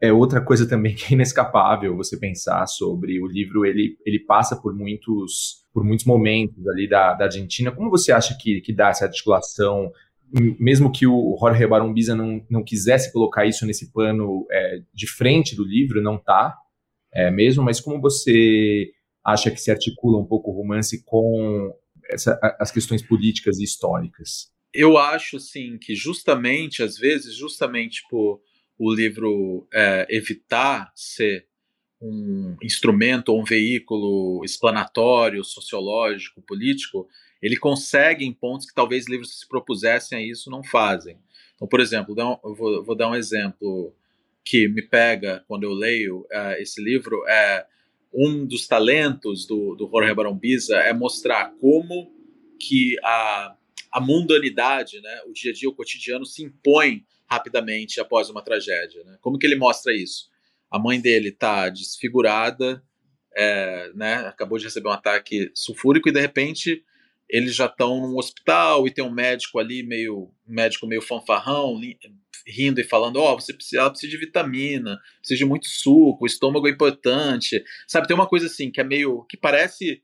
é 0.00 0.12
outra 0.12 0.40
coisa 0.40 0.68
também 0.68 0.94
que 0.94 1.06
é 1.06 1.12
inescapável 1.14 1.96
você 1.96 2.16
pensar 2.16 2.66
sobre 2.66 3.20
o 3.20 3.26
livro, 3.26 3.64
ele, 3.64 3.96
ele 4.04 4.18
passa 4.18 4.56
por 4.56 4.74
muitos 4.74 5.62
por 5.72 5.82
muitos 5.82 6.06
momentos 6.06 6.68
ali 6.68 6.88
da, 6.88 7.14
da 7.14 7.24
Argentina. 7.24 7.72
Como 7.72 7.90
você 7.90 8.12
acha 8.12 8.38
que, 8.40 8.60
que 8.60 8.72
dá 8.72 8.90
essa 8.90 9.06
articulação, 9.06 9.90
mesmo 10.58 10.92
que 10.92 11.04
o 11.04 11.36
Jorge 11.38 11.66
Barombiza 11.66 12.14
não, 12.14 12.44
não 12.48 12.62
quisesse 12.62 13.12
colocar 13.12 13.44
isso 13.44 13.66
nesse 13.66 13.92
plano 13.92 14.46
é, 14.52 14.82
de 14.94 15.08
frente 15.08 15.56
do 15.56 15.64
livro, 15.64 16.00
não 16.00 16.16
tá 16.16 16.56
é, 17.12 17.28
mesmo, 17.28 17.64
mas 17.64 17.80
como 17.80 18.00
você 18.00 18.92
acha 19.24 19.50
que 19.50 19.60
se 19.60 19.70
articula 19.70 20.18
um 20.18 20.24
pouco 20.24 20.50
o 20.50 20.54
romance 20.54 21.02
com 21.04 21.74
essa, 22.08 22.38
as 22.60 22.70
questões 22.70 23.02
políticas 23.02 23.58
e 23.58 23.64
históricas? 23.64 24.52
Eu 24.72 24.98
acho, 24.98 25.40
sim, 25.40 25.78
que 25.78 25.94
justamente, 25.94 26.82
às 26.82 26.96
vezes, 26.96 27.34
justamente 27.34 28.02
por 28.08 28.40
o 28.78 28.92
livro 28.92 29.66
é, 29.72 30.06
evitar 30.10 30.92
ser 30.94 31.46
um 32.00 32.56
instrumento 32.62 33.30
ou 33.30 33.40
um 33.40 33.44
veículo 33.44 34.44
explanatório, 34.44 35.42
sociológico, 35.44 36.42
político, 36.42 37.08
ele 37.40 37.56
consegue 37.56 38.24
em 38.24 38.32
pontos 38.32 38.66
que 38.66 38.74
talvez 38.74 39.08
livros 39.08 39.32
que 39.32 39.38
se 39.38 39.48
propusessem 39.48 40.18
a 40.18 40.22
isso 40.22 40.50
não 40.50 40.62
fazem. 40.62 41.18
Então, 41.54 41.68
por 41.68 41.80
exemplo, 41.80 42.14
eu 42.18 42.54
vou, 42.54 42.84
vou 42.84 42.96
dar 42.96 43.08
um 43.08 43.14
exemplo 43.14 43.94
que 44.44 44.68
me 44.68 44.82
pega 44.82 45.44
quando 45.48 45.64
eu 45.64 45.72
leio 45.72 46.20
uh, 46.20 46.52
esse 46.58 46.82
livro 46.82 47.24
é 47.26 47.66
um 48.12 48.46
dos 48.46 48.66
talentos 48.66 49.46
do, 49.46 49.74
do 49.74 49.88
Jorge 49.90 50.14
Barombiza 50.14 50.76
é 50.76 50.92
mostrar 50.92 51.52
como 51.60 52.12
que 52.60 52.96
a, 53.02 53.56
a 53.90 54.00
mundanidade, 54.00 55.00
né, 55.00 55.22
o 55.26 55.32
dia 55.32 55.50
a 55.50 55.54
dia, 55.54 55.68
o 55.68 55.74
cotidiano 55.74 56.24
se 56.24 56.44
impõe 56.44 57.04
rapidamente 57.34 58.00
após 58.00 58.30
uma 58.30 58.42
tragédia. 58.42 59.02
Né? 59.04 59.18
Como 59.20 59.38
que 59.38 59.46
ele 59.46 59.56
mostra 59.56 59.94
isso? 59.94 60.28
A 60.70 60.78
mãe 60.78 61.00
dele 61.00 61.28
está 61.28 61.68
desfigurada, 61.68 62.82
é, 63.36 63.90
né, 63.94 64.14
acabou 64.26 64.58
de 64.58 64.64
receber 64.64 64.88
um 64.88 64.92
ataque 64.92 65.50
sulfúrico 65.54 66.08
e 66.08 66.12
de 66.12 66.20
repente 66.20 66.84
eles 67.28 67.54
já 67.54 67.66
estão 67.66 68.00
num 68.00 68.16
hospital 68.16 68.86
e 68.86 68.92
tem 68.92 69.04
um 69.04 69.10
médico 69.10 69.58
ali, 69.58 69.82
meio 69.82 70.30
médico 70.46 70.86
meio 70.86 71.02
fanfarrão, 71.02 71.80
rindo 72.46 72.80
e 72.80 72.84
falando: 72.84 73.16
Ó, 73.16 73.32
oh, 73.32 73.40
você 73.40 73.52
precisa, 73.52 73.88
precisa 73.90 74.10
de 74.10 74.18
vitamina, 74.18 75.00
precisa 75.18 75.38
de 75.38 75.44
muito 75.44 75.66
suco, 75.66 76.24
o 76.24 76.26
estômago 76.26 76.68
é 76.68 76.70
importante. 76.70 77.64
Sabe, 77.88 78.06
tem 78.06 78.14
uma 78.14 78.28
coisa 78.28 78.46
assim 78.46 78.70
que 78.70 78.80
é 78.80 78.84
meio. 78.84 79.24
que 79.24 79.36
parece 79.36 80.02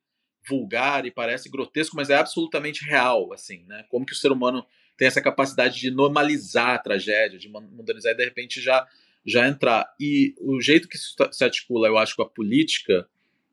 vulgar 0.48 1.04
e 1.04 1.10
parece 1.10 1.50
grotesco, 1.50 1.94
mas 1.94 2.08
é 2.08 2.16
absolutamente 2.16 2.84
real, 2.84 3.32
assim, 3.32 3.64
né? 3.66 3.84
Como 3.88 4.06
que 4.06 4.12
o 4.12 4.16
ser 4.16 4.32
humano 4.32 4.64
tem 5.00 5.08
essa 5.08 5.22
capacidade 5.22 5.80
de 5.80 5.90
normalizar 5.90 6.74
a 6.74 6.78
tragédia, 6.78 7.38
de 7.38 7.48
modernizar 7.48 8.12
e 8.12 8.16
de 8.16 8.22
repente 8.22 8.60
já, 8.60 8.86
já 9.24 9.48
entrar. 9.48 9.90
E 9.98 10.34
o 10.38 10.60
jeito 10.60 10.86
que 10.86 10.98
se 10.98 11.42
articula, 11.42 11.88
eu 11.88 11.96
acho, 11.96 12.14
com 12.14 12.20
a 12.20 12.28
política 12.28 13.08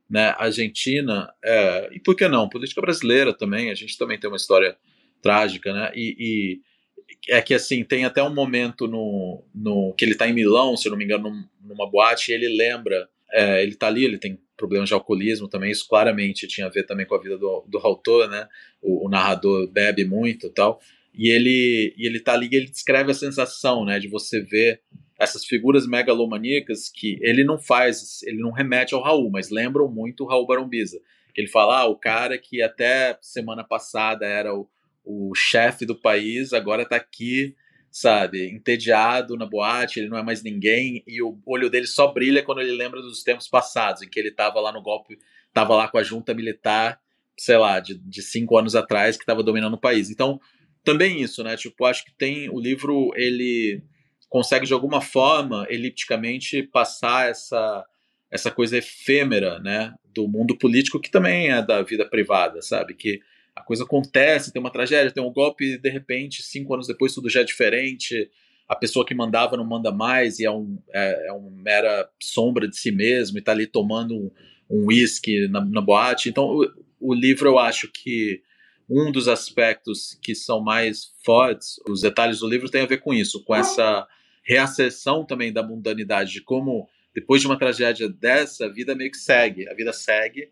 né, 0.10 0.36
argentina, 0.38 1.33
é, 1.41 1.89
e 1.93 2.01
por 2.01 2.17
que 2.17 2.27
não? 2.27 2.49
Política 2.49 2.81
brasileira 2.81 3.31
também, 3.31 3.71
a 3.71 3.75
gente 3.75 3.97
também 3.97 4.19
tem 4.19 4.29
uma 4.29 4.36
história 4.36 4.75
trágica, 5.21 5.71
né? 5.71 5.89
E, 5.95 6.17
e 6.19 7.33
é 7.33 7.41
que 7.41 7.53
assim, 7.53 7.81
tem 7.81 8.03
até 8.03 8.21
um 8.21 8.33
momento 8.33 8.86
no, 8.86 9.41
no 9.55 9.93
que 9.93 10.03
ele 10.03 10.12
está 10.12 10.27
em 10.27 10.33
Milão, 10.33 10.75
se 10.75 10.89
eu 10.89 10.91
não 10.91 10.97
me 10.97 11.05
engano, 11.05 11.29
num, 11.29 11.45
numa 11.62 11.89
boate, 11.89 12.29
e 12.29 12.36
ele 12.36 12.49
lembra, 12.49 13.07
é, 13.31 13.63
ele 13.63 13.71
está 13.71 13.88
ali, 13.88 14.03
ele 14.03 14.17
tem 14.17 14.38
problemas 14.57 14.89
de 14.89 14.93
alcoolismo 14.93 15.47
também, 15.47 15.71
isso 15.71 15.88
claramente 15.88 16.45
tinha 16.45 16.67
a 16.67 16.69
ver 16.69 16.83
também 16.83 17.05
com 17.05 17.15
a 17.15 17.21
vida 17.21 17.38
do, 17.38 17.63
do 17.69 17.77
autor, 17.77 18.29
né? 18.29 18.49
O, 18.81 19.07
o 19.07 19.10
narrador 19.10 19.65
bebe 19.71 20.03
muito 20.03 20.47
e 20.47 20.49
tal. 20.49 20.81
E 21.17 21.30
ele, 21.30 21.93
e 21.97 22.08
ele 22.08 22.19
tá 22.19 22.34
ali 22.34 22.47
e 22.51 22.56
ele 22.56 22.69
descreve 22.69 23.12
a 23.12 23.15
sensação, 23.15 23.84
né, 23.84 23.99
de 23.99 24.08
você 24.08 24.39
ver 24.41 24.82
essas 25.19 25.43
figuras 25.45 25.88
megalomaníacas 25.88 26.89
que 26.89 27.17
ele 27.21 27.43
não 27.43 27.58
faz, 27.58 28.21
ele 28.23 28.38
não 28.38 28.51
remete 28.51 28.93
ao 28.93 29.01
Raul, 29.01 29.32
mas 29.32 29.49
lembram 29.49 29.89
muito 29.89 30.23
o 30.23 30.27
Raul 30.27 30.45
Barombiza. 30.45 30.99
Ele 31.36 31.47
fala, 31.47 31.82
ah, 31.82 31.86
o 31.86 31.95
cara 31.95 32.38
que 32.38 32.62
até 32.62 33.17
semana 33.21 33.63
passada 33.63 34.25
era 34.25 34.53
o, 34.53 34.69
o 35.03 35.34
chefe 35.34 35.86
do 35.86 35.95
país, 35.95 36.53
agora 36.53 36.84
está 36.84 36.97
aqui, 36.97 37.56
sabe, 37.89 38.47
entediado 38.51 39.36
na 39.36 39.45
boate, 39.45 39.99
ele 39.99 40.10
não 40.10 40.17
é 40.17 40.23
mais 40.23 40.43
ninguém, 40.43 41.03
e 41.08 41.21
o 41.21 41.39
olho 41.47 41.69
dele 41.69 41.88
só 41.88 42.08
brilha 42.12 42.43
quando 42.43 42.62
ele 42.62 42.73
lembra 42.73 43.01
dos 43.01 43.23
tempos 43.23 43.47
passados, 43.47 44.03
em 44.03 44.10
que 44.10 44.19
ele 44.19 44.30
estava 44.30 44.60
lá 44.60 44.71
no 44.71 44.84
golpe, 44.84 45.17
estava 45.47 45.75
lá 45.75 45.88
com 45.88 45.97
a 45.97 46.03
junta 46.03 46.34
militar, 46.34 46.99
sei 47.39 47.58
lá, 47.58 47.80
de, 47.80 47.95
de 47.97 48.21
cinco 48.21 48.58
anos 48.58 48.75
atrás, 48.75 49.15
que 49.15 49.23
estava 49.23 49.41
dominando 49.41 49.73
o 49.73 49.80
país. 49.80 50.10
Então, 50.10 50.39
também 50.88 51.21
isso, 51.21 51.43
né? 51.43 51.58
Tipo, 51.58 51.84
acho 51.84 52.06
que 52.06 52.13
tem 52.17 52.50
o 52.50 52.58
livro, 52.58 53.12
ele 53.17 53.84
consegue 54.30 54.65
de 54.65 54.71
alguma 54.71 55.02
forma, 55.02 55.67
elipticamente, 55.69 56.63
passar 56.63 57.30
essa, 57.30 57.86
essa 58.32 58.50
coisa 58.50 58.78
efêmera, 58.78 59.60
né, 59.60 59.93
do 60.15 60.30
mundo 60.30 60.58
político 60.58 61.00
que 61.00 61.12
também 61.12 61.50
é 61.52 61.62
da 61.62 61.82
vida 61.82 62.06
privada, 62.06 62.62
sabe? 62.62 62.93
Que 62.93 63.19
a 63.54 63.62
coisa 63.62 63.84
acontece, 63.84 64.54
tem 64.54 64.62
uma 64.62 64.71
tragédia, 64.71 65.12
tem 65.12 65.21
um 65.21 65.34
golpe, 65.34 65.78
de 65.78 65.89
repente, 65.89 66.41
cinco 66.41 66.73
anos 66.73 66.88
depois, 66.88 67.13
tudo 67.13 67.30
já 67.30 67.41
é 67.41 67.43
diferente. 67.43 68.32
A 68.65 68.76
pessoa 68.76 69.06
que 69.06 69.13
mandava 69.13 69.58
não 69.58 69.65
manda 69.65 69.91
mais 69.91 70.39
e 70.39 70.45
é, 70.45 70.52
um, 70.52 70.78
é, 70.93 71.28
é 71.28 71.32
uma 71.34 71.52
mera 71.52 72.10
sombra 72.17 72.65
de 72.65 72.78
si 72.78 72.91
mesmo 72.91 73.38
e 73.38 73.39
está 73.39 73.52
ali 73.52 73.67
tomando 73.67 74.32
um 74.69 74.86
uísque 74.86 75.50
na, 75.50 75.60
na, 75.65 75.82
boate. 75.82 76.30
Então, 76.30 76.45
o, 76.45 76.65
o 77.02 77.13
livro, 77.13 77.50
eu 77.50 77.60
acho 77.60 77.91
que 77.91 78.41
um 78.89 79.12
dos 79.12 79.28
aspectos 79.28 80.17
que 80.21 80.34
são 80.34 80.62
mais 80.62 81.13
fortes, 81.26 81.80
os 81.88 82.02
detalhes 82.02 82.39
do 82.39 82.47
livro 82.47 82.69
tem 82.69 82.82
a 82.82 82.86
ver 82.86 82.97
com 82.97 83.13
isso, 83.13 83.43
com 83.43 83.56
essa 83.56 84.08
reacessão 84.43 85.26
também 85.26 85.52
da 85.52 85.62
mundanidade, 85.62 86.32
de 86.32 86.41
como 86.41 86.88
depois 87.13 87.41
de 87.41 87.47
uma 87.47 87.58
tragédia 87.58 88.08
dessa, 88.08 88.65
a 88.65 88.69
vida 88.69 88.95
meio 88.95 89.12
que 89.12 89.17
segue, 89.17 89.67
a 89.67 89.73
vida 89.73 89.91
segue, 89.91 90.50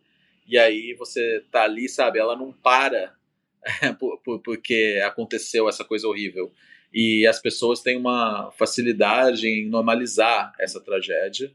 e 0.47 0.57
aí 0.57 0.93
você 0.97 1.43
tá 1.51 1.63
ali, 1.63 1.87
sabe, 1.87 2.19
ela 2.19 2.35
não 2.35 2.51
para 2.51 3.15
por, 3.99 4.19
por, 4.21 4.41
porque 4.41 5.01
aconteceu 5.05 5.69
essa 5.69 5.83
coisa 5.83 6.07
horrível. 6.07 6.51
E 6.93 7.25
as 7.27 7.41
pessoas 7.41 7.81
têm 7.81 7.97
uma 7.97 8.51
facilidade 8.51 9.47
em 9.47 9.67
normalizar 9.67 10.53
essa 10.59 10.79
tragédia, 10.79 11.51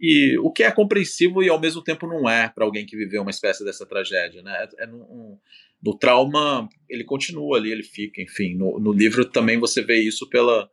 e 0.00 0.36
o 0.38 0.50
que 0.50 0.62
é 0.62 0.70
compreensível 0.70 1.42
e 1.42 1.48
ao 1.48 1.60
mesmo 1.60 1.82
tempo 1.82 2.06
não 2.06 2.28
é 2.28 2.48
para 2.48 2.64
alguém 2.64 2.84
que 2.84 2.96
viveu 2.96 3.22
uma 3.22 3.30
espécie 3.30 3.64
dessa 3.64 3.86
tragédia, 3.86 4.42
né? 4.42 4.68
É, 4.78 4.84
é 4.84 4.86
um, 4.88 5.38
no 5.84 5.96
trauma 5.96 6.68
ele 6.88 7.04
continua 7.04 7.58
ali, 7.58 7.70
ele 7.70 7.82
fica, 7.82 8.22
enfim. 8.22 8.54
No, 8.54 8.78
no 8.80 8.92
livro 8.92 9.24
também 9.24 9.58
você 9.58 9.82
vê 9.82 10.00
isso 10.00 10.28
pela 10.28 10.70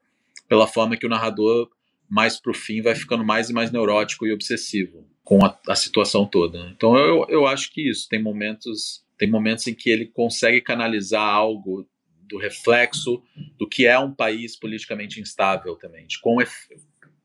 pela 0.47 0.67
forma 0.67 0.97
que 0.97 1.05
o 1.05 1.09
narrador, 1.09 1.69
mais 2.09 2.37
pro 2.37 2.53
fim, 2.53 2.81
vai 2.81 2.93
ficando 2.93 3.23
mais 3.23 3.49
e 3.49 3.53
mais 3.53 3.71
neurótico 3.71 4.27
e 4.27 4.33
obsessivo 4.33 5.07
com 5.23 5.45
a, 5.45 5.57
a 5.65 5.75
situação 5.75 6.25
toda. 6.25 6.61
Né? 6.61 6.73
Então 6.75 6.97
eu, 6.97 7.25
eu 7.29 7.47
acho 7.47 7.71
que 7.71 7.89
isso, 7.89 8.09
tem 8.09 8.21
momentos, 8.21 9.05
tem 9.17 9.29
momentos 9.29 9.65
em 9.67 9.73
que 9.73 9.89
ele 9.89 10.05
consegue 10.05 10.59
canalizar 10.59 11.23
algo 11.23 11.87
do 12.27 12.37
reflexo 12.37 13.23
do 13.57 13.67
que 13.67 13.85
é 13.85 13.97
um 13.97 14.13
país 14.13 14.57
politicamente 14.57 15.21
instável 15.21 15.75
também, 15.77 16.05
de 16.05 16.19
quão, 16.19 16.41
ef, 16.41 16.53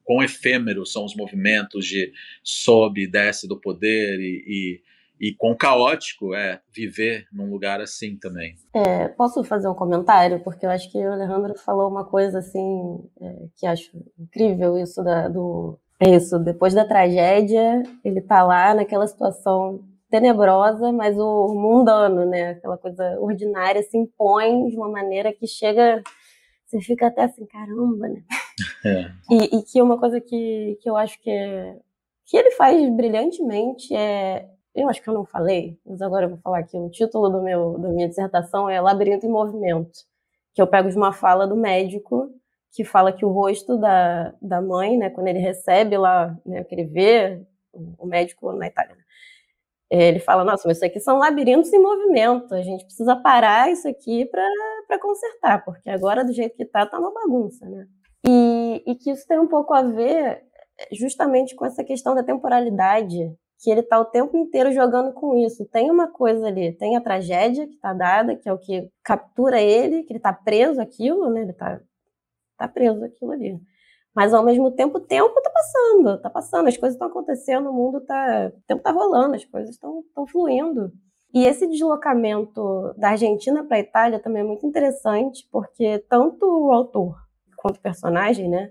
quão 0.04 0.22
efêmeros 0.22 0.92
são 0.92 1.04
os 1.04 1.16
movimentos 1.16 1.84
de 1.84 2.12
sobe 2.44 3.02
e 3.02 3.06
desce 3.10 3.48
do 3.48 3.60
poder 3.60 4.20
e, 4.20 4.44
e 4.46 4.82
e 5.20 5.34
quão 5.34 5.56
caótico 5.56 6.34
é 6.34 6.60
viver 6.74 7.26
num 7.32 7.50
lugar 7.50 7.80
assim 7.80 8.16
também. 8.16 8.54
É, 8.74 9.08
posso 9.08 9.42
fazer 9.42 9.68
um 9.68 9.74
comentário? 9.74 10.40
Porque 10.40 10.66
eu 10.66 10.70
acho 10.70 10.90
que 10.90 10.98
o 10.98 11.12
Alejandro 11.12 11.54
falou 11.58 11.90
uma 11.90 12.04
coisa 12.04 12.38
assim 12.38 13.02
é, 13.20 13.46
que 13.56 13.66
acho 13.66 13.90
incrível 14.18 14.78
isso 14.78 15.02
da, 15.02 15.28
do. 15.28 15.78
É 15.98 16.10
isso, 16.10 16.38
depois 16.38 16.74
da 16.74 16.84
tragédia, 16.84 17.82
ele 18.04 18.20
tá 18.20 18.42
lá 18.42 18.74
naquela 18.74 19.06
situação 19.06 19.82
tenebrosa, 20.10 20.92
mas 20.92 21.16
o 21.18 21.54
mundano, 21.54 22.26
né? 22.26 22.50
Aquela 22.50 22.76
coisa 22.76 23.18
ordinária 23.18 23.82
se 23.82 23.96
impõe 23.96 24.68
de 24.68 24.76
uma 24.76 24.90
maneira 24.90 25.32
que 25.32 25.46
chega. 25.46 26.02
Você 26.66 26.80
fica 26.80 27.06
até 27.06 27.24
assim, 27.24 27.46
caramba, 27.46 28.08
né? 28.08 28.22
É. 28.84 29.10
E, 29.30 29.58
e 29.58 29.62
que 29.62 29.82
uma 29.82 29.98
coisa 29.98 30.18
que, 30.20 30.78
que 30.80 30.88
eu 30.88 30.96
acho 30.96 31.20
que, 31.20 31.28
é, 31.28 31.76
que 32.24 32.36
ele 32.36 32.52
faz 32.52 32.88
brilhantemente 32.94 33.94
é 33.94 34.48
eu 34.76 34.88
acho 34.90 35.02
que 35.02 35.08
eu 35.08 35.14
não 35.14 35.24
falei, 35.24 35.78
mas 35.84 36.02
agora 36.02 36.26
eu 36.26 36.30
vou 36.30 36.38
falar 36.38 36.58
aqui. 36.58 36.76
O 36.76 36.90
título 36.90 37.30
do 37.30 37.42
meu, 37.42 37.78
da 37.78 37.88
minha 37.88 38.08
dissertação 38.08 38.68
é 38.68 38.80
Labirinto 38.80 39.24
em 39.24 39.30
Movimento, 39.30 40.00
que 40.54 40.60
eu 40.60 40.66
pego 40.66 40.90
de 40.90 40.96
uma 40.96 41.12
fala 41.12 41.46
do 41.46 41.56
médico 41.56 42.30
que 42.72 42.84
fala 42.84 43.10
que 43.10 43.24
o 43.24 43.30
rosto 43.30 43.78
da, 43.78 44.34
da 44.40 44.60
mãe, 44.60 44.98
né, 44.98 45.08
quando 45.08 45.28
ele 45.28 45.38
recebe 45.38 45.96
lá, 45.96 46.38
né, 46.44 46.62
que 46.62 46.74
ele 46.74 46.84
vê 46.84 47.42
o 47.72 48.06
médico 48.06 48.52
na 48.52 48.66
Itália, 48.66 48.94
né, 48.94 49.02
ele 49.88 50.18
fala, 50.18 50.44
nossa, 50.44 50.68
mas 50.68 50.76
isso 50.76 50.84
aqui 50.84 51.00
são 51.00 51.18
labirintos 51.18 51.72
em 51.72 51.80
movimento, 51.80 52.54
a 52.54 52.60
gente 52.60 52.84
precisa 52.84 53.16
parar 53.16 53.70
isso 53.70 53.88
aqui 53.88 54.26
para 54.26 54.98
consertar, 54.98 55.64
porque 55.64 55.88
agora 55.88 56.22
do 56.22 56.32
jeito 56.32 56.54
que 56.54 56.64
está, 56.64 56.82
está 56.82 56.98
uma 56.98 57.14
bagunça, 57.14 57.64
né? 57.66 57.86
E, 58.28 58.82
e 58.86 58.94
que 58.96 59.10
isso 59.10 59.26
tem 59.26 59.38
um 59.38 59.46
pouco 59.46 59.72
a 59.72 59.82
ver 59.82 60.42
justamente 60.92 61.54
com 61.54 61.64
essa 61.64 61.84
questão 61.84 62.14
da 62.14 62.24
temporalidade 62.24 63.32
que 63.58 63.70
ele 63.70 63.80
está 63.80 63.98
o 63.98 64.04
tempo 64.04 64.36
inteiro 64.36 64.72
jogando 64.72 65.12
com 65.12 65.36
isso. 65.36 65.64
Tem 65.66 65.90
uma 65.90 66.08
coisa 66.08 66.46
ali, 66.46 66.72
tem 66.72 66.96
a 66.96 67.00
tragédia 67.00 67.66
que 67.66 67.74
está 67.74 67.92
dada, 67.92 68.36
que 68.36 68.48
é 68.48 68.52
o 68.52 68.58
que 68.58 68.90
captura 69.02 69.60
ele, 69.60 70.02
que 70.02 70.12
ele 70.12 70.18
está 70.18 70.32
preso 70.32 70.80
aquilo, 70.80 71.30
né? 71.30 71.42
Ele 71.42 71.50
está 71.52 71.80
tá 72.58 72.68
preso 72.68 73.04
aquilo 73.04 73.32
ali. 73.32 73.58
Mas 74.14 74.32
ao 74.32 74.44
mesmo 74.44 74.70
tempo, 74.70 74.98
o 74.98 75.00
tempo 75.00 75.38
está 75.38 75.50
passando, 75.50 76.14
está 76.14 76.30
passando, 76.30 76.68
as 76.68 76.76
coisas 76.76 76.94
estão 76.94 77.08
acontecendo, 77.08 77.70
o 77.70 77.72
mundo 77.72 77.98
está, 77.98 78.50
o 78.54 78.60
tempo 78.66 78.80
está 78.80 78.90
rolando, 78.90 79.34
as 79.34 79.44
coisas 79.44 79.74
estão 79.74 80.26
fluindo. 80.26 80.90
E 81.34 81.44
esse 81.44 81.66
deslocamento 81.66 82.94
da 82.96 83.10
Argentina 83.10 83.62
para 83.62 83.76
a 83.76 83.80
Itália 83.80 84.18
também 84.18 84.40
é 84.40 84.46
muito 84.46 84.66
interessante, 84.66 85.46
porque 85.52 85.98
tanto 86.08 86.46
o 86.46 86.72
autor 86.72 87.14
quanto 87.56 87.76
o 87.76 87.82
personagem, 87.82 88.48
né, 88.48 88.70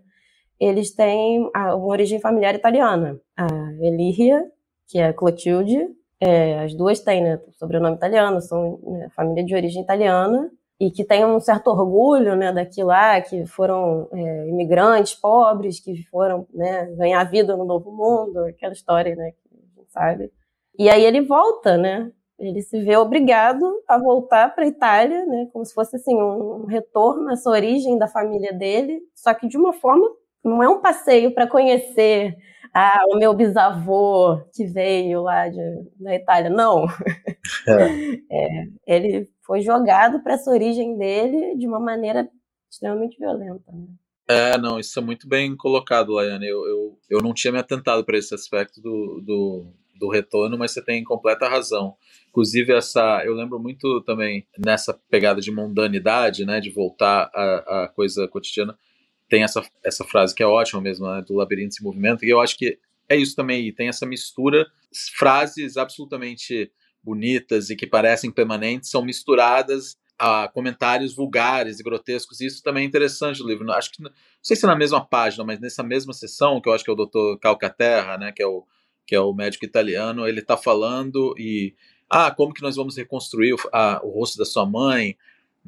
eles 0.60 0.96
têm 0.96 1.48
uma 1.54 1.76
origem 1.76 2.20
familiar 2.20 2.56
italiana. 2.56 3.20
A 3.38 3.46
Elíria 3.80 4.52
que 4.88 5.00
é 5.00 5.14
Clotilde. 5.14 5.88
É, 6.20 6.60
as 6.60 6.74
duas 6.74 7.00
têm 7.00 7.24
né, 7.24 7.40
sobrenome 7.58 7.96
italiano, 7.96 8.42
são 8.42 8.80
né, 8.84 9.10
família 9.16 9.44
de 9.44 9.56
origem 9.56 9.84
italiana 9.84 10.50
e 10.80 10.92
que 10.92 11.06
tem 11.06 11.26
um 11.26 11.40
certo 11.40 11.68
orgulho 11.68 12.36
né, 12.36 12.52
daquilo 12.52 12.90
lá, 12.90 13.20
que 13.22 13.46
foram 13.46 14.10
é, 14.12 14.48
imigrantes 14.48 15.16
pobres, 15.16 15.80
que 15.80 16.04
foram 16.10 16.48
né, 16.54 16.86
ganhar 16.98 17.24
vida 17.26 17.56
no 17.56 17.66
novo 17.66 17.92
mundo, 17.92 18.40
aquela 18.40 18.74
história 18.74 19.16
né, 19.16 19.32
que 19.32 19.56
a 19.56 19.80
gente 19.80 19.92
sabe. 19.92 20.32
E 20.78 20.90
aí 20.90 21.04
ele 21.04 21.22
volta, 21.22 21.78
né? 21.78 22.12
Ele 22.38 22.62
se 22.62 22.82
vê 22.84 22.98
obrigado 22.98 23.66
a 23.88 23.98
voltar 23.98 24.54
para 24.54 24.66
a 24.66 24.68
Itália, 24.68 25.26
né, 25.26 25.48
como 25.54 25.64
se 25.64 25.74
fosse 25.74 25.96
assim 25.96 26.14
um 26.16 26.66
retorno 26.66 27.32
essa 27.32 27.50
origem 27.50 27.98
da 27.98 28.10
família 28.10 28.52
dele, 28.52 29.00
só 29.16 29.34
que 29.34 29.48
de 29.48 29.58
uma 29.58 29.72
forma 29.72 30.06
não 30.44 30.62
é 30.62 30.68
um 30.68 30.82
passeio 30.82 31.34
para 31.34 31.48
conhecer 31.48 32.36
ah, 32.78 33.06
o 33.08 33.18
meu 33.18 33.34
bisavô 33.34 34.38
que 34.54 34.66
veio 34.66 35.22
lá 35.22 35.48
de, 35.48 35.62
da 35.98 36.14
Itália. 36.14 36.50
Não. 36.50 36.86
É. 37.68 38.26
É, 38.28 38.68
ele 38.88 39.30
foi 39.46 39.62
jogado 39.62 40.22
para 40.24 40.34
essa 40.34 40.50
origem 40.50 40.98
dele 40.98 41.56
de 41.56 41.68
uma 41.68 41.80
maneira 41.80 42.28
extremamente 42.70 43.18
violenta. 43.20 43.72
Né? 43.72 43.86
É, 44.28 44.58
não, 44.58 44.80
isso 44.80 44.98
é 44.98 45.02
muito 45.02 45.28
bem 45.28 45.56
colocado, 45.56 46.12
Laiane. 46.12 46.48
Eu, 46.48 46.66
eu, 46.68 47.00
eu 47.08 47.22
não 47.22 47.34
tinha 47.34 47.54
me 47.54 47.60
atentado 47.60 48.04
para 48.04 48.18
esse 48.18 48.34
aspecto 48.34 48.82
do, 48.82 49.22
do, 49.24 49.74
do 50.00 50.10
retorno, 50.10 50.58
mas 50.58 50.72
você 50.72 50.84
tem 50.84 51.04
completa 51.04 51.48
razão. 51.48 51.96
Inclusive, 52.30 52.74
essa, 52.74 53.24
eu 53.24 53.36
lembro 53.36 53.60
muito 53.60 54.02
também 54.02 54.48
nessa 54.58 55.00
pegada 55.10 55.40
de 55.40 55.52
mundanidade, 55.52 56.46
né, 56.46 56.60
de 56.60 56.72
voltar 56.72 57.30
à, 57.34 57.84
à 57.84 57.88
coisa 57.88 58.28
cotidiana, 58.28 58.76
tem 59.30 59.44
essa, 59.44 59.64
essa 59.84 60.04
frase 60.04 60.34
que 60.34 60.44
é 60.44 60.46
ótima 60.46 60.82
mesmo, 60.82 61.08
né, 61.08 61.24
do 61.26 61.36
labirinto 61.36 61.76
em 61.80 61.84
movimento, 61.84 62.24
e 62.26 62.30
eu 62.30 62.40
acho 62.40 62.58
que 62.58 62.78
é 63.08 63.16
isso 63.16 63.36
também, 63.36 63.72
tem 63.74 63.88
essa 63.88 64.06
mistura, 64.06 64.66
frases 65.18 65.78
absolutamente 65.78 66.72
bonitas 67.04 67.70
e 67.70 67.76
que 67.76 67.86
parecem 67.86 68.32
permanentes 68.32 68.90
são 68.90 69.06
misturadas 69.06 69.96
a 70.18 70.48
comentários 70.48 71.14
vulgares 71.14 71.80
e 71.80 71.84
grotescos. 71.84 72.42
Isso 72.42 72.64
também 72.64 72.84
é 72.84 72.88
interessante 72.88 73.42
no 73.42 73.48
livro. 73.48 73.70
Acho 73.72 73.92
que 73.92 74.02
não 74.02 74.10
sei 74.42 74.56
se 74.56 74.66
é 74.66 74.68
na 74.68 74.76
mesma 74.76 75.06
página, 75.06 75.44
mas 75.44 75.60
nessa 75.60 75.84
mesma 75.84 76.14
sessão 76.14 76.60
que 76.60 76.68
eu 76.68 76.74
acho 76.74 76.84
que 76.84 76.90
é 76.90 76.94
o 76.94 76.96
Dr. 76.96 77.40
Calcaterra, 77.40 78.18
né, 78.18 78.32
que 78.32 78.42
é 78.42 78.48
o 78.48 78.66
que 79.06 79.14
é 79.14 79.20
o 79.20 79.34
médico 79.34 79.64
italiano, 79.64 80.28
ele 80.28 80.40
está 80.40 80.58
falando 80.58 81.36
e 81.38 81.76
ah, 82.10 82.32
como 82.32 82.52
que 82.52 82.64
nós 82.64 82.76
vamos 82.76 82.98
reconstruir 82.98 83.54
o, 83.54 83.58
a, 83.72 84.02
o 84.04 84.10
rosto 84.10 84.36
da 84.36 84.46
sua 84.46 84.66
mãe? 84.66 85.16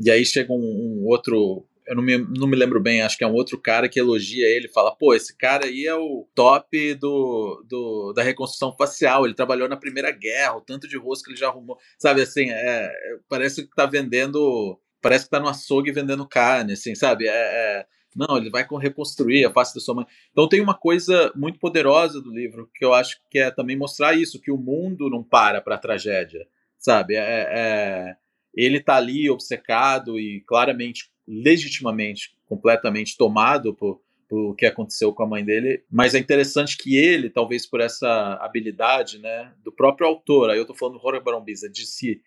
E 0.03 0.09
aí 0.09 0.25
chega 0.25 0.51
um, 0.51 0.55
um 0.55 1.05
outro 1.05 1.63
eu 1.87 1.95
não 1.95 2.03
me, 2.03 2.17
não 2.17 2.47
me 2.47 2.55
lembro 2.55 2.81
bem, 2.81 3.01
acho 3.01 3.17
que 3.17 3.23
é 3.23 3.27
um 3.27 3.33
outro 3.33 3.59
cara 3.59 3.87
que 3.87 3.99
elogia 3.99 4.47
ele, 4.47 4.67
fala, 4.67 4.95
pô, 4.95 5.13
esse 5.13 5.35
cara 5.35 5.65
aí 5.65 5.85
é 5.85 5.95
o 5.95 6.27
top 6.35 6.93
do, 6.95 7.63
do 7.67 8.13
da 8.13 8.21
reconstrução 8.21 8.75
facial, 8.75 9.25
ele 9.25 9.33
trabalhou 9.33 9.69
na 9.69 9.77
Primeira 9.77 10.11
Guerra, 10.11 10.57
o 10.57 10.61
tanto 10.61 10.87
de 10.87 10.97
rosto 10.97 11.23
que 11.23 11.31
ele 11.31 11.39
já 11.39 11.47
arrumou, 11.47 11.77
sabe, 11.97 12.21
assim, 12.21 12.49
é, 12.49 12.91
parece 13.29 13.63
que 13.63 13.75
tá 13.75 13.85
vendendo, 13.85 14.79
parece 15.01 15.25
que 15.25 15.31
tá 15.31 15.39
no 15.39 15.47
açougue 15.47 15.91
vendendo 15.91 16.27
carne, 16.27 16.73
assim, 16.73 16.93
sabe, 16.93 17.27
é, 17.27 17.31
é 17.31 17.85
não, 18.17 18.37
ele 18.37 18.49
vai 18.49 18.65
reconstruir 18.81 19.45
a 19.45 19.51
face 19.51 19.75
da 19.75 19.79
sua 19.79 19.93
mãe. 19.93 20.05
Então 20.31 20.49
tem 20.49 20.59
uma 20.59 20.73
coisa 20.73 21.31
muito 21.35 21.59
poderosa 21.59 22.19
do 22.19 22.31
livro 22.31 22.67
que 22.73 22.83
eu 22.83 22.91
acho 22.91 23.21
que 23.29 23.37
é 23.37 23.51
também 23.51 23.77
mostrar 23.77 24.15
isso, 24.15 24.41
que 24.41 24.51
o 24.51 24.57
mundo 24.57 25.07
não 25.07 25.23
para 25.23 25.61
para 25.61 25.77
tragédia, 25.77 26.47
sabe? 26.79 27.15
É, 27.15 27.47
é, 27.47 28.15
ele 28.55 28.79
tá 28.79 28.95
ali 28.95 29.29
obcecado 29.29 30.19
e 30.19 30.41
claramente 30.47 31.11
legitimamente, 31.27 32.35
completamente 32.47 33.17
tomado 33.17 33.73
por, 33.73 34.01
por 34.29 34.51
o 34.51 34.55
que 34.55 34.65
aconteceu 34.65 35.13
com 35.13 35.23
a 35.23 35.27
mãe 35.27 35.43
dele, 35.43 35.83
mas 35.91 36.15
é 36.15 36.19
interessante 36.19 36.77
que 36.77 36.95
ele, 36.95 37.29
talvez 37.29 37.65
por 37.65 37.81
essa 37.81 38.37
habilidade, 38.41 39.19
né, 39.19 39.51
do 39.63 39.71
próprio 39.71 40.07
autor, 40.07 40.49
aí 40.49 40.57
eu 40.57 40.65
tô 40.65 40.73
falando 40.73 40.97
do 40.97 41.01
Jorge 41.01 41.19
Barombiza, 41.19 41.69
de 41.69 41.85
se 41.85 42.21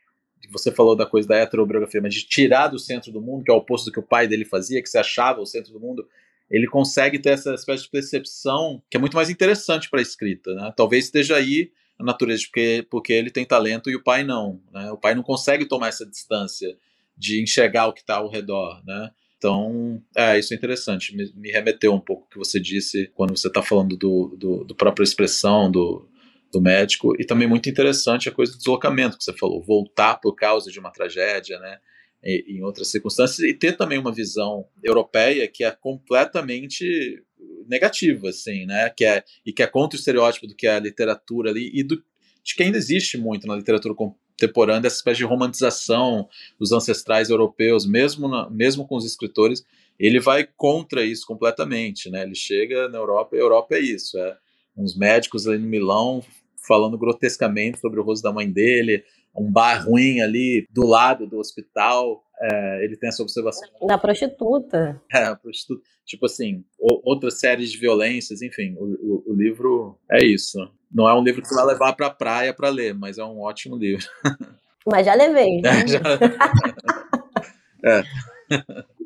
você 0.51 0.73
falou 0.73 0.97
da 0.97 1.07
coisa 1.07 1.29
da 1.29 1.37
heterobiografia, 1.37 2.01
mas 2.01 2.15
de 2.15 2.27
tirar 2.27 2.69
do 2.69 2.79
centro 2.79 3.13
do 3.13 3.21
mundo, 3.21 3.45
que 3.45 3.51
é 3.51 3.55
o 3.55 3.59
oposto 3.59 3.87
do 3.87 3.93
que 3.93 4.01
o 4.01 4.03
pai 4.03 4.27
dele 4.27 4.45
fazia, 4.45 4.83
que 4.83 4.89
se 4.89 4.99
achava 4.99 5.41
o 5.41 5.47
centro 5.47 5.73
do 5.73 5.81
mundo, 5.81 6.07
ele 6.51 6.67
consegue 6.67 7.19
ter 7.19 7.31
essa 7.31 7.55
espécie 7.55 7.85
de 7.85 7.91
percepção 7.91 8.83
que 8.91 8.97
é 8.97 9.01
muito 9.01 9.15
mais 9.15 9.31
interessante 9.31 9.89
para 9.89 10.01
a 10.01 10.03
escrita, 10.03 10.53
né? 10.55 10.73
Talvez 10.77 11.05
esteja 11.05 11.37
aí 11.37 11.71
a 11.99 12.03
natureza, 12.03 12.43
porque, 12.45 12.87
porque 12.91 13.13
ele 13.13 13.31
tem 13.31 13.45
talento 13.45 13.91
e 13.91 13.95
o 13.95 14.03
pai 14.03 14.25
não, 14.25 14.61
né? 14.73 14.91
O 14.91 14.97
pai 14.97 15.15
não 15.15 15.23
consegue 15.23 15.67
tomar 15.67 15.89
essa 15.89 16.05
distância 16.05 16.77
de 17.21 17.43
enxergar 17.43 17.87
o 17.87 17.93
que 17.93 18.01
está 18.01 18.17
ao 18.17 18.31
redor, 18.31 18.83
né? 18.87 19.11
Então, 19.37 20.03
é, 20.17 20.39
isso 20.39 20.55
é 20.55 20.57
interessante. 20.57 21.15
Me, 21.15 21.31
me 21.37 21.51
remeteu 21.51 21.93
um 21.95 22.01
pouco 22.01 22.25
o 22.25 22.29
que 22.29 22.39
você 22.39 22.59
disse 22.59 23.11
quando 23.15 23.37
você 23.37 23.49
está 23.49 23.63
falando 23.63 23.97
do, 23.97 24.37
do, 24.39 24.65
do, 24.65 24.75
própria 24.75 25.05
expressão 25.05 25.71
do, 25.71 26.09
do 26.51 26.61
médico. 26.61 27.15
E 27.21 27.25
também 27.25 27.47
muito 27.47 27.69
interessante 27.69 28.29
a 28.29 28.33
coisa 28.33 28.53
do 28.53 28.59
deslocamento 28.59 29.19
que 29.19 29.25
você 29.25 29.35
falou, 29.35 29.63
voltar 29.63 30.17
por 30.17 30.35
causa 30.35 30.71
de 30.71 30.79
uma 30.79 30.91
tragédia, 30.91 31.59
né? 31.59 31.79
E, 32.25 32.57
em 32.57 32.63
outras 32.63 32.89
circunstâncias, 32.89 33.39
e 33.39 33.55
ter 33.55 33.77
também 33.77 33.99
uma 33.99 34.13
visão 34.13 34.67
europeia 34.83 35.47
que 35.49 35.65
é 35.65 35.71
completamente 35.71 37.23
negativa, 37.67 38.29
assim, 38.31 38.67
né? 38.67 38.91
Que 38.91 39.05
é, 39.05 39.25
e 39.45 39.53
que 39.53 39.63
é 39.63 39.67
contra 39.67 39.97
o 39.97 39.99
estereótipo 39.99 40.47
do 40.47 40.55
que 40.55 40.67
é 40.67 40.77
a 40.77 40.81
literatura 40.81 41.51
ali, 41.51 41.71
e 41.73 41.83
do, 41.83 42.03
de 42.43 42.55
que 42.55 42.63
ainda 42.63 42.79
existe 42.79 43.19
muito 43.19 43.47
na 43.47 43.57
literatura 43.57 43.95
contemporânea 44.41 44.87
essa 44.87 44.97
espécie 44.97 45.19
de 45.19 45.25
romantização 45.25 46.29
dos 46.59 46.73
ancestrais 46.73 47.29
europeus, 47.29 47.87
mesmo, 47.87 48.29
na, 48.29 48.49
mesmo 48.49 48.87
com 48.87 48.97
os 48.97 49.05
escritores, 49.05 49.65
ele 49.99 50.19
vai 50.19 50.49
contra 50.57 51.05
isso 51.05 51.27
completamente, 51.27 52.11
né? 52.11 52.23
Ele 52.23 52.35
chega 52.35 52.89
na 52.89 52.99
Europa 52.99 53.37
e 53.37 53.39
a 53.39 53.43
Europa 53.43 53.75
é 53.75 53.81
isso, 53.81 54.19
é 54.19 54.37
uns 54.77 54.97
médicos 54.97 55.47
ali 55.47 55.59
no 55.59 55.69
Milão 55.69 56.25
falando 56.67 56.97
grotescamente 56.97 57.81
sobre 57.81 58.01
o 58.01 58.03
rosto 58.03 58.23
da 58.23 58.33
mãe 58.33 58.51
dele, 58.51 59.05
um 59.37 59.51
bar 59.51 59.87
ruim 59.87 60.21
ali 60.21 60.67
do 60.71 60.87
lado 60.87 61.27
do 61.27 61.39
hospital, 61.39 62.23
é, 62.41 62.85
ele 62.85 62.97
tem 62.97 63.09
essa 63.09 63.23
observação. 63.23 63.69
Da 63.87 63.99
prostituta. 63.99 65.01
É, 65.13 65.25
a 65.25 65.37
prostituta. 65.37 65.83
Tipo 66.05 66.27
assim, 66.27 66.65
outras 66.79 67.39
séries 67.39 67.71
de 67.71 67.79
violências, 67.79 68.43
enfim, 68.43 68.75
o, 68.77 68.85
o, 68.85 69.33
o, 69.33 69.35
livro 69.35 69.97
é 70.11 70.25
isso. 70.25 70.59
Não 70.91 71.09
é 71.09 71.15
um 71.15 71.23
livro 71.23 71.41
que 71.41 71.47
você 71.47 71.55
vai 71.55 71.67
levar 71.67 71.93
pra 71.93 72.11
praia 72.11 72.53
para 72.53 72.69
ler, 72.69 72.95
mas 72.95 73.17
é 73.19 73.25
um 73.25 73.41
ótimo 73.41 73.77
livro. 73.77 74.07
Mas 74.87 75.05
já 75.05 75.13
levei. 75.15 75.61
É, 75.63 75.87
já... 75.87 76.01
é. 77.85 78.03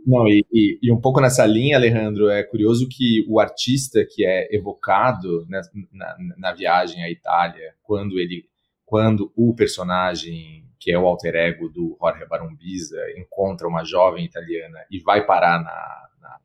Não, 0.06 0.28
e, 0.28 0.44
e, 0.52 0.78
e, 0.82 0.92
um 0.92 1.00
pouco 1.00 1.20
nessa 1.20 1.44
linha, 1.46 1.76
Alejandro, 1.76 2.28
é 2.28 2.44
curioso 2.44 2.88
que 2.88 3.24
o 3.28 3.40
artista 3.40 4.06
que 4.08 4.24
é 4.24 4.54
evocado 4.54 5.46
na, 5.48 5.60
na, 5.92 6.16
na 6.38 6.52
viagem 6.52 7.02
à 7.02 7.10
Itália, 7.10 7.74
quando 7.82 8.18
ele, 8.18 8.44
quando 8.84 9.32
o 9.36 9.54
personagem 9.54 10.64
que 10.84 10.92
é 10.92 10.98
o 10.98 11.06
alter 11.06 11.34
ego 11.34 11.70
do 11.70 11.96
Jorge 11.98 12.26
Barombiza, 12.26 12.98
encontra 13.16 13.66
uma 13.66 13.82
jovem 13.84 14.22
italiana 14.22 14.84
e 14.90 15.00
vai 15.00 15.24
parar 15.24 15.58
na, 15.58 16.08
na, 16.20 16.38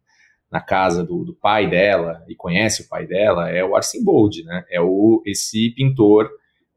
na 0.49 0.61
casa 0.61 1.03
do, 1.03 1.25
do, 1.25 1.35
pai 1.35 1.69
dela 1.69 2.23
e 2.25 2.33
conhece 2.33 2.83
o 2.83 2.87
pai 2.87 3.05
dela, 3.05 3.49
é 3.49 3.65
o 3.65 3.75
Arcimboldi, 3.75 4.45
né? 4.45 4.63
É 4.69 4.79
o, 4.79 5.21
esse 5.25 5.71
pintor 5.71 6.29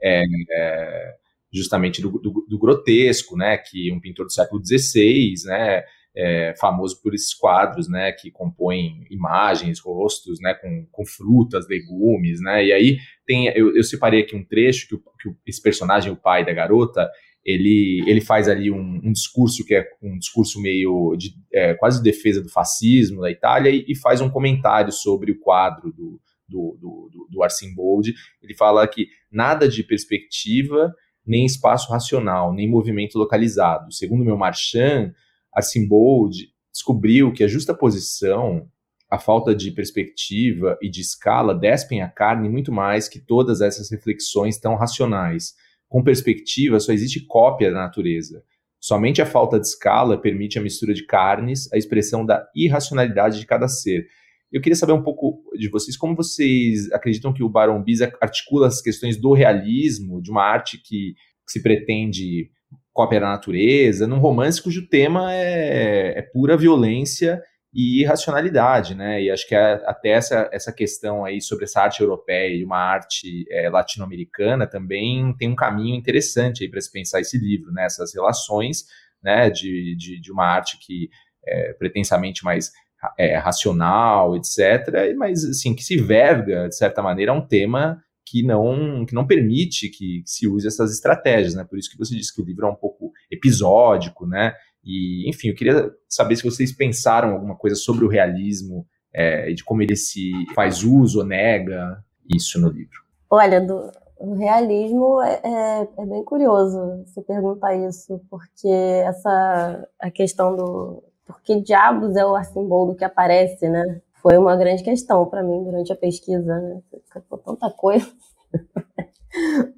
é, 0.02 0.24
é, 0.50 1.14
justamente 1.52 2.02
do, 2.02 2.10
do, 2.10 2.44
do, 2.48 2.58
grotesco, 2.58 3.36
né? 3.36 3.56
Que 3.56 3.92
um 3.92 4.00
pintor 4.00 4.26
do 4.26 4.32
século 4.32 4.60
XVI, 4.60 5.34
né? 5.44 5.84
É, 6.14 6.54
famoso 6.60 7.00
por 7.02 7.14
esses 7.14 7.32
quadros, 7.32 7.88
né, 7.88 8.12
que 8.12 8.30
compõem 8.30 9.06
imagens, 9.10 9.80
rostos, 9.80 10.38
né, 10.42 10.52
com, 10.52 10.86
com 10.92 11.06
frutas, 11.06 11.66
legumes, 11.66 12.38
né, 12.42 12.66
e 12.66 12.70
aí 12.70 12.98
tem, 13.26 13.46
eu, 13.56 13.74
eu 13.74 13.82
separei 13.82 14.20
aqui 14.20 14.36
um 14.36 14.44
trecho 14.44 14.88
que, 14.88 14.94
o, 14.94 14.98
que 14.98 15.30
esse 15.46 15.62
personagem, 15.62 16.12
o 16.12 16.16
pai 16.16 16.44
da 16.44 16.52
garota, 16.52 17.08
ele, 17.44 18.04
ele 18.06 18.20
faz 18.20 18.48
ali 18.48 18.70
um, 18.70 19.00
um, 19.02 19.12
discurso 19.12 19.64
que 19.64 19.74
é 19.74 19.84
um 20.02 20.16
discurso 20.16 20.60
meio 20.60 21.16
de 21.16 21.34
é, 21.52 21.74
quase 21.74 22.02
defesa 22.02 22.40
do 22.40 22.48
fascismo 22.48 23.20
da 23.20 23.30
Itália 23.30 23.70
e, 23.70 23.84
e, 23.88 23.96
faz 23.96 24.20
um 24.20 24.30
comentário 24.30 24.92
sobre 24.92 25.32
o 25.32 25.40
quadro 25.40 25.92
do, 25.92 26.20
do, 26.48 26.78
do, 26.80 27.28
do, 27.30 27.42
Arcimboldi. 27.42 28.14
Ele 28.40 28.54
fala 28.54 28.86
que 28.86 29.08
nada 29.30 29.68
de 29.68 29.82
perspectiva, 29.82 30.94
nem 31.26 31.44
espaço 31.44 31.90
racional, 31.90 32.52
nem 32.54 32.70
movimento 32.70 33.18
localizado. 33.18 33.92
Segundo 33.92 34.24
meu 34.24 34.36
Marchand, 34.36 35.12
Arcimboldi 35.55 36.48
descobriu 36.72 37.32
que 37.32 37.44
a 37.44 37.48
justa 37.48 37.74
posição, 37.74 38.66
a 39.11 39.18
falta 39.18 39.55
de 39.55 39.70
perspectiva 39.70 40.78
e 40.80 40.88
de 40.88 41.00
escala 41.00 41.55
despem 41.55 42.00
a 42.00 42.09
carne 42.09 42.48
muito 42.48 42.72
mais 42.72 43.09
que 43.09 43.20
todas 43.20 43.61
essas 43.61 43.90
reflexões 43.90 44.59
tão 44.59 44.74
racionais 44.74 45.55
com 45.92 46.03
perspectiva, 46.03 46.80
só 46.80 46.90
existe 46.90 47.26
cópia 47.26 47.70
da 47.70 47.76
natureza. 47.76 48.42
Somente 48.80 49.20
a 49.20 49.26
falta 49.26 49.61
de 49.61 49.66
escala 49.66 50.18
permite 50.18 50.59
a 50.59 50.62
mistura 50.62 50.94
de 50.94 51.05
carnes, 51.05 51.70
a 51.70 51.76
expressão 51.76 52.24
da 52.24 52.48
irracionalidade 52.57 53.38
de 53.38 53.44
cada 53.44 53.68
ser. 53.68 54.07
Eu 54.50 54.62
queria 54.62 54.74
saber 54.74 54.94
um 54.94 55.03
pouco 55.03 55.42
de 55.55 55.68
vocês, 55.68 55.94
como 55.94 56.16
vocês 56.16 56.90
acreditam 56.92 57.32
que 57.32 57.42
o 57.42 57.48
Baron 57.48 57.82
Biza 57.82 58.11
articula 58.22 58.68
as 58.68 58.80
questões 58.80 59.18
do 59.18 59.34
realismo, 59.34 60.22
de 60.22 60.30
uma 60.30 60.42
arte 60.42 60.78
que 60.82 61.14
se 61.46 61.62
pretende 61.62 62.50
cópia 62.93 63.20
da 63.20 63.28
natureza, 63.28 64.07
num 64.07 64.18
romance 64.18 64.62
cujo 64.62 64.86
tema 64.88 65.32
é, 65.32 66.18
é 66.18 66.22
pura 66.22 66.57
violência 66.57 67.43
e 67.74 68.03
irracionalidade, 68.03 68.95
né? 68.95 69.22
E 69.22 69.30
acho 69.30 69.49
que 69.49 69.55
até 69.55 70.11
essa, 70.11 70.49
essa 70.53 70.72
questão 70.72 71.24
aí 71.24 71.40
sobre 71.40 71.64
essa 71.64 71.80
arte 71.80 72.03
europeia 72.03 72.55
e 72.55 72.64
uma 72.64 72.76
arte 72.76 73.47
é, 73.51 73.70
latino-americana 73.70 74.66
também 74.66 75.34
tem 75.38 75.49
um 75.49 75.57
caminho 75.57 75.97
interessante 75.97 76.62
aí 76.62 76.70
para 76.70 76.80
se 76.80 76.93
pensar 76.93 77.20
esse 77.20 77.38
livro, 77.38 77.72
né? 77.72 77.86
Essas 77.86 78.14
relações, 78.14 78.84
né? 79.22 79.49
De, 79.49 79.97
de, 79.97 80.20
de 80.20 80.30
uma 80.30 80.45
arte 80.45 80.78
que 80.78 81.09
é 81.47 81.72
pretensamente 81.72 82.45
mais 82.45 82.70
é, 83.18 83.36
racional, 83.36 84.36
etc. 84.36 85.14
Mas 85.16 85.43
assim 85.45 85.74
que 85.74 85.82
se 85.82 85.97
verga 85.97 86.68
de 86.68 86.76
certa 86.76 87.03
maneira 87.03 87.32
a 87.32 87.34
um 87.34 87.47
tema 87.47 88.03
que 88.24 88.42
não 88.42 89.04
que 89.04 89.14
não 89.14 89.26
permite 89.26 89.88
que, 89.88 90.22
se 90.24 90.48
use 90.48 90.66
essas 90.66 90.92
estratégias, 90.92 91.54
né? 91.54 91.64
Por 91.64 91.78
isso 91.78 91.90
que 91.90 91.98
você 91.98 92.14
disse 92.14 92.34
que 92.34 92.40
o 92.40 92.44
livro 92.44 92.66
é 92.66 92.70
um 92.70 92.76
pouco 92.76 93.12
episódico, 93.30 94.26
né? 94.26 94.54
E, 94.84 95.28
enfim, 95.28 95.48
eu 95.48 95.54
queria 95.54 95.90
saber 96.08 96.36
se 96.36 96.42
vocês 96.42 96.72
pensaram 96.72 97.30
alguma 97.30 97.56
coisa 97.56 97.76
sobre 97.76 98.04
o 98.04 98.08
realismo 98.08 98.86
é, 99.14 99.50
e 99.50 99.54
de 99.54 99.64
como 99.64 99.82
ele 99.82 99.96
se 99.96 100.32
faz 100.54 100.82
uso 100.82 101.20
ou 101.20 101.24
nega 101.24 102.02
isso 102.34 102.60
no 102.60 102.68
livro. 102.68 103.02
Olha, 103.30 103.60
do, 103.60 103.90
o 104.18 104.34
realismo 104.34 105.20
é, 105.22 105.40
é, 105.44 105.88
é, 105.98 106.06
bem 106.06 106.24
curioso 106.24 107.04
você 107.04 107.20
perguntar 107.22 107.74
isso, 107.74 108.20
porque 108.30 108.68
essa 108.68 109.88
a 110.00 110.10
questão 110.10 110.56
do 110.56 111.02
por 111.24 111.40
que 111.42 111.60
diabos 111.60 112.16
é 112.16 112.24
o 112.24 112.34
Arcimboldo 112.34 112.94
que 112.94 113.04
aparece, 113.04 113.68
né? 113.68 114.00
Foi 114.22 114.38
uma 114.38 114.56
grande 114.56 114.82
questão 114.82 115.26
para 115.26 115.42
mim 115.42 115.64
durante 115.64 115.92
a 115.92 115.96
pesquisa, 115.96 116.58
né? 116.58 116.80
Ficou 117.12 117.38
tanta 117.38 117.70
coisa. 117.70 118.06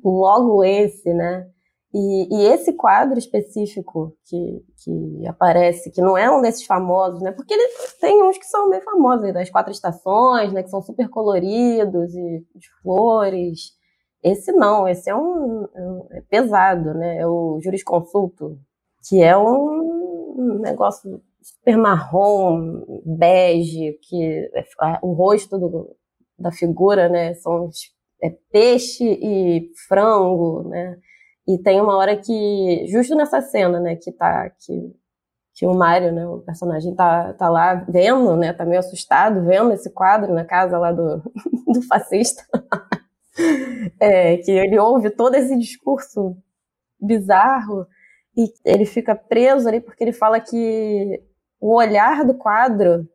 logo 0.05 0.65
esse, 0.65 1.13
né? 1.13 1.49
E, 1.93 2.29
e, 2.29 2.47
esse 2.47 2.73
quadro 2.73 3.17
específico 3.17 4.17
que, 4.25 4.65
que 4.83 5.27
aparece, 5.29 5.93
que 5.93 6.03
não 6.03 6.19
é 6.19 6.29
um 6.29 6.43
desses 6.43 6.67
famosos, 6.67 7.23
né? 7.23 7.31
Porque 7.31 7.55
ele 7.55 7.69
tem 8.01 8.21
uns 8.23 8.37
que 8.37 8.47
são 8.47 8.69
bem 8.69 8.81
famosos, 8.81 9.33
das 9.33 9.49
quatro 9.49 9.73
estações, 9.73 10.53
né? 10.53 10.65
Que 10.65 10.71
são 10.71 10.83
super 10.83 11.09
coloridos 11.09 12.13
e 12.13 12.45
de 12.55 12.69
flores. 12.83 13.73
Esse 14.23 14.51
não, 14.53 14.89
esse 14.89 15.09
é 15.09 15.15
um, 15.15 15.69
é 16.11 16.21
pesado, 16.23 16.95
né? 16.95 17.19
É 17.19 17.27
o 17.27 17.61
jurisconsulto, 17.63 18.59
que 19.09 19.23
é 19.23 19.37
um 19.37 20.59
negócio 20.59 21.23
super 21.45 21.77
marrom, 21.77 23.03
bege, 23.05 23.99
que 24.03 24.51
é, 24.55 24.65
o 25.03 25.13
rosto 25.13 25.59
do, 25.59 25.97
da 26.39 26.51
figura, 26.51 27.09
né? 27.09 27.35
São 27.35 27.71
é 28.23 28.31
peixe 28.51 29.05
e 29.05 29.71
frango, 29.87 30.69
né? 30.69 30.97
E 31.47 31.59
tem 31.59 31.79
uma 31.81 31.97
hora 31.97 32.17
que, 32.17 32.87
justo 32.89 33.15
nessa 33.15 33.43
cena, 33.43 33.79
né, 33.79 33.97
que 33.97 34.11
tá, 34.11 34.49
que, 34.49 34.97
que 35.55 35.67
o 35.67 35.75
Mário, 35.75 36.11
né, 36.11 36.27
o 36.27 36.39
personagem 36.39 36.95
tá, 36.95 37.35
tá 37.35 37.51
lá 37.51 37.75
vendo, 37.75 38.35
né, 38.35 38.55
tá 38.55 38.65
meio 38.65 38.81
assustado 38.81 39.45
vendo 39.45 39.73
esse 39.73 39.91
quadro 39.91 40.33
na 40.33 40.45
casa 40.45 40.79
lá 40.79 40.91
do, 40.91 41.23
do 41.71 41.83
fascista. 41.83 42.43
é, 44.01 44.39
que 44.39 44.51
ele 44.51 44.79
ouve 44.79 45.11
todo 45.11 45.35
esse 45.35 45.55
discurso 45.59 46.35
bizarro 46.99 47.87
e 48.35 48.51
ele 48.65 48.87
fica 48.87 49.15
preso 49.15 49.69
ali 49.69 49.81
porque 49.81 50.03
ele 50.03 50.13
fala 50.13 50.41
que 50.41 51.23
o 51.65 51.77
olhar 51.77 52.27
do 52.27 52.35
quadro 52.35 53.09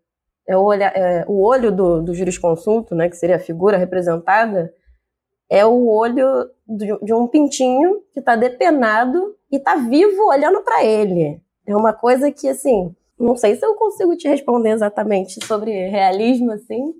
é 0.48 0.58
o, 0.58 0.74
é, 0.74 1.24
o 1.28 1.40
olho 1.46 1.72
do, 1.72 2.02
do 2.02 2.16
jurisconsulto, 2.16 2.96
né, 2.96 3.08
que 3.08 3.16
seria 3.16 3.36
a 3.36 3.40
figura 3.40 3.78
representada, 3.78 4.74
é 5.48 5.64
o 5.64 5.88
olho 5.88 6.50
de 6.68 7.14
um 7.14 7.28
pintinho 7.28 8.02
que 8.12 8.20
está 8.20 8.36
depenado 8.36 9.36
e 9.52 9.58
está 9.58 9.76
vivo 9.76 10.28
olhando 10.28 10.64
para 10.64 10.84
ele. 10.84 11.40
É 11.68 11.76
uma 11.76 11.94
coisa 11.94 12.32
que, 12.32 12.48
assim, 12.48 12.92
não 13.20 13.36
sei 13.36 13.56
se 13.56 13.64
eu 13.64 13.76
consigo 13.76 14.18
te 14.18 14.28
responder 14.28 14.72
exatamente 14.72 15.46
sobre 15.46 15.88
realismo, 15.88 16.52
assim, 16.52 16.92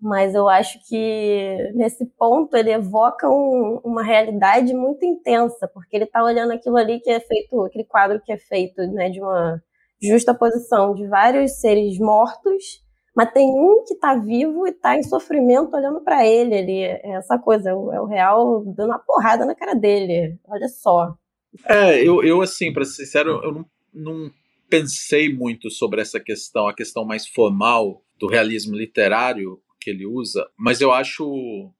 mas 0.00 0.36
eu 0.36 0.48
acho 0.48 0.78
que 0.88 1.72
nesse 1.74 2.06
ponto 2.16 2.56
ele 2.56 2.70
evoca 2.70 3.28
um, 3.28 3.80
uma 3.82 4.04
realidade 4.04 4.72
muito 4.72 5.04
intensa, 5.04 5.66
porque 5.66 5.96
ele 5.96 6.04
está 6.04 6.22
olhando 6.22 6.52
aquilo 6.52 6.76
ali 6.76 7.00
que 7.00 7.10
é 7.10 7.18
feito, 7.18 7.64
aquele 7.64 7.84
quadro 7.84 8.20
que 8.24 8.30
é 8.30 8.36
feito 8.36 8.80
né, 8.92 9.10
de 9.10 9.20
uma 9.20 9.60
justa 10.00 10.34
posição 10.34 10.94
de 10.94 11.06
vários 11.06 11.60
seres 11.60 11.98
mortos 11.98 12.84
mas 13.16 13.32
tem 13.32 13.48
um 13.48 13.82
que 13.82 13.94
está 13.94 14.14
vivo 14.14 14.66
e 14.66 14.70
está 14.70 14.94
em 14.94 15.02
sofrimento 15.02 15.74
olhando 15.74 16.02
para 16.04 16.26
ele. 16.26 16.54
Ele 16.54 16.80
é 16.80 17.12
essa 17.12 17.38
coisa, 17.38 17.70
é 17.70 17.74
o, 17.74 17.90
é 17.90 17.98
o, 17.98 18.04
real 18.04 18.62
dando 18.76 18.90
uma 18.90 18.98
porrada 18.98 19.46
na 19.46 19.54
cara 19.54 19.72
dele. 19.72 20.38
Olha 20.46 20.68
só. 20.68 21.16
É, 21.64 22.06
eu, 22.06 22.22
eu 22.22 22.42
assim, 22.42 22.70
para 22.74 22.84
ser 22.84 23.06
sincero, 23.06 23.40
eu 23.42 23.52
não, 23.52 23.66
não 23.94 24.30
pensei 24.68 25.32
muito 25.32 25.70
sobre 25.70 26.02
essa 26.02 26.20
questão, 26.20 26.68
a 26.68 26.74
questão 26.74 27.06
mais 27.06 27.26
formal 27.26 28.02
do 28.18 28.26
realismo 28.26 28.76
literário 28.76 29.62
que 29.80 29.88
ele 29.88 30.04
usa, 30.04 30.46
mas 30.58 30.82
eu 30.82 30.92
acho 30.92 31.72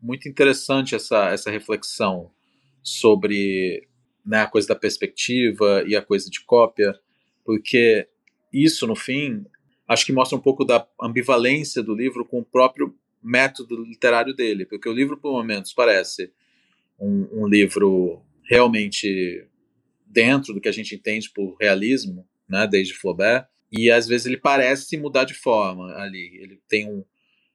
muito 0.00 0.28
interessante 0.28 0.96
essa, 0.96 1.28
essa 1.28 1.50
reflexão 1.50 2.30
sobre 2.82 3.86
né, 4.24 4.40
a 4.40 4.46
coisa 4.48 4.68
da 4.68 4.74
perspectiva 4.74 5.84
e 5.86 5.94
a 5.94 6.02
coisa 6.02 6.28
de 6.28 6.44
cópia, 6.44 6.98
porque 7.44 8.08
isso, 8.52 8.86
no 8.86 8.94
fim, 8.94 9.44
acho 9.88 10.04
que 10.06 10.12
mostra 10.12 10.36
um 10.36 10.40
pouco 10.40 10.64
da 10.64 10.86
ambivalência 11.00 11.82
do 11.82 11.94
livro 11.94 12.24
com 12.24 12.40
o 12.40 12.44
próprio 12.44 12.94
método 13.22 13.84
literário 13.84 14.34
dele, 14.34 14.66
porque 14.66 14.88
o 14.88 14.92
livro, 14.92 15.16
por 15.16 15.32
momentos, 15.32 15.72
parece 15.72 16.32
um, 16.98 17.42
um 17.42 17.46
livro 17.46 18.22
realmente 18.44 19.46
dentro 20.06 20.52
do 20.52 20.60
que 20.60 20.68
a 20.68 20.72
gente 20.72 20.94
entende 20.94 21.30
por 21.30 21.56
realismo, 21.60 22.26
né, 22.48 22.66
desde 22.66 22.94
Flaubert, 22.94 23.46
e 23.70 23.90
às 23.90 24.06
vezes 24.06 24.26
ele 24.26 24.36
parece 24.36 24.96
mudar 24.98 25.24
de 25.24 25.32
forma 25.32 25.94
ali. 25.94 26.38
Ele 26.40 26.60
tem 26.68 26.88
um 26.88 27.04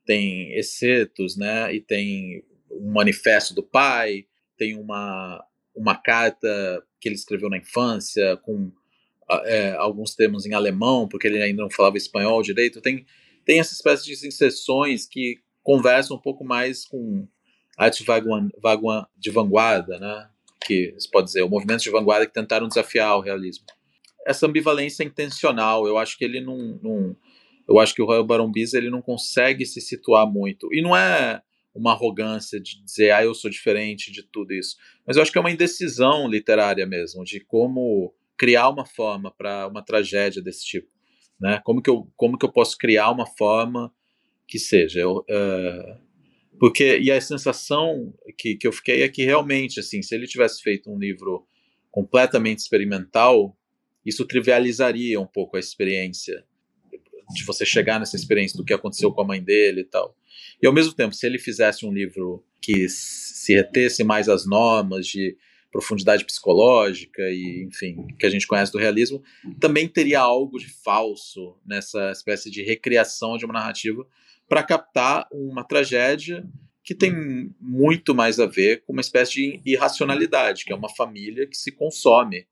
tem 0.05 0.53
excetos, 0.57 1.35
né, 1.35 1.75
e 1.75 1.81
tem 1.81 2.41
um 2.71 2.93
manifesto 2.93 3.53
do 3.53 3.61
pai, 3.61 4.25
tem 4.57 4.75
uma 4.75 5.43
uma 5.75 5.95
carta 5.95 6.83
que 6.99 7.07
ele 7.07 7.15
escreveu 7.15 7.49
na 7.49 7.57
infância 7.57 8.35
com 8.37 8.71
é, 9.43 9.73
alguns 9.77 10.15
termos 10.15 10.45
em 10.45 10.53
alemão, 10.53 11.07
porque 11.07 11.27
ele 11.27 11.41
ainda 11.41 11.61
não 11.61 11.69
falava 11.69 11.97
espanhol 11.97 12.41
direito. 12.41 12.81
Tem, 12.81 13.05
tem 13.45 13.59
essa 13.59 13.73
espécie 13.73 14.05
de 14.05 14.27
inserções 14.27 15.05
que 15.05 15.39
conversam 15.63 16.17
um 16.17 16.21
pouco 16.21 16.43
mais 16.43 16.85
com 16.85 17.27
arte 17.77 18.03
de 19.17 19.31
vanguarda, 19.31 19.99
né? 19.99 20.29
que 20.65 20.93
se 20.97 21.09
pode 21.09 21.27
dizer, 21.27 21.43
o 21.43 21.49
movimento 21.49 21.83
de 21.83 21.89
vanguarda 21.89 22.25
que 22.25 22.33
tentaram 22.33 22.67
desafiar 22.67 23.15
o 23.17 23.21
realismo. 23.21 23.65
Essa 24.25 24.45
ambivalência 24.45 25.03
é 25.03 25.05
intencional, 25.05 25.87
eu 25.87 25.97
acho 25.97 26.17
que 26.17 26.25
ele 26.25 26.41
não, 26.41 26.77
não 26.83 27.15
eu 27.67 27.79
acho 27.79 27.95
que 27.95 28.01
o 28.01 28.05
Royal 28.05 28.25
Baron 28.25 28.51
Bisa 28.51 28.77
ele 28.77 28.89
não 28.89 29.01
consegue 29.01 29.65
se 29.65 29.79
situar 29.79 30.29
muito. 30.29 30.73
E 30.73 30.81
não 30.81 30.95
é 30.95 31.41
uma 31.73 31.91
arrogância 31.91 32.59
de 32.59 32.83
dizer, 32.83 33.11
ah, 33.11 33.23
eu 33.23 33.33
sou 33.33 33.49
diferente 33.49 34.11
de 34.11 34.23
tudo 34.23 34.53
isso. 34.53 34.75
Mas 35.05 35.15
eu 35.15 35.21
acho 35.21 35.31
que 35.31 35.37
é 35.37 35.41
uma 35.41 35.51
indecisão 35.51 36.27
literária 36.27 36.85
mesmo, 36.85 37.23
de 37.23 37.39
como 37.39 38.13
criar 38.37 38.69
uma 38.69 38.85
forma 38.85 39.31
para 39.31 39.67
uma 39.67 39.83
tragédia 39.83 40.41
desse 40.41 40.65
tipo, 40.65 40.87
né? 41.39 41.59
Como 41.63 41.81
que 41.81 41.89
eu 41.89 42.07
como 42.15 42.37
que 42.37 42.45
eu 42.45 42.51
posso 42.51 42.77
criar 42.77 43.11
uma 43.11 43.25
forma 43.25 43.93
que 44.47 44.59
seja 44.59 45.01
eu, 45.01 45.17
uh, 45.17 46.07
porque 46.59 46.97
e 46.99 47.11
a 47.11 47.19
sensação 47.19 48.13
que, 48.37 48.55
que 48.55 48.67
eu 48.67 48.71
fiquei 48.71 49.03
é 49.03 49.09
que 49.09 49.25
realmente 49.25 49.79
assim 49.79 50.01
se 50.01 50.15
ele 50.15 50.25
tivesse 50.25 50.61
feito 50.61 50.89
um 50.89 50.97
livro 50.97 51.45
completamente 51.91 52.59
experimental 52.59 53.57
isso 54.05 54.25
trivializaria 54.25 55.19
um 55.19 55.27
pouco 55.27 55.57
a 55.57 55.59
experiência 55.59 56.45
de 57.35 57.43
você 57.43 57.65
chegar 57.65 57.99
nessa 57.99 58.15
experiência 58.15 58.55
do 58.55 58.63
que 58.63 58.73
aconteceu 58.73 59.11
com 59.11 59.21
a 59.21 59.27
mãe 59.27 59.43
dele 59.43 59.81
e 59.81 59.85
tal 59.85 60.15
e 60.61 60.65
ao 60.65 60.73
mesmo 60.73 60.93
tempo 60.93 61.13
se 61.13 61.25
ele 61.25 61.37
fizesse 61.37 61.85
um 61.85 61.91
livro 61.91 62.43
que 62.61 62.87
se 62.87 63.53
retesse 63.53 64.03
mais 64.03 64.29
às 64.29 64.45
normas 64.45 65.05
de 65.05 65.35
profundidade 65.71 66.25
psicológica 66.25 67.21
e, 67.23 67.67
enfim, 67.67 68.07
que 68.17 68.25
a 68.25 68.29
gente 68.29 68.47
conhece 68.47 68.71
do 68.71 68.77
realismo, 68.77 69.21
também 69.59 69.87
teria 69.87 70.19
algo 70.19 70.57
de 70.57 70.67
falso 70.67 71.57
nessa 71.65 72.11
espécie 72.11 72.49
de 72.49 72.63
recriação 72.63 73.37
de 73.37 73.45
uma 73.45 73.53
narrativa 73.53 74.05
para 74.47 74.63
captar 74.63 75.27
uma 75.31 75.63
tragédia 75.63 76.47
que 76.83 76.95
tem 76.95 77.53
muito 77.59 78.15
mais 78.15 78.39
a 78.39 78.45
ver 78.45 78.81
com 78.85 78.93
uma 78.93 79.01
espécie 79.01 79.33
de 79.33 79.61
irracionalidade, 79.65 80.63
que 80.63 80.71
é 80.71 80.75
uma 80.75 80.87
família 80.87 81.45
que 81.45 81.57
se 81.57 81.69
consome, 81.69 82.47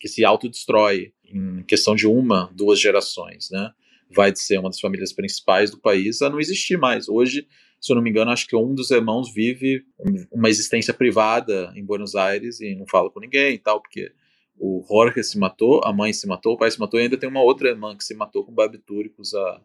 que 0.00 0.08
se 0.08 0.24
autodestrói 0.24 1.12
em 1.24 1.62
questão 1.62 1.94
de 1.94 2.04
uma, 2.04 2.50
duas 2.52 2.80
gerações, 2.80 3.48
né? 3.50 3.70
Vai 4.10 4.32
de 4.32 4.40
ser 4.40 4.58
uma 4.58 4.70
das 4.70 4.80
famílias 4.80 5.12
principais 5.12 5.70
do 5.70 5.78
país 5.78 6.20
a 6.20 6.28
não 6.28 6.40
existir 6.40 6.76
mais. 6.76 7.08
Hoje 7.08 7.46
se 7.80 7.90
eu 7.90 7.96
não 7.96 8.02
me 8.02 8.10
engano, 8.10 8.30
acho 8.30 8.46
que 8.46 8.54
um 8.54 8.74
dos 8.74 8.90
irmãos 8.90 9.32
vive 9.32 9.86
uma 10.30 10.50
existência 10.50 10.92
privada 10.92 11.72
em 11.74 11.82
Buenos 11.82 12.14
Aires 12.14 12.60
e 12.60 12.74
não 12.74 12.86
fala 12.86 13.10
com 13.10 13.18
ninguém 13.18 13.54
e 13.54 13.58
tal, 13.58 13.80
porque 13.80 14.12
o 14.58 14.84
Jorge 14.86 15.24
se 15.24 15.38
matou, 15.38 15.80
a 15.82 15.90
mãe 15.90 16.12
se 16.12 16.26
matou, 16.26 16.52
o 16.52 16.58
pai 16.58 16.70
se 16.70 16.78
matou 16.78 17.00
e 17.00 17.04
ainda 17.04 17.16
tem 17.16 17.28
uma 17.28 17.42
outra 17.42 17.70
irmã 17.70 17.96
que 17.96 18.04
se 18.04 18.14
matou 18.14 18.44
com 18.44 18.52
barbitúricos 18.52 19.32
há, 19.34 19.62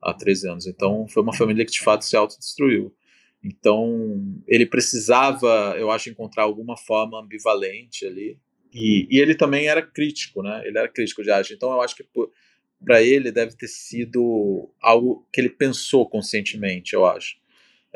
há 0.00 0.14
13 0.14 0.48
anos. 0.48 0.66
Então 0.68 1.08
foi 1.08 1.24
uma 1.24 1.34
família 1.34 1.64
que 1.64 1.72
de 1.72 1.80
fato 1.80 2.04
se 2.04 2.16
autodestruiu. 2.16 2.94
Então 3.42 4.40
ele 4.46 4.64
precisava, 4.64 5.74
eu 5.76 5.90
acho, 5.90 6.08
encontrar 6.08 6.44
alguma 6.44 6.76
forma 6.76 7.20
ambivalente 7.20 8.06
ali. 8.06 8.38
E, 8.72 9.08
e 9.10 9.18
ele 9.18 9.34
também 9.34 9.66
era 9.66 9.82
crítico, 9.82 10.40
né? 10.40 10.62
Ele 10.64 10.78
era 10.78 10.88
crítico 10.88 11.24
de 11.24 11.32
arte. 11.32 11.52
Então 11.52 11.72
eu 11.72 11.80
acho 11.80 11.96
que 11.96 12.04
para 12.84 13.02
ele 13.02 13.32
deve 13.32 13.56
ter 13.56 13.68
sido 13.68 14.72
algo 14.80 15.26
que 15.32 15.40
ele 15.40 15.50
pensou 15.50 16.08
conscientemente, 16.08 16.94
eu 16.94 17.04
acho 17.04 17.44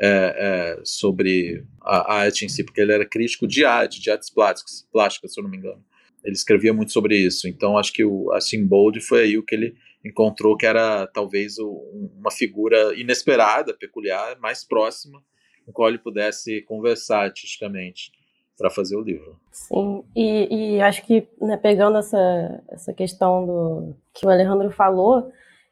é, 0.01 0.77
é, 0.79 0.81
sobre 0.83 1.63
a, 1.79 2.13
a, 2.13 2.19
arte 2.21 2.43
em 2.43 2.49
si, 2.49 2.63
porque 2.63 2.81
ele 2.81 2.91
era 2.91 3.05
crítico 3.05 3.47
de 3.47 3.63
arte, 3.63 4.01
de 4.01 4.09
artes 4.09 4.31
plásticas, 4.31 4.87
plásticas, 4.91 5.33
se 5.33 5.39
eu 5.39 5.43
não 5.43 5.51
me 5.51 5.57
engano. 5.57 5.83
Ele 6.23 6.33
escrevia 6.33 6.73
muito 6.73 6.91
sobre 6.91 7.15
isso. 7.15 7.47
Então, 7.47 7.77
acho 7.77 7.93
que 7.93 8.03
o 8.03 8.31
assim 8.31 8.65
Bold 8.65 8.99
foi 8.99 9.23
aí 9.23 9.37
o 9.37 9.43
que 9.43 9.53
ele 9.53 9.75
encontrou 10.03 10.57
que 10.57 10.65
era 10.65 11.05
talvez 11.05 11.59
o, 11.59 11.69
uma 12.17 12.31
figura 12.31 12.99
inesperada, 12.99 13.75
peculiar, 13.75 14.39
mais 14.39 14.63
próxima, 14.63 15.21
com 15.65 15.71
qual 15.71 15.89
ele 15.89 15.99
pudesse 15.99 16.61
conversar 16.63 17.21
artisticamente 17.23 18.11
para 18.57 18.71
fazer 18.71 18.95
o 18.95 19.01
livro. 19.01 19.39
Sim, 19.51 20.03
e, 20.15 20.75
e 20.77 20.81
acho 20.81 21.05
que 21.05 21.27
né, 21.39 21.57
pegando 21.57 21.99
essa, 21.99 22.63
essa 22.69 22.93
questão 22.93 23.45
do 23.45 23.95
que 24.13 24.25
o 24.25 24.29
Alejandro 24.29 24.71
falou, 24.71 25.31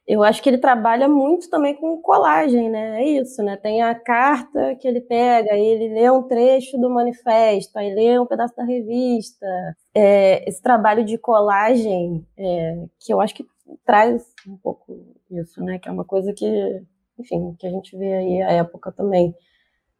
eu 0.10 0.24
acho 0.24 0.42
que 0.42 0.50
ele 0.50 0.58
trabalha 0.58 1.08
muito 1.08 1.52
também 1.52 1.76
com 1.76 2.02
colagem, 2.02 2.68
né? 2.68 3.00
É 3.00 3.06
isso, 3.22 3.44
né? 3.44 3.56
Tem 3.56 3.84
a 3.84 3.94
carta 3.94 4.76
que 4.76 4.88
ele 4.88 5.02
pega, 5.02 5.56
ele 5.56 5.94
lê 5.94 6.10
um 6.10 6.24
trecho 6.24 6.80
do 6.80 6.90
manifesto, 6.90 7.78
aí 7.78 7.94
lê 7.94 8.20
um 8.20 8.26
pedaço 8.26 8.56
da 8.56 8.64
revista. 8.64 9.46
É, 9.94 10.50
esse 10.50 10.64
trabalho 10.64 11.06
de 11.06 11.16
colagem, 11.20 12.26
é, 12.36 12.86
que 13.00 13.14
eu 13.14 13.22
acho 13.22 13.36
que 13.36 13.46
traz 13.86 14.26
um 14.48 14.58
pouco 14.58 15.00
isso, 15.30 15.64
né? 15.64 15.78
Que 15.78 15.88
é 15.88 15.92
uma 15.92 16.04
coisa 16.04 16.34
que, 16.34 16.82
enfim, 17.20 17.56
que 17.60 17.68
a 17.68 17.70
gente 17.70 17.96
vê 17.96 18.12
aí 18.16 18.42
à 18.42 18.52
época 18.54 18.92
também. 18.92 19.36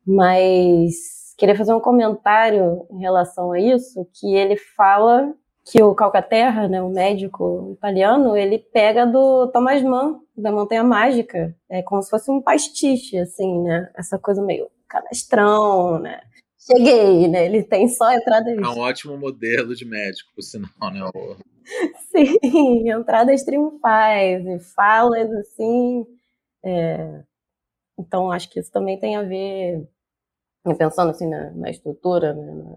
Mas 0.08 1.36
queria 1.38 1.56
fazer 1.56 1.76
um 1.76 1.80
comentário 1.80 2.88
em 2.90 3.00
relação 3.00 3.52
a 3.52 3.60
isso, 3.60 4.08
que 4.16 4.36
ele 4.36 4.58
fala 4.58 5.36
que 5.66 5.82
o 5.84 5.94
Calcaterra, 5.94 6.68
né, 6.68 6.82
o 6.82 6.90
médico 6.90 7.74
italiano, 7.78 8.36
ele 8.36 8.58
pega 8.58 9.06
do 9.06 9.48
Thomas 9.48 9.82
Mann, 9.84 10.22
da 10.36 10.52
Montanha 10.52 10.84
Mágica, 10.84 11.56
é 11.70 11.82
como 11.84 12.02
se 12.02 12.10
fosse 12.10 12.32
um 12.32 12.42
pastiche, 12.42 13.18
assim, 13.18 13.62
né, 13.62 13.92
essa 13.96 14.18
coisa 14.18 14.42
meio 14.42 14.70
canastrão, 14.88 16.00
né, 16.00 16.22
cheguei, 16.58 17.28
né, 17.28 17.46
ele 17.46 17.64
tem 17.64 17.88
só 17.88 18.12
entrada... 18.12 18.50
É 18.50 18.68
um 18.68 18.80
ótimo 18.80 19.18
modelo 19.18 19.76
de 19.76 19.86
médico, 19.86 20.32
por 20.34 20.42
sinal, 20.42 20.92
né, 20.92 21.04
o... 21.14 21.36
Sim, 22.12 22.90
entradas 22.90 23.44
triunfais 23.44 24.46
e 24.46 24.60
falas, 24.60 25.32
assim, 25.32 26.06
é... 26.64 27.22
então 27.98 28.32
acho 28.32 28.50
que 28.50 28.60
isso 28.60 28.72
também 28.72 29.00
tem 29.00 29.16
a 29.16 29.22
ver, 29.22 29.88
pensando 30.78 31.12
assim 31.12 31.30
na, 31.30 31.52
na 31.52 31.70
estrutura, 31.70 32.34
né, 32.34 32.54
na 32.54 32.76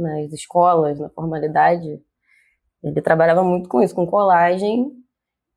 nas 0.00 0.32
escolas, 0.32 0.98
na 0.98 1.08
formalidade, 1.10 2.00
ele 2.82 3.02
trabalhava 3.02 3.42
muito 3.42 3.68
com 3.68 3.82
isso, 3.82 3.94
com 3.94 4.06
colagem, 4.06 4.90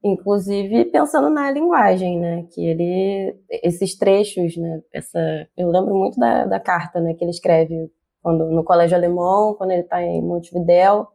inclusive 0.04 0.86
pensando 0.86 1.30
na 1.30 1.52
linguagem, 1.52 2.20
né? 2.20 2.46
Que 2.52 2.66
ele, 2.66 3.36
esses 3.64 3.98
trechos, 3.98 4.58
né? 4.58 4.82
Essa, 4.94 5.20
eu 5.56 5.70
lembro 5.70 5.96
muito 5.96 6.20
da, 6.20 6.46
da 6.46 6.60
carta, 6.60 7.00
né? 7.00 7.14
Que 7.14 7.24
ele 7.24 7.32
escreve 7.32 7.92
quando 8.22 8.50
no 8.52 8.64
colégio 8.64 8.98
alemão, 8.98 9.56
quando 9.56 9.72
ele 9.72 9.82
está 9.82 10.02
em 10.02 10.22
Montevidéu, 10.22 11.08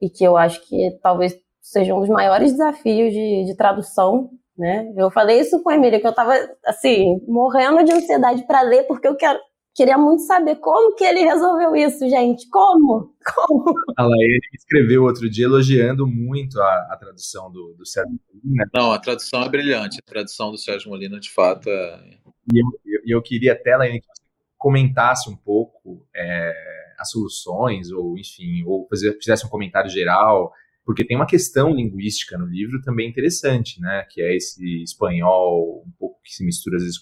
e 0.00 0.10
que 0.10 0.24
eu 0.24 0.36
acho 0.36 0.66
que 0.66 0.98
talvez 1.02 1.34
seja 1.60 1.94
um 1.94 2.00
dos 2.00 2.08
maiores 2.08 2.52
desafios 2.52 3.12
de, 3.12 3.44
de 3.46 3.56
tradução, 3.56 4.30
né? 4.56 4.92
Eu 4.96 5.10
falei 5.10 5.40
isso 5.40 5.62
com 5.62 5.70
a 5.70 5.74
Emília, 5.74 6.00
que 6.00 6.06
eu 6.06 6.10
estava 6.10 6.34
assim 6.64 7.20
morrendo 7.26 7.84
de 7.84 7.92
ansiedade 7.92 8.46
para 8.46 8.62
ler, 8.62 8.84
porque 8.84 9.08
eu 9.08 9.16
quero 9.16 9.38
Queria 9.74 9.98
muito 9.98 10.22
saber 10.22 10.56
como 10.56 10.94
que 10.94 11.02
ele 11.02 11.20
resolveu 11.20 11.74
isso, 11.74 12.08
gente. 12.08 12.48
Como? 12.48 13.12
Como? 13.34 13.74
A 13.96 14.04
Laene 14.04 14.38
escreveu 14.54 15.02
outro 15.02 15.28
dia 15.28 15.46
elogiando 15.46 16.06
muito 16.06 16.60
a, 16.60 16.88
a 16.92 16.96
tradução 16.96 17.50
do, 17.50 17.74
do 17.76 17.84
Sérgio 17.84 18.16
Molina. 18.32 18.70
Não, 18.72 18.92
a 18.92 19.00
tradução 19.00 19.42
é 19.42 19.48
brilhante. 19.48 19.98
A 19.98 20.10
tradução 20.10 20.52
do 20.52 20.58
Sérgio 20.58 20.90
Molina, 20.90 21.18
de 21.18 21.30
fato, 21.30 21.68
é... 21.68 22.18
E 22.52 22.60
eu, 22.60 22.66
eu, 22.86 23.16
eu 23.16 23.22
queria 23.22 23.52
até, 23.52 23.76
Laene, 23.76 24.00
que 24.00 24.06
você 24.06 24.22
comentasse 24.56 25.28
um 25.28 25.36
pouco 25.36 26.06
é, 26.14 26.52
as 26.98 27.10
soluções, 27.10 27.90
ou 27.90 28.16
enfim, 28.16 28.62
ou 28.64 28.88
fizesse 29.20 29.44
um 29.44 29.50
comentário 29.50 29.90
geral, 29.90 30.52
porque 30.84 31.04
tem 31.04 31.16
uma 31.16 31.26
questão 31.26 31.74
linguística 31.74 32.38
no 32.38 32.46
livro 32.46 32.80
também 32.82 33.08
interessante, 33.08 33.80
né? 33.80 34.06
Que 34.08 34.22
é 34.22 34.36
esse 34.36 34.82
espanhol 34.82 35.82
um 35.86 35.90
pouco 35.98 36.20
que 36.22 36.32
se 36.32 36.44
mistura 36.44 36.76
às 36.76 36.82
vezes 36.82 37.00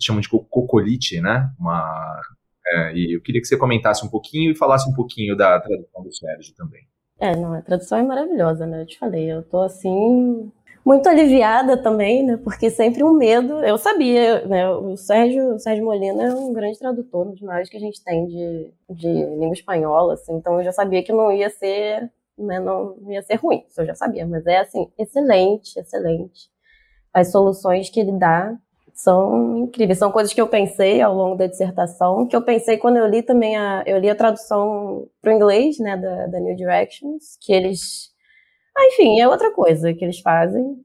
chamam 0.00 0.20
de 0.20 0.28
cocolite, 0.28 1.20
né? 1.20 1.50
Uma, 1.58 2.20
é, 2.66 2.94
e 2.94 3.16
eu 3.16 3.20
queria 3.20 3.40
que 3.40 3.46
você 3.46 3.56
comentasse 3.56 4.04
um 4.04 4.08
pouquinho 4.08 4.52
e 4.52 4.56
falasse 4.56 4.88
um 4.88 4.94
pouquinho 4.94 5.36
da 5.36 5.60
tradução 5.60 6.02
do 6.02 6.14
Sérgio 6.14 6.54
também. 6.56 6.82
É, 7.18 7.36
não, 7.36 7.54
a 7.54 7.62
tradução 7.62 7.98
é 7.98 8.02
maravilhosa, 8.02 8.66
né? 8.66 8.82
Eu 8.82 8.86
te 8.86 8.98
falei, 8.98 9.30
eu 9.30 9.42
tô 9.42 9.60
assim 9.60 10.50
muito 10.84 11.08
aliviada 11.08 11.76
também, 11.76 12.24
né? 12.24 12.36
Porque 12.36 12.70
sempre 12.70 13.04
um 13.04 13.12
medo. 13.12 13.64
Eu 13.64 13.78
sabia, 13.78 14.44
né? 14.46 14.68
O 14.70 14.96
Sérgio, 14.96 15.54
o 15.54 15.58
Sérgio 15.58 15.84
Molina 15.84 16.24
é 16.24 16.34
um 16.34 16.52
grande 16.52 16.78
tradutor, 16.78 17.28
um 17.28 17.30
dos 17.32 17.42
maiores 17.42 17.68
que 17.68 17.76
a 17.76 17.80
gente 17.80 18.02
tem 18.02 18.26
de, 18.26 18.72
de 18.90 19.08
língua 19.08 19.52
espanhola, 19.52 20.14
assim. 20.14 20.34
Então 20.34 20.58
eu 20.58 20.64
já 20.64 20.72
sabia 20.72 21.02
que 21.02 21.12
não 21.12 21.30
ia 21.32 21.50
ser, 21.50 22.10
né? 22.36 22.58
Não 22.58 22.96
ia 23.08 23.22
ser 23.22 23.36
ruim. 23.36 23.64
Isso 23.68 23.80
eu 23.80 23.86
já 23.86 23.94
sabia. 23.94 24.26
Mas 24.26 24.46
é 24.46 24.58
assim, 24.58 24.90
excelente, 24.98 25.78
excelente. 25.78 26.50
As 27.14 27.30
soluções 27.30 27.88
que 27.90 28.00
ele 28.00 28.18
dá 28.18 28.56
são 28.94 29.58
incríveis. 29.58 29.98
São 29.98 30.12
coisas 30.12 30.32
que 30.32 30.40
eu 30.40 30.46
pensei 30.46 31.00
ao 31.00 31.14
longo 31.14 31.36
da 31.36 31.46
dissertação, 31.46 32.26
que 32.26 32.36
eu 32.36 32.42
pensei 32.42 32.76
quando 32.76 32.96
eu 32.96 33.06
li 33.06 33.22
também 33.22 33.56
a, 33.56 33.82
eu 33.86 33.98
li 33.98 34.08
a 34.08 34.14
tradução 34.14 35.08
para 35.20 35.32
o 35.32 35.36
inglês, 35.36 35.78
né, 35.78 35.96
da, 35.96 36.26
da 36.26 36.40
New 36.40 36.56
Directions, 36.56 37.36
que 37.40 37.52
eles, 37.52 38.10
ah, 38.76 38.86
enfim, 38.86 39.20
é 39.20 39.28
outra 39.28 39.52
coisa 39.52 39.92
que 39.92 40.04
eles 40.04 40.20
fazem. 40.20 40.76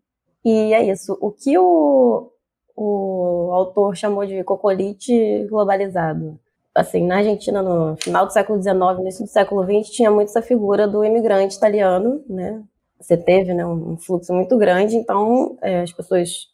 E 0.43 0.73
é 0.73 0.83
isso. 0.89 1.17
O 1.21 1.31
que 1.31 1.57
o, 1.57 2.31
o 2.75 3.49
autor 3.53 3.95
chamou 3.95 4.25
de 4.25 4.43
cocolite 4.43 5.45
globalizado. 5.49 6.39
Assim, 6.73 7.05
na 7.05 7.17
Argentina, 7.17 7.61
no 7.61 7.97
final 7.97 8.25
do 8.25 8.31
século 8.31 8.61
XIX, 8.61 8.99
início 8.99 9.25
do 9.25 9.29
século 9.29 9.63
XX, 9.63 9.89
tinha 9.89 10.11
muito 10.11 10.29
essa 10.29 10.43
figura 10.43 10.87
do 10.87 11.03
imigrante 11.03 11.55
italiano, 11.55 12.23
né? 12.29 12.61
Você 12.99 13.17
teve 13.17 13.53
né, 13.53 13.65
um 13.65 13.97
fluxo 13.97 14.33
muito 14.33 14.57
grande, 14.57 14.95
então 14.95 15.57
é, 15.61 15.81
as 15.81 15.91
pessoas 15.91 16.47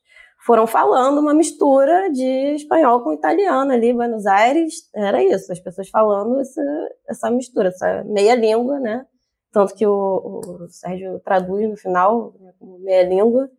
foram 0.45 0.67
falando 0.67 1.19
uma 1.19 1.33
mistura 1.33 2.11
de 2.11 2.55
espanhol 2.55 3.01
com 3.01 3.13
italiano 3.13 3.71
ali, 3.71 3.93
Buenos 3.93 4.25
Aires, 4.25 4.89
era 4.93 5.23
isso, 5.23 5.51
as 5.51 5.59
pessoas 5.59 5.89
falando 5.89 6.39
essa, 6.41 6.61
essa 7.07 7.31
mistura, 7.31 7.69
essa 7.69 8.03
meia 8.03 8.35
língua, 8.35 8.77
né? 8.79 9.05
Tanto 9.53 9.73
que 9.73 9.87
o, 9.87 10.41
o 10.43 10.67
Sérgio 10.69 11.19
traduz 11.19 11.69
no 11.69 11.77
final 11.77 12.33
né, 12.41 12.51
como 12.59 12.77
meia 12.79 13.03
língua, 13.03 13.49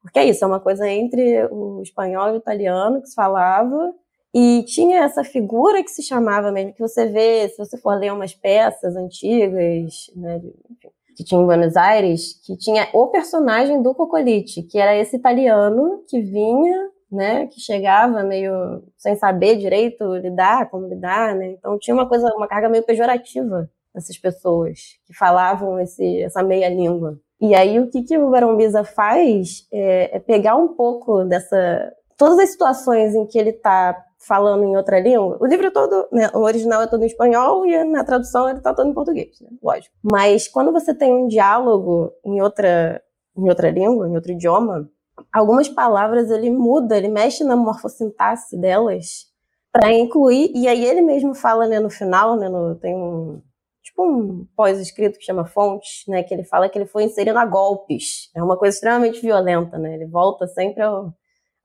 porque 0.00 0.18
é 0.18 0.24
isso, 0.24 0.44
é 0.44 0.48
uma 0.48 0.58
coisa 0.58 0.88
entre 0.88 1.46
o 1.46 1.80
espanhol 1.80 2.30
e 2.30 2.32
o 2.32 2.38
italiano 2.38 3.00
que 3.00 3.08
se 3.08 3.14
falava, 3.14 3.94
e 4.34 4.64
tinha 4.64 5.04
essa 5.04 5.22
figura 5.22 5.82
que 5.84 5.90
se 5.90 6.02
chamava 6.02 6.50
mesmo, 6.50 6.72
que 6.72 6.80
você 6.80 7.06
vê, 7.06 7.48
se 7.50 7.58
você 7.58 7.78
for 7.78 7.94
ler 7.94 8.12
umas 8.12 8.34
peças 8.34 8.96
antigas, 8.96 10.10
né, 10.16 10.40
enfim, 10.70 10.88
que 11.16 11.24
tinha 11.24 11.40
em 11.40 11.44
Buenos 11.46 11.76
Aires, 11.76 12.40
que 12.44 12.56
tinha 12.56 12.88
o 12.92 13.08
personagem 13.08 13.82
do 13.82 13.94
Cocolite, 13.94 14.62
que 14.62 14.78
era 14.78 14.96
esse 14.96 15.16
italiano 15.16 16.02
que 16.08 16.20
vinha, 16.20 16.90
né, 17.10 17.46
que 17.46 17.60
chegava 17.60 18.22
meio 18.22 18.82
sem 18.96 19.14
saber 19.16 19.56
direito 19.56 20.16
lidar, 20.16 20.70
como 20.70 20.88
lidar, 20.88 21.34
né? 21.34 21.52
Então 21.58 21.78
tinha 21.78 21.94
uma 21.94 22.08
coisa, 22.08 22.26
uma 22.34 22.48
carga 22.48 22.70
meio 22.70 22.84
pejorativa 22.84 23.68
dessas 23.94 24.16
pessoas 24.16 24.98
que 25.06 25.14
falavam 25.14 25.78
esse, 25.78 26.22
essa 26.22 26.42
meia 26.42 26.68
língua. 26.68 27.18
E 27.40 27.54
aí 27.54 27.78
o 27.78 27.90
que, 27.90 28.02
que 28.02 28.16
o 28.16 28.30
Barão 28.30 28.56
Biza 28.56 28.84
faz 28.84 29.66
é, 29.72 30.16
é 30.16 30.20
pegar 30.20 30.56
um 30.56 30.68
pouco 30.68 31.24
dessa 31.24 31.92
todas 32.16 32.38
as 32.38 32.50
situações 32.50 33.14
em 33.14 33.26
que 33.26 33.36
ele 33.36 33.50
está 33.50 34.00
falando 34.26 34.64
em 34.64 34.76
outra 34.76 35.00
língua. 35.00 35.36
O 35.40 35.46
livro 35.46 35.70
todo, 35.70 36.08
né, 36.12 36.30
o 36.32 36.40
original 36.40 36.82
é 36.82 36.86
todo 36.86 37.02
em 37.02 37.06
espanhol 37.06 37.66
e 37.66 37.84
na 37.84 38.04
tradução 38.04 38.48
ele 38.48 38.58
está 38.58 38.72
todo 38.72 38.88
em 38.88 38.94
português, 38.94 39.40
né, 39.40 39.48
lógico. 39.62 39.94
Mas 40.02 40.48
quando 40.48 40.72
você 40.72 40.94
tem 40.94 41.12
um 41.12 41.26
diálogo 41.26 42.12
em 42.24 42.40
outra, 42.40 43.02
em 43.36 43.48
outra 43.48 43.70
língua, 43.70 44.08
em 44.08 44.14
outro 44.14 44.32
idioma, 44.32 44.88
algumas 45.32 45.68
palavras 45.68 46.30
ele 46.30 46.50
muda, 46.50 46.96
ele 46.96 47.08
mexe 47.08 47.42
na 47.42 47.56
morfossintaxe 47.56 48.56
delas 48.56 49.26
para 49.72 49.92
incluir, 49.92 50.52
e 50.54 50.68
aí 50.68 50.84
ele 50.84 51.00
mesmo 51.00 51.34
fala, 51.34 51.66
né, 51.66 51.80
no 51.80 51.90
final, 51.90 52.36
né, 52.36 52.48
no, 52.48 52.74
tem 52.76 52.94
um 52.94 53.42
tipo 53.82 54.06
um 54.06 54.46
pós-escrito 54.54 55.18
que 55.18 55.24
chama 55.24 55.44
Fontes, 55.44 56.04
né, 56.06 56.22
que 56.22 56.32
ele 56.32 56.44
fala 56.44 56.68
que 56.68 56.78
ele 56.78 56.86
foi 56.86 57.04
inserindo 57.04 57.38
a 57.38 57.44
golpes. 57.44 58.30
É 58.34 58.42
uma 58.42 58.56
coisa 58.56 58.76
extremamente 58.76 59.20
violenta, 59.20 59.76
né? 59.76 59.94
Ele 59.94 60.06
volta 60.06 60.46
sempre 60.46 60.82
ao, 60.82 61.12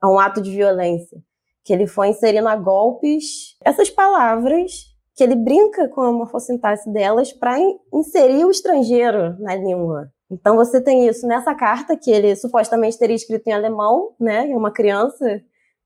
a 0.01 0.09
um 0.09 0.17
ato 0.17 0.41
de 0.41 0.49
violência 0.49 1.21
que 1.67 1.73
ele 1.73 1.85
foi 1.85 2.07
inserindo 2.07 2.47
a 2.47 2.55
golpes 2.55 3.57
essas 3.61 3.89
palavras 3.89 4.71
que 5.13 5.21
ele 5.21 5.35
brinca 5.35 5.89
com 5.89 5.99
a 5.99 6.11
morfossintaxe 6.13 6.89
delas 6.89 7.33
para 7.33 7.57
inserir 7.93 8.45
o 8.45 8.51
estrangeiro 8.51 9.37
na 9.39 9.53
língua. 9.53 10.09
Então 10.31 10.55
você 10.55 10.81
tem 10.81 11.07
isso 11.07 11.27
nessa 11.27 11.53
carta 11.53 11.97
que 11.97 12.09
ele 12.09 12.33
supostamente 12.37 12.97
teria 12.97 13.15
escrito 13.15 13.47
em 13.47 13.51
alemão, 13.51 14.13
né? 14.17 14.49
É 14.49 14.55
uma 14.55 14.71
criança, 14.71 15.43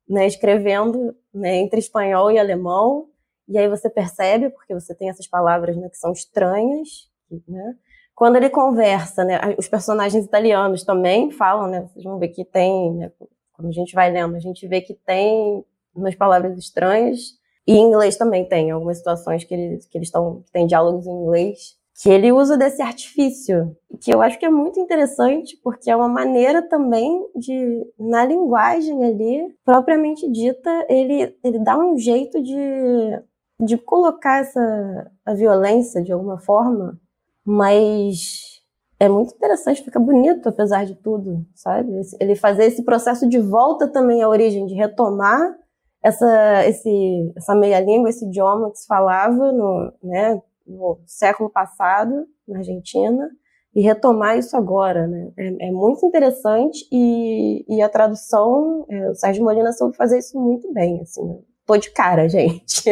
né, 0.07 0.27
escrevendo 0.27 1.15
né, 1.33 1.57
entre 1.57 1.79
espanhol 1.79 2.29
e 2.29 2.37
alemão. 2.37 3.07
E 3.47 3.57
aí 3.57 3.67
você 3.67 3.89
percebe 3.89 4.51
porque 4.51 4.75
você 4.75 4.93
tem 4.93 5.09
essas 5.09 5.27
palavras, 5.27 5.75
né, 5.75 5.89
que 5.89 5.97
são 5.97 6.11
estranhas, 6.11 7.09
né? 7.47 7.75
Quando 8.13 8.35
ele 8.35 8.49
conversa, 8.51 9.23
né, 9.23 9.39
os 9.57 9.67
personagens 9.67 10.25
italianos 10.25 10.83
também 10.83 11.31
falam, 11.31 11.67
né? 11.67 11.81
Vocês 11.87 12.03
vão 12.03 12.19
ver 12.19 12.27
que 12.27 12.45
tem, 12.45 12.93
né, 12.93 13.11
quando 13.53 13.69
a 13.69 13.71
gente 13.71 13.95
vai 13.95 14.11
lendo, 14.11 14.35
a 14.35 14.39
gente 14.39 14.67
vê 14.67 14.81
que 14.81 14.93
tem 14.93 15.63
umas 15.95 16.15
palavras 16.15 16.57
estranhas. 16.57 17.39
E 17.67 17.73
em 17.73 17.87
inglês 17.87 18.17
também 18.17 18.47
tem 18.47 18.71
algumas 18.71 18.97
situações 18.97 19.43
que, 19.43 19.53
ele, 19.53 19.77
que 19.89 19.97
eles 19.97 20.07
estão 20.07 20.43
tem 20.51 20.65
diálogos 20.65 21.05
em 21.05 21.11
inglês 21.11 21.81
que 22.01 22.09
ele 22.09 22.31
usa 22.31 22.57
desse 22.57 22.81
artifício, 22.81 23.77
que 23.99 24.11
eu 24.11 24.23
acho 24.23 24.39
que 24.39 24.45
é 24.45 24.49
muito 24.49 24.79
interessante, 24.79 25.55
porque 25.63 25.89
é 25.89 25.95
uma 25.95 26.09
maneira 26.09 26.67
também 26.67 27.23
de, 27.35 27.85
na 27.99 28.25
linguagem 28.25 29.05
ali, 29.05 29.55
propriamente 29.63 30.27
dita, 30.31 30.85
ele, 30.89 31.37
ele 31.43 31.59
dá 31.59 31.77
um 31.77 31.95
jeito 31.99 32.41
de, 32.41 33.21
de 33.59 33.77
colocar 33.77 34.39
essa 34.39 35.11
a 35.23 35.35
violência 35.35 36.01
de 36.01 36.11
alguma 36.11 36.39
forma, 36.39 36.99
mas 37.45 38.61
é 38.99 39.07
muito 39.07 39.35
interessante, 39.35 39.83
fica 39.83 39.99
bonito 39.99 40.49
apesar 40.49 40.85
de 40.85 40.95
tudo, 40.95 41.45
sabe? 41.53 41.91
Ele 42.19 42.35
fazer 42.35 42.65
esse 42.65 42.83
processo 42.83 43.29
de 43.29 43.37
volta 43.37 43.87
também 43.87 44.23
à 44.23 44.29
origem, 44.29 44.65
de 44.65 44.73
retomar 44.73 45.55
essa, 46.03 46.65
esse, 46.67 47.33
essa 47.35 47.55
meia-língua, 47.55 48.09
esse 48.09 48.25
idioma 48.25 48.71
que 48.71 48.79
se 48.79 48.87
falava 48.87 49.51
no, 49.51 49.93
né, 50.03 50.41
no 50.65 50.99
século 51.05 51.49
passado, 51.49 52.25
na 52.47 52.59
Argentina, 52.59 53.29
e 53.73 53.81
retomar 53.81 54.37
isso 54.37 54.57
agora, 54.57 55.07
né? 55.07 55.31
É, 55.37 55.67
é 55.67 55.71
muito 55.71 56.05
interessante 56.05 56.85
e, 56.91 57.63
e 57.69 57.81
a 57.81 57.87
tradução, 57.87 58.85
é, 58.89 59.09
o 59.09 59.15
Sérgio 59.15 59.43
Molina 59.43 59.71
soube 59.71 59.95
fazer 59.95 60.19
isso 60.19 60.37
muito 60.39 60.73
bem, 60.73 60.99
assim, 61.01 61.41
tô 61.65 61.77
de 61.77 61.89
cara, 61.91 62.27
gente. 62.29 62.89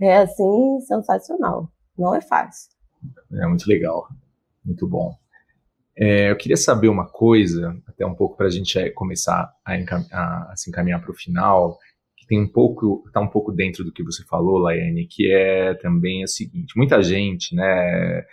É 0.00 0.18
assim, 0.18 0.80
sensacional. 0.80 1.70
Não 1.96 2.14
é 2.14 2.20
fácil. 2.20 2.70
É 3.32 3.46
muito 3.46 3.66
legal. 3.68 4.08
Muito 4.64 4.88
bom. 4.88 5.14
É, 5.96 6.30
eu 6.30 6.36
queria 6.36 6.56
saber 6.56 6.88
uma 6.88 7.06
coisa, 7.06 7.76
até 7.86 8.04
um 8.04 8.14
pouco 8.14 8.36
para 8.36 8.46
a 8.46 8.50
gente 8.50 8.78
é, 8.78 8.90
começar 8.90 9.52
a, 9.64 9.74
a, 9.74 10.52
a 10.52 10.56
se 10.56 10.68
encaminhar 10.68 11.00
para 11.00 11.10
o 11.10 11.14
final, 11.14 11.78
que 12.16 12.26
tem 12.26 12.40
um 12.40 12.48
pouco, 12.48 13.04
está 13.06 13.20
um 13.20 13.28
pouco 13.28 13.52
dentro 13.52 13.84
do 13.84 13.92
que 13.92 14.02
você 14.02 14.24
falou, 14.24 14.58
Laiane, 14.58 15.06
que 15.06 15.30
é 15.30 15.74
também 15.74 16.24
o 16.24 16.28
seguinte: 16.28 16.76
muita 16.76 17.02
gente, 17.02 17.54
né, 17.54 18.24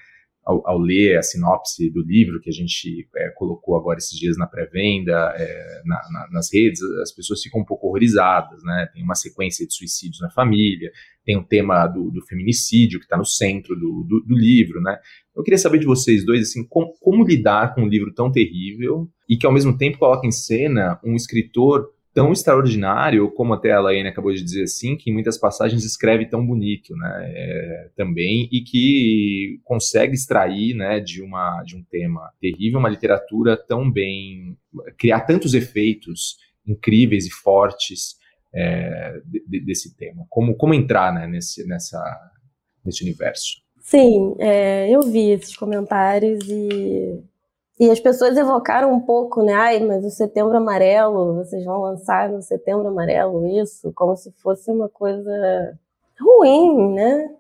ao, 0.44 0.68
ao, 0.68 0.80
ler 0.80 1.18
a 1.18 1.22
sinopse 1.22 1.90
do 1.92 2.02
livro 2.02 2.42
que 2.42 2.50
a 2.50 2.54
gente 2.54 3.08
é, 3.16 3.30
colocou 3.30 3.76
agora 3.78 4.00
esses 4.00 4.18
dias 4.18 4.38
na 4.38 4.48
pré-venda, 4.48 5.34
é, 5.38 5.82
na, 5.86 6.02
na, 6.12 6.28
nas 6.32 6.54
redes, 6.54 6.82
as 7.02 7.12
pessoas 7.12 7.42
ficam 7.42 7.62
um 7.62 7.66
pouco 7.66 7.88
horrorizadas, 7.88 8.64
né? 8.64 8.90
Tem 8.94 9.04
uma 9.04 9.16
sequência 9.16 9.66
de 9.68 9.74
suicídios 9.74 10.20
na 10.20 10.32
família, 10.32 10.92
tem 11.24 11.38
o 11.38 11.44
tema 11.44 11.86
do, 11.88 12.10
do 12.10 12.22
feminicídio 12.26 13.00
que 13.00 13.06
está 13.06 13.18
no 13.18 13.26
centro 13.26 13.76
do, 13.76 14.04
do, 14.04 14.20
do, 14.22 14.36
livro, 14.36 14.82
né? 14.82 14.98
Eu 15.36 15.44
queria 15.44 15.60
saber 15.60 15.78
de 15.78 15.86
vocês 15.86 16.26
dois, 16.26 16.50
assim, 16.50 16.68
como, 16.68 16.94
como 17.00 17.26
lidar 17.26 17.76
com 17.76 17.84
um 17.84 17.88
livro 17.88 18.14
tão 18.14 18.32
terrível 18.32 19.08
e 19.30 19.38
que 19.38 19.46
ao 19.46 19.54
mesmo 19.54 19.78
tempo 19.78 20.00
coloca 20.00 20.26
em 20.26 20.32
cena 20.32 21.00
um 21.04 21.16
escritor 21.16 21.88
tão 22.14 22.32
extraordinário, 22.32 23.32
como 23.32 23.54
até 23.54 23.72
a 23.72 23.80
Laine 23.80 24.10
acabou 24.10 24.34
de 24.34 24.44
dizer 24.44 24.64
assim, 24.64 24.98
que 24.98 25.10
em 25.10 25.14
muitas 25.14 25.38
passagens 25.38 25.86
escreve 25.86 26.26
tão 26.26 26.46
bonito, 26.46 26.96
né, 26.96 27.32
é, 27.34 27.90
também, 27.96 28.50
e 28.52 28.62
que 28.62 29.60
consegue 29.64 30.14
extrair, 30.14 30.76
né, 30.76 31.00
de, 31.00 31.22
uma, 31.22 31.64
de 31.64 31.76
um 31.76 31.84
tema 31.84 32.30
terrível, 32.40 32.80
uma 32.80 32.90
literatura 32.90 33.56
tão 33.56 33.90
bem, 33.90 34.58
criar 34.98 35.22
tantos 35.22 35.54
efeitos 35.54 36.36
incríveis 36.68 37.26
e 37.26 37.32
fortes 37.32 38.16
é, 38.54 39.22
de, 39.48 39.64
desse 39.64 39.96
tema. 39.96 40.26
Como, 40.30 40.56
como 40.56 40.74
entrar, 40.74 41.14
né, 41.14 41.28
nesse, 41.28 41.66
nessa, 41.66 42.02
nesse 42.86 43.04
universo? 43.04 43.62
Sim, 43.80 44.36
é, 44.40 44.90
eu 44.90 45.02
vi 45.02 45.32
esses 45.32 45.56
comentários 45.56 46.48
e 46.48 47.24
e 47.82 47.90
as 47.90 48.00
pessoas 48.00 48.38
evocaram 48.38 48.94
um 48.94 49.00
pouco, 49.00 49.42
né? 49.42 49.54
Ai, 49.54 49.80
mas 49.80 50.06
o 50.06 50.12
Setembro 50.12 50.56
Amarelo, 50.56 51.34
vocês 51.34 51.66
vão 51.66 51.82
lançar 51.82 52.30
no 52.30 52.40
Setembro 52.40 52.88
Amarelo 52.88 53.48
isso, 53.48 53.92
como 53.96 54.16
se 54.16 54.32
fosse 54.34 54.70
uma 54.70 54.88
coisa 54.88 55.76
ruim, 56.20 56.94
né? 56.94 57.36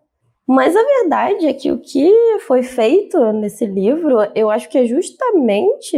Mas 0.48 0.76
a 0.76 0.84
verdade 0.84 1.46
é 1.46 1.54
que 1.54 1.72
o 1.72 1.78
que 1.78 2.12
foi 2.48 2.64
feito 2.64 3.20
nesse 3.34 3.68
livro, 3.68 4.18
eu 4.34 4.50
acho 4.50 4.68
que 4.68 4.80
é 4.80 4.86
justamente 4.86 5.96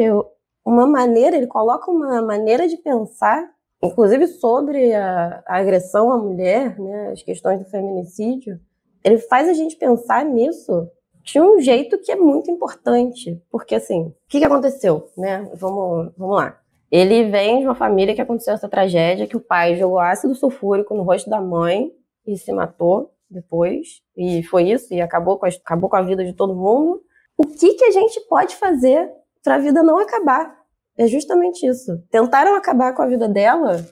uma 0.66 0.86
maneira, 0.86 1.38
ele 1.38 1.48
coloca 1.48 1.89
uma 1.89 2.22
maneira 2.22 2.68
de 2.68 2.76
pensar, 2.76 3.50
inclusive 3.82 4.28
sobre 4.28 4.94
a, 4.94 5.41
a 5.48 5.56
agressão 5.56 6.12
à 6.12 6.18
mulher, 6.18 6.78
né, 6.78 7.12
as 7.14 7.24
questões 7.24 7.60
do 7.60 7.66
feminicídio. 7.70 8.60
Ele 9.06 9.20
faz 9.20 9.48
a 9.48 9.54
gente 9.54 9.78
pensar 9.78 10.26
nisso 10.26 10.89
de 11.24 11.39
um 11.39 11.59
jeito 11.59 11.97
que 11.97 12.11
é 12.11 12.15
muito 12.15 12.51
importante. 12.51 13.41
Porque, 13.49 13.76
assim, 13.76 14.07
o 14.07 14.15
que, 14.28 14.39
que 14.39 14.45
aconteceu, 14.45 15.09
né? 15.17 15.49
Vamos, 15.55 16.11
vamos 16.17 16.36
lá. 16.36 16.59
Ele 16.91 17.30
vem 17.30 17.59
de 17.59 17.65
uma 17.65 17.74
família 17.74 18.13
que 18.13 18.21
aconteceu 18.21 18.53
essa 18.53 18.69
tragédia, 18.69 19.26
que 19.26 19.38
o 19.38 19.41
pai 19.41 19.76
jogou 19.76 19.99
ácido 19.99 20.36
sulfúrico 20.36 20.93
no 20.93 21.03
rosto 21.03 21.30
da 21.30 21.41
mãe 21.41 21.91
e 22.28 22.38
se 22.38 22.51
matou 22.53 23.11
depois. 23.30 24.01
E 24.15 24.43
foi 24.43 24.69
isso, 24.69 24.93
e 24.93 25.01
acabou 25.01 25.39
com 25.39 25.45
a, 25.45 25.49
acabou 25.49 25.89
com 25.89 25.95
a 25.95 26.03
vida 26.03 26.24
de 26.24 26.34
todo 26.34 26.55
mundo. 26.55 27.01
O 27.36 27.47
que, 27.47 27.74
que 27.74 27.86
a 27.86 27.91
gente 27.91 28.19
pode 28.28 28.55
fazer 28.55 29.09
para 29.43 29.55
a 29.55 29.59
vida 29.59 29.82
não 29.82 29.97
acabar? 29.97 30.55
É 30.95 31.07
justamente 31.07 31.65
isso. 31.65 31.97
Tentaram 32.11 32.55
acabar 32.55 32.93
com 32.93 33.01
a 33.01 33.07
vida 33.07 33.28
dela, 33.28 33.84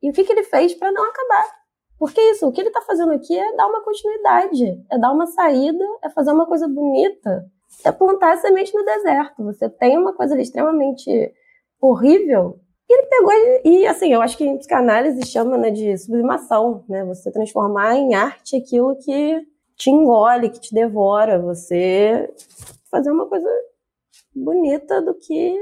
e 0.00 0.10
o 0.10 0.12
que, 0.12 0.22
que 0.22 0.32
ele 0.32 0.44
fez 0.44 0.74
para 0.74 0.92
não 0.92 1.02
acabar? 1.08 1.63
Porque 2.04 2.20
isso, 2.20 2.46
o 2.46 2.52
que 2.52 2.60
ele 2.60 2.68
está 2.68 2.82
fazendo 2.82 3.12
aqui 3.12 3.34
é 3.34 3.56
dar 3.56 3.66
uma 3.66 3.80
continuidade, 3.82 4.78
é 4.92 4.98
dar 4.98 5.10
uma 5.10 5.26
saída, 5.26 5.82
é 6.02 6.10
fazer 6.10 6.32
uma 6.32 6.44
coisa 6.44 6.68
bonita, 6.68 7.46
é 7.82 7.90
plantar 7.90 8.36
semente 8.36 8.74
no 8.74 8.84
deserto. 8.84 9.42
Você 9.42 9.70
tem 9.70 9.96
uma 9.96 10.12
coisa 10.12 10.34
ali 10.34 10.42
extremamente 10.42 11.32
horrível, 11.80 12.60
e 12.86 12.92
ele 12.92 13.06
pegou 13.06 13.32
e, 13.64 13.86
assim, 13.86 14.12
eu 14.12 14.20
acho 14.20 14.36
que 14.36 14.44
em 14.44 14.58
psicanálise 14.58 15.26
chama 15.26 15.56
né, 15.56 15.70
de 15.70 15.96
sublimação, 15.96 16.84
né? 16.86 17.06
Você 17.06 17.32
transformar 17.32 17.96
em 17.96 18.14
arte 18.14 18.54
aquilo 18.54 18.94
que 18.96 19.40
te 19.74 19.88
engole, 19.88 20.50
que 20.50 20.60
te 20.60 20.74
devora, 20.74 21.38
você 21.38 22.30
fazer 22.90 23.10
uma 23.10 23.24
coisa 23.24 23.48
bonita 24.36 25.00
do 25.00 25.14
que 25.14 25.58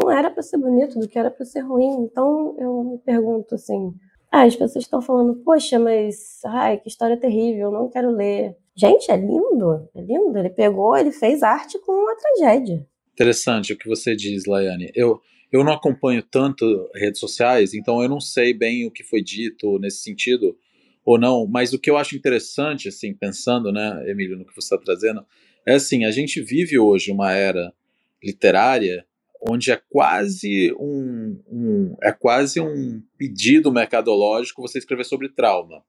não 0.00 0.08
era 0.12 0.30
para 0.30 0.44
ser 0.44 0.58
bonito, 0.58 0.96
do 1.00 1.08
que 1.08 1.18
era 1.18 1.28
para 1.28 1.44
ser 1.44 1.62
ruim. 1.62 2.04
Então 2.04 2.54
eu 2.56 2.84
me 2.84 2.98
pergunto 2.98 3.56
assim, 3.56 3.92
ah, 4.32 4.44
as 4.44 4.56
pessoas 4.56 4.84
estão 4.84 5.02
falando, 5.02 5.36
poxa, 5.44 5.78
mas 5.78 6.40
ai, 6.46 6.78
que 6.78 6.88
história 6.88 7.18
terrível, 7.18 7.70
não 7.70 7.90
quero 7.90 8.10
ler. 8.10 8.56
Gente, 8.74 9.10
é 9.10 9.16
lindo, 9.16 9.86
é 9.94 10.00
lindo. 10.00 10.38
Ele 10.38 10.48
pegou, 10.48 10.96
ele 10.96 11.12
fez 11.12 11.42
arte 11.42 11.78
com 11.80 11.92
uma 11.92 12.16
tragédia. 12.16 12.86
Interessante 13.12 13.74
o 13.74 13.78
que 13.78 13.86
você 13.86 14.16
diz, 14.16 14.46
Laiane. 14.46 14.90
Eu, 14.94 15.20
eu 15.52 15.62
não 15.62 15.74
acompanho 15.74 16.22
tanto 16.22 16.64
redes 16.94 17.20
sociais, 17.20 17.74
então 17.74 18.02
eu 18.02 18.08
não 18.08 18.20
sei 18.20 18.54
bem 18.54 18.86
o 18.86 18.90
que 18.90 19.04
foi 19.04 19.22
dito 19.22 19.78
nesse 19.78 19.98
sentido 19.98 20.56
ou 21.04 21.18
não, 21.18 21.46
mas 21.46 21.74
o 21.74 21.78
que 21.78 21.90
eu 21.90 21.98
acho 21.98 22.16
interessante, 22.16 22.88
assim, 22.88 23.12
pensando, 23.12 23.70
né, 23.70 24.02
Emílio, 24.08 24.38
no 24.38 24.46
que 24.46 24.54
você 24.54 24.74
está 24.74 24.78
trazendo, 24.78 25.26
é 25.66 25.74
assim, 25.74 26.06
a 26.06 26.10
gente 26.10 26.40
vive 26.40 26.78
hoje 26.78 27.12
uma 27.12 27.32
era 27.32 27.70
literária 28.22 29.04
onde 29.48 29.72
é 29.72 29.80
quase 29.90 30.72
um, 30.78 31.42
um, 31.48 31.96
é 32.02 32.12
quase 32.12 32.60
um 32.60 33.02
pedido 33.18 33.72
mercadológico 33.72 34.62
você 34.62 34.78
escrever 34.78 35.04
sobre 35.04 35.28
trauma, 35.28 35.82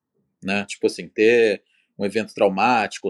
né? 0.44 0.66
Tipo 0.66 0.88
assim, 0.88 1.08
ter 1.08 1.64
um 1.98 2.06
evento 2.06 2.34
traumático, 2.34 3.08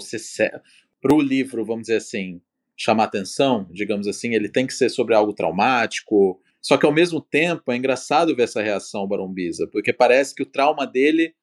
para 1.02 1.16
o 1.16 1.22
livro, 1.22 1.66
vamos 1.66 1.84
dizer 1.84 1.98
assim, 1.98 2.41
chamar 2.76 3.06
atenção, 3.06 3.68
digamos 3.72 4.08
assim, 4.08 4.34
ele 4.34 4.50
tem 4.50 4.68
que 4.68 4.74
ser 4.74 4.89
sobre 4.89 5.16
algo 5.16 5.34
traumático. 5.34 6.41
Só 6.62 6.78
que 6.78 6.86
ao 6.86 6.94
mesmo 6.94 7.22
tempo 7.22 7.72
é 7.72 7.76
engraçado 7.76 8.36
ver 8.36 8.44
essa 8.44 8.62
reação 8.62 9.08
Barombiza, 9.08 9.68
porque 9.72 9.91
parece 9.94 10.34
que 10.34 10.44
o 10.44 10.50
trauma 10.50 10.86
dele 10.88 11.34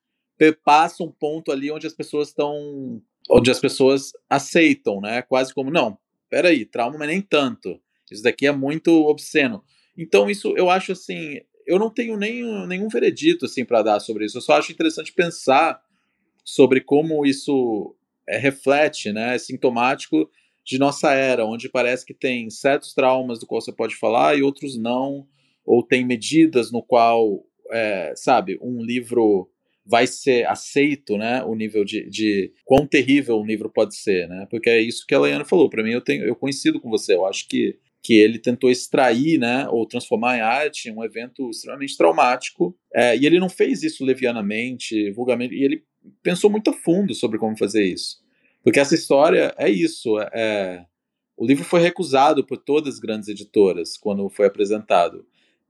passa 0.65 1.03
um 1.03 1.13
ponto 1.13 1.53
ali 1.53 1.71
onde 1.71 1.87
as 1.87 1.93
pessoas 1.93 2.29
estão, 2.29 3.03
onde 3.31 3.51
as 3.51 3.59
pessoas 3.59 4.13
aceitam, 4.29 5.01
né? 5.01 5.21
Quase 5.23 5.53
como 5.53 5.71
não, 5.71 5.99
peraí, 6.31 6.65
trauma, 6.65 6.99
mas 6.99 7.09
nem 7.09 7.21
tanto. 7.21 7.81
Isso 8.15 8.23
daqui 8.23 8.47
é 8.47 8.53
muito 8.53 8.91
obsceno. 9.07 9.63
Então, 9.97 10.31
isso 10.31 10.55
eu 10.57 10.71
acho 10.71 10.93
assim. 10.93 11.41
Eu 11.67 11.79
não 11.79 11.91
tenho 11.91 12.17
nem, 12.17 12.67
nenhum 12.67 12.89
veredito 12.89 13.45
assim 13.45 13.65
para 13.65 13.83
dar 13.83 14.01
sobre 14.01 14.25
isso. 14.25 14.39
Eu 14.39 14.43
só 14.43 14.55
acho 14.55 14.73
interessante 14.73 15.13
pensar 15.13 15.81
sobre 16.45 16.81
como 16.81 17.25
isso 17.25 17.95
é, 18.29 18.39
reflete, 18.39 19.13
né, 19.13 19.35
é 19.35 19.39
sintomático 19.39 20.31
de 20.65 20.79
nossa 20.79 21.13
era, 21.13 21.45
onde 21.45 21.69
parece 21.69 22.05
que 22.05 22.15
tem 22.15 22.49
certos 22.51 22.95
traumas 22.95 23.41
do 23.41 23.47
qual 23.47 23.61
você 23.61 23.73
pode 23.73 23.97
falar 23.97 24.37
e 24.37 24.43
outros 24.43 24.77
não, 24.77 25.27
ou 25.65 25.83
tem 25.83 26.05
medidas 26.05 26.71
no 26.71 26.83
qual, 26.83 27.45
é, 27.71 28.13
sabe, 28.15 28.59
um 28.63 28.83
livro 28.83 29.51
vai 29.85 30.07
ser 30.07 30.47
aceito, 30.47 31.17
né, 31.17 31.43
o 31.43 31.55
nível 31.55 31.85
de, 31.85 32.09
de 32.09 32.53
quão 32.65 32.87
terrível 32.87 33.41
um 33.41 33.47
livro 33.47 33.71
pode 33.71 33.97
ser, 33.97 34.29
né, 34.29 34.47
porque 34.51 34.71
é 34.71 34.81
isso 34.81 35.07
que 35.07 35.15
a 35.15 35.21
Leana 35.21 35.45
falou, 35.45 35.69
para 35.69 35.83
mim 35.83 35.93
eu 35.93 36.01
tenho, 36.01 36.25
eu 36.25 36.37
coincido 36.37 36.81
com 36.81 36.91
você, 36.91 37.15
eu 37.15 37.27
acho 37.27 37.49
que 37.49 37.79
que 38.03 38.15
ele 38.15 38.39
tentou 38.39 38.71
extrair, 38.71 39.39
né, 39.39 39.69
ou 39.69 39.87
transformar 39.87 40.39
em 40.39 40.41
arte 40.41 40.91
um 40.91 41.05
evento 41.05 41.51
extremamente 41.51 41.97
traumático. 41.97 42.75
É, 42.95 43.17
e 43.17 43.27
ele 43.27 43.39
não 43.39 43.49
fez 43.49 43.83
isso 43.83 44.05
levianamente, 44.05 45.11
vulgarmente, 45.13 45.55
e 45.55 45.63
ele 45.63 45.85
pensou 46.23 46.49
muito 46.51 46.71
a 46.71 46.73
fundo 46.73 47.15
sobre 47.15 47.39
como 47.39 47.57
fazer 47.59 47.85
isso. 47.85 48.19
Porque 48.63 48.81
essa 48.81 48.95
história 48.95 49.55
é 49.59 49.69
isso. 49.69 50.19
É, 50.19 50.31
é, 50.35 50.85
o 51.37 51.47
livro 51.47 51.65
foi 51.65 51.81
recusado 51.81 52.45
por 52.45 52.59
todas 52.59 52.95
as 52.95 53.01
grandes 53.01 53.29
editoras 53.29 53.97
quando 53.97 54.29
foi 54.29 54.47
apresentado. 54.47 55.27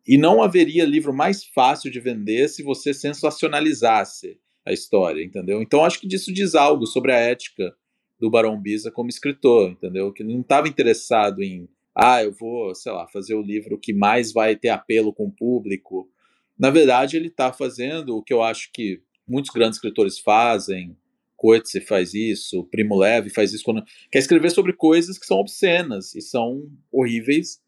E 0.07 0.17
não 0.17 0.43
haveria 0.43 0.85
livro 0.85 1.13
mais 1.13 1.45
fácil 1.45 1.91
de 1.91 2.01
vender 2.01 2.49
se 2.49 2.63
você 2.63 2.95
sensacionalizasse 2.95 4.39
a 4.65 4.73
história, 4.73 5.23
entendeu? 5.23 5.61
Então 5.63 5.85
acho 5.85 6.01
que 6.01 6.07
disso 6.07 6.33
diz 6.33 6.55
algo 6.55 6.87
sobre 6.87 7.13
a 7.13 7.19
ética 7.19 7.75
do 8.19 8.31
Barão 8.31 8.61
Biza 8.61 8.91
como 8.91 9.09
escritor, 9.09 9.71
entendeu? 9.71 10.13
Que 10.13 10.23
não 10.23 10.41
estava 10.41 10.69
interessado 10.69 11.43
em 11.43 11.69
ah, 12.03 12.25
eu 12.25 12.33
vou, 12.33 12.75
sei 12.75 12.91
lá, 12.93 13.07
fazer 13.09 13.35
o 13.35 13.43
livro 13.43 13.79
que 13.79 13.93
mais 13.93 14.33
vai 14.33 14.57
ter 14.57 14.71
apelo 14.71 15.13
com 15.13 15.27
o 15.27 15.31
público. 15.31 16.11
Na 16.59 16.71
verdade, 16.71 17.19
ele 17.19 17.27
está 17.27 17.53
fazendo 17.53 18.17
o 18.17 18.23
que 18.23 18.33
eu 18.33 18.43
acho 18.43 18.71
que 18.73 19.03
muitos 19.29 19.51
grandes 19.51 19.77
escritores 19.77 20.19
fazem. 20.19 20.97
Coetzee 21.37 21.83
faz 21.83 22.15
isso, 22.15 22.65
Primo 22.71 22.97
Levi 22.97 23.29
faz 23.29 23.53
isso 23.53 23.65
quando 23.65 23.85
quer 24.11 24.19
escrever 24.19 24.51
sobre 24.51 24.73
coisas 24.73 25.19
que 25.19 25.27
são 25.27 25.37
obscenas 25.39 26.15
e 26.15 26.23
são 26.23 26.71
horríveis, 26.91 27.61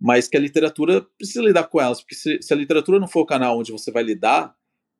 mas 0.00 0.28
que 0.28 0.36
a 0.38 0.40
literatura 0.40 1.02
precisa 1.18 1.42
lidar 1.42 1.64
com 1.64 1.78
elas, 1.78 2.00
porque 2.00 2.14
se, 2.14 2.40
se 2.40 2.54
a 2.54 2.56
literatura 2.56 2.98
não 2.98 3.08
for 3.08 3.20
o 3.20 3.26
canal 3.26 3.58
onde 3.58 3.72
você 3.72 3.90
vai 3.90 4.02
lidar 4.02 4.54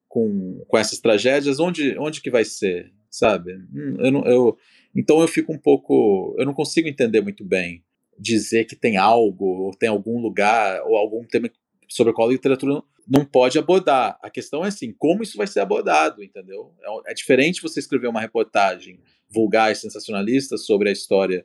com, 0.08 0.62
com 0.68 0.76
essas 0.76 0.98
tragédias, 0.98 1.58
onde, 1.58 1.98
onde 1.98 2.20
que 2.20 2.30
vai 2.30 2.44
ser, 2.44 2.92
sabe? 3.10 3.54
Hum, 3.74 3.96
eu, 3.98 4.12
não, 4.12 4.24
eu, 4.24 4.58
então 4.94 5.20
eu 5.20 5.28
fico 5.28 5.52
um 5.52 5.58
pouco, 5.58 6.34
eu 6.38 6.44
não 6.44 6.54
consigo 6.54 6.88
entender 6.88 7.22
muito 7.22 7.44
bem 7.44 7.82
dizer 8.18 8.64
que 8.64 8.76
tem 8.76 8.96
algo, 8.96 9.44
ou 9.44 9.70
tem 9.72 9.88
algum 9.88 10.20
lugar, 10.20 10.82
ou 10.84 10.96
algum 10.96 11.24
tema 11.24 11.50
sobre 11.88 12.12
a 12.12 12.14
qual 12.14 12.28
a 12.28 12.32
literatura 12.32 12.82
não 13.06 13.24
pode 13.24 13.58
abordar. 13.58 14.18
A 14.22 14.30
questão 14.30 14.64
é 14.64 14.68
assim, 14.68 14.94
como 14.98 15.22
isso 15.22 15.36
vai 15.36 15.46
ser 15.46 15.60
abordado, 15.60 16.22
entendeu? 16.22 16.72
É, 16.82 17.12
é 17.12 17.14
diferente 17.14 17.62
você 17.62 17.80
escrever 17.80 18.08
uma 18.08 18.20
reportagem 18.20 19.00
vulgar 19.30 19.72
e 19.72 19.76
sensacionalista 19.76 20.56
sobre 20.56 20.88
a 20.88 20.92
história 20.92 21.44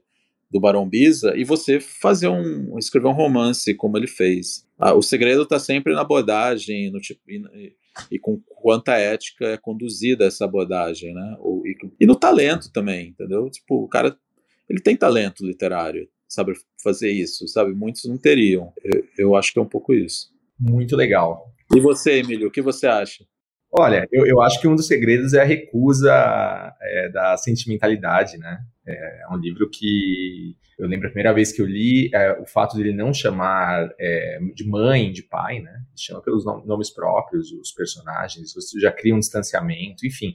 do 0.50 0.60
Barão 0.60 0.88
Biza 0.88 1.36
e 1.36 1.44
você 1.44 1.80
fazer 1.80 2.28
um 2.28 2.78
escrever 2.78 3.08
um 3.08 3.14
romance 3.14 3.74
como 3.76 3.98
ele 3.98 4.08
fez. 4.08 4.68
Ah, 4.78 4.94
o 4.94 5.02
segredo 5.02 5.44
está 5.44 5.60
sempre 5.60 5.94
na 5.94 6.02
abordagem, 6.02 6.90
no 6.92 7.00
tipo 7.00 7.22
e, 7.28 7.76
e, 8.10 8.18
com 8.18 8.42
quanta 8.48 8.94
ética 8.94 9.46
é 9.46 9.58
conduzida 9.58 10.26
essa 10.26 10.46
abordagem, 10.46 11.14
né? 11.14 11.38
O, 11.40 11.62
e, 11.66 11.76
e, 12.00 12.08
no 12.08 12.16
talento 12.16 12.72
também, 12.72 13.10
entendeu? 13.10 13.50
Tipo, 13.50 13.84
o 13.84 13.88
cara 13.88 14.18
ele 14.68 14.80
tem 14.80 14.96
talento 14.96 15.46
literário, 15.46 16.08
sabe 16.30 16.54
fazer 16.82 17.10
isso, 17.10 17.48
sabe? 17.48 17.74
Muitos 17.74 18.06
não 18.06 18.18
teriam. 18.18 18.72
Eu, 18.84 19.04
eu 19.18 19.36
acho 19.36 19.52
que 19.52 19.60
é 19.60 19.62
um 19.62 19.68
pouco 19.68 19.94
isso. 19.94 20.30
Muito 20.58 20.96
legal. 20.96 21.52
E 21.76 21.80
você, 21.80 22.20
Emílio, 22.20 22.48
o 22.48 22.52
que 22.52 22.62
você 22.62 22.88
acha? 22.88 23.26
Olha, 23.72 24.08
eu, 24.12 24.26
eu 24.26 24.42
acho 24.42 24.60
que 24.60 24.68
um 24.68 24.76
dos 24.76 24.88
segredos 24.88 25.34
é 25.34 25.42
a 25.42 25.46
recusa 25.46 26.12
é, 26.82 27.10
da 27.10 27.38
sentimentalidade, 27.38 28.38
né? 28.38 28.60
É, 28.86 29.24
é 29.24 29.34
um 29.34 29.38
livro 29.38 29.70
que 29.70 30.56
eu 30.78 30.88
lembro 30.88 31.08
a 31.08 31.12
primeira 31.12 31.34
vez 31.34 31.52
que 31.52 31.62
eu 31.62 31.66
li, 31.66 32.10
é, 32.14 32.40
o 32.40 32.46
fato 32.46 32.76
dele 32.78 32.94
não 32.94 33.14
chamar 33.14 33.94
é, 34.00 34.40
de 34.56 34.66
mãe, 34.66 35.12
de 35.12 35.22
pai, 35.22 35.60
né? 35.60 35.72
Ele 35.72 35.98
chama 35.98 36.22
pelos 36.22 36.46
nomes 36.46 36.90
próprios, 36.90 37.52
os 37.52 37.72
personagens, 37.72 38.54
você 38.54 38.80
já 38.80 38.92
cria 38.92 39.14
um 39.14 39.20
distanciamento, 39.20 40.08
enfim. 40.08 40.34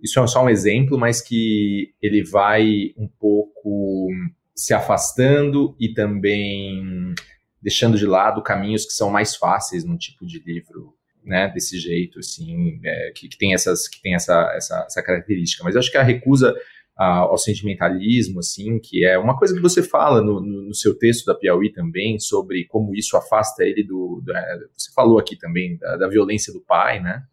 Isso 0.00 0.18
é 0.18 0.26
só 0.26 0.44
um 0.44 0.50
exemplo, 0.50 0.98
mas 0.98 1.20
que 1.20 1.94
ele 2.02 2.24
vai 2.24 2.92
um 2.96 3.06
pouco 3.06 4.08
se 4.54 4.72
afastando 4.72 5.76
e 5.78 5.92
também 5.92 7.14
deixando 7.60 7.96
de 7.96 8.06
lado 8.06 8.42
caminhos 8.42 8.84
que 8.84 8.92
são 8.92 9.10
mais 9.10 9.34
fáceis 9.34 9.84
num 9.84 9.96
tipo 9.96 10.26
de 10.26 10.38
livro 10.38 10.94
né, 11.24 11.48
desse 11.48 11.78
jeito, 11.78 12.18
assim, 12.18 12.78
é, 12.84 13.12
que, 13.14 13.28
que, 13.28 13.38
tem, 13.38 13.54
essas, 13.54 13.88
que 13.88 14.00
tem 14.02 14.14
essa, 14.14 14.52
essa, 14.54 14.84
essa 14.86 15.02
característica. 15.02 15.64
Mas 15.64 15.74
acho 15.74 15.90
que 15.90 15.96
a 15.96 16.02
recusa 16.02 16.54
ao 16.96 17.36
sentimentalismo, 17.36 18.38
assim, 18.38 18.78
que 18.78 19.04
é 19.04 19.18
uma 19.18 19.36
coisa 19.36 19.52
que 19.52 19.60
você 19.60 19.82
fala 19.82 20.22
no, 20.22 20.40
no, 20.40 20.68
no, 20.68 20.74
seu 20.74 20.96
texto 20.96 21.24
da 21.24 21.34
Piauí 21.34 21.72
também, 21.72 22.20
sobre 22.20 22.66
como 22.66 22.94
isso 22.94 23.16
afasta 23.16 23.64
ele 23.64 23.82
do. 23.82 24.22
do 24.24 24.32
é, 24.32 24.58
você 24.76 24.92
falou 24.92 25.18
aqui 25.18 25.36
também 25.36 25.76
da, 25.76 25.96
da, 25.96 26.08
violência 26.08 26.52
do 26.52 26.60
pai, 26.60 27.02
né? 27.02 27.24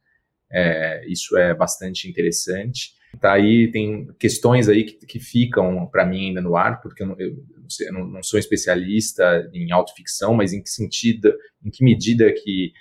É, 0.52 1.06
isso 1.08 1.38
é 1.38 1.54
bastante 1.54 2.10
interessante. 2.10 2.94
Tá 3.20 3.34
aí, 3.34 3.70
tem 3.72 4.08
questões 4.20 4.70
aí 4.70 4.84
que, 4.84 5.06
que 5.06 5.20
ficam 5.20 5.86
para 5.88 6.06
mim 6.06 6.30
ainda 6.30 6.42
no 6.42 6.56
ar, 6.56 6.82
porque 6.82 7.04
eu, 7.04 7.08
não, 7.08 7.20
eu, 7.20 7.36
eu 7.82 7.94
não, 7.94 8.08
não 8.08 8.24
sou 8.24 8.40
especialista 8.40 9.50
em 9.54 9.72
autoficção, 9.72 10.34
mas 10.34 10.54
em 10.54 10.62
que 10.62 10.70
sentido, 10.70 11.34
em 11.64 11.70
que 11.70 11.84
medida 11.84 12.32
que 12.32 12.72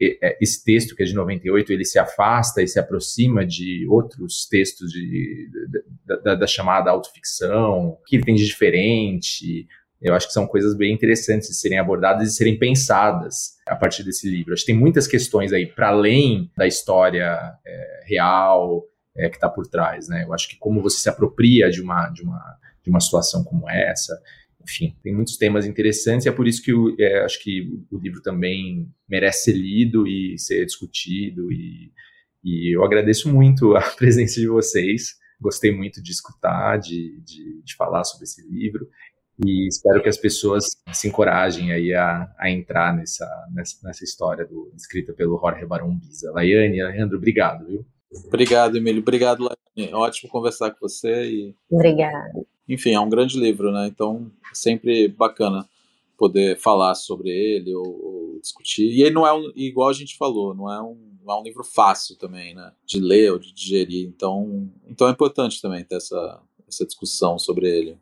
é, 0.00 0.36
esse 0.40 0.64
texto, 0.64 0.96
que 0.96 1.02
é 1.02 1.06
de 1.06 1.14
98, 1.14 1.72
ele 1.72 1.84
se 1.84 1.98
afasta 1.98 2.62
e 2.62 2.66
se 2.66 2.78
aproxima 2.78 3.46
de 3.46 3.86
outros 3.88 4.46
textos 4.48 4.90
de, 4.90 5.48
da, 6.04 6.16
da, 6.16 6.34
da 6.34 6.46
chamada 6.46 6.90
autoficção, 6.90 7.90
o 7.90 7.96
que 8.04 8.16
ele 8.16 8.24
tem 8.24 8.34
de 8.34 8.44
diferente. 8.44 9.66
Eu 10.00 10.14
acho 10.14 10.26
que 10.26 10.32
são 10.32 10.46
coisas 10.46 10.76
bem 10.76 10.92
interessantes 10.92 11.48
de 11.48 11.54
serem 11.54 11.78
abordadas 11.78 12.28
e 12.28 12.34
serem 12.34 12.58
pensadas 12.58 13.56
a 13.66 13.76
partir 13.76 14.02
desse 14.02 14.28
livro. 14.28 14.52
Acho 14.52 14.64
que 14.64 14.72
tem 14.72 14.80
muitas 14.80 15.06
questões 15.06 15.52
aí, 15.52 15.66
para 15.66 15.90
além 15.90 16.50
da 16.56 16.66
história 16.66 17.38
é, 17.64 18.04
real 18.06 18.82
é, 19.16 19.28
que 19.28 19.36
está 19.36 19.48
por 19.48 19.66
trás. 19.66 20.08
Né? 20.08 20.24
Eu 20.24 20.32
acho 20.32 20.48
que 20.48 20.56
como 20.56 20.82
você 20.82 20.98
se 20.98 21.08
apropria 21.08 21.70
de 21.70 21.80
uma, 21.80 22.08
de 22.08 22.22
uma, 22.22 22.58
de 22.82 22.90
uma 22.90 23.00
situação 23.00 23.44
como 23.44 23.68
essa, 23.68 24.20
enfim, 24.62 24.96
tem 25.02 25.14
muitos 25.14 25.36
temas 25.36 25.66
interessantes 25.66 26.26
e 26.26 26.28
é 26.28 26.32
por 26.32 26.46
isso 26.46 26.62
que 26.62 26.72
eu 26.72 26.94
é, 26.98 27.24
acho 27.24 27.42
que 27.42 27.68
o 27.90 27.98
livro 27.98 28.22
também 28.22 28.88
merece 29.08 29.44
ser 29.44 29.52
lido 29.52 30.06
e 30.06 30.38
ser 30.38 30.64
discutido 30.64 31.50
e, 31.52 31.92
e 32.44 32.76
eu 32.76 32.84
agradeço 32.84 33.32
muito 33.32 33.76
a 33.76 33.82
presença 33.96 34.40
de 34.40 34.46
vocês, 34.46 35.16
gostei 35.40 35.74
muito 35.74 36.02
de 36.02 36.12
escutar, 36.12 36.78
de, 36.78 37.20
de, 37.20 37.62
de 37.62 37.74
falar 37.74 38.04
sobre 38.04 38.24
esse 38.24 38.46
livro 38.48 38.88
e 39.44 39.66
espero 39.66 40.02
que 40.02 40.08
as 40.08 40.16
pessoas 40.16 40.76
se 40.92 41.08
encorajem 41.08 41.72
aí 41.72 41.92
a, 41.94 42.32
a 42.38 42.50
entrar 42.50 42.94
nessa, 42.94 43.26
nessa, 43.52 43.76
nessa 43.82 44.04
história 44.04 44.44
do, 44.44 44.72
escrita 44.76 45.12
pelo 45.12 45.38
Jorge 45.40 45.66
Barão 45.66 45.96
Biza. 45.96 46.30
Laiane, 46.32 46.80
Alejandro, 46.80 47.16
obrigado, 47.16 47.66
viu? 47.66 47.86
Obrigado, 48.26 48.76
Emílio. 48.76 49.00
Obrigado, 49.00 49.42
Laiane. 49.42 49.94
Ótimo 49.94 50.30
conversar 50.30 50.70
com 50.70 50.88
você. 50.88 51.24
E... 51.24 51.54
Obrigado 51.70 52.46
enfim, 52.68 52.94
é 52.94 53.00
um 53.00 53.08
grande 53.08 53.38
livro, 53.38 53.72
né? 53.72 53.86
Então, 53.86 54.30
é 54.50 54.54
sempre 54.54 55.08
bacana 55.08 55.68
poder 56.16 56.56
falar 56.58 56.94
sobre 56.94 57.30
ele 57.30 57.74
ou, 57.74 57.84
ou 57.84 58.40
discutir. 58.40 58.86
E 58.86 59.02
ele 59.02 59.14
não 59.14 59.26
é 59.26 59.32
um, 59.32 59.52
igual 59.56 59.88
a 59.88 59.92
gente 59.92 60.16
falou, 60.16 60.54
não 60.54 60.72
é 60.72 60.80
um, 60.80 60.96
não 61.24 61.34
é 61.34 61.40
um 61.40 61.42
livro 61.42 61.64
fácil 61.64 62.16
também, 62.16 62.54
né? 62.54 62.72
De 62.86 63.00
ler 63.00 63.32
ou 63.32 63.38
de 63.38 63.52
digerir. 63.52 64.06
Então, 64.06 64.68
então 64.88 65.08
é 65.08 65.10
importante 65.10 65.60
também 65.60 65.84
ter 65.84 65.96
essa, 65.96 66.40
essa 66.68 66.86
discussão 66.86 67.38
sobre 67.38 67.68
ele. 67.68 67.98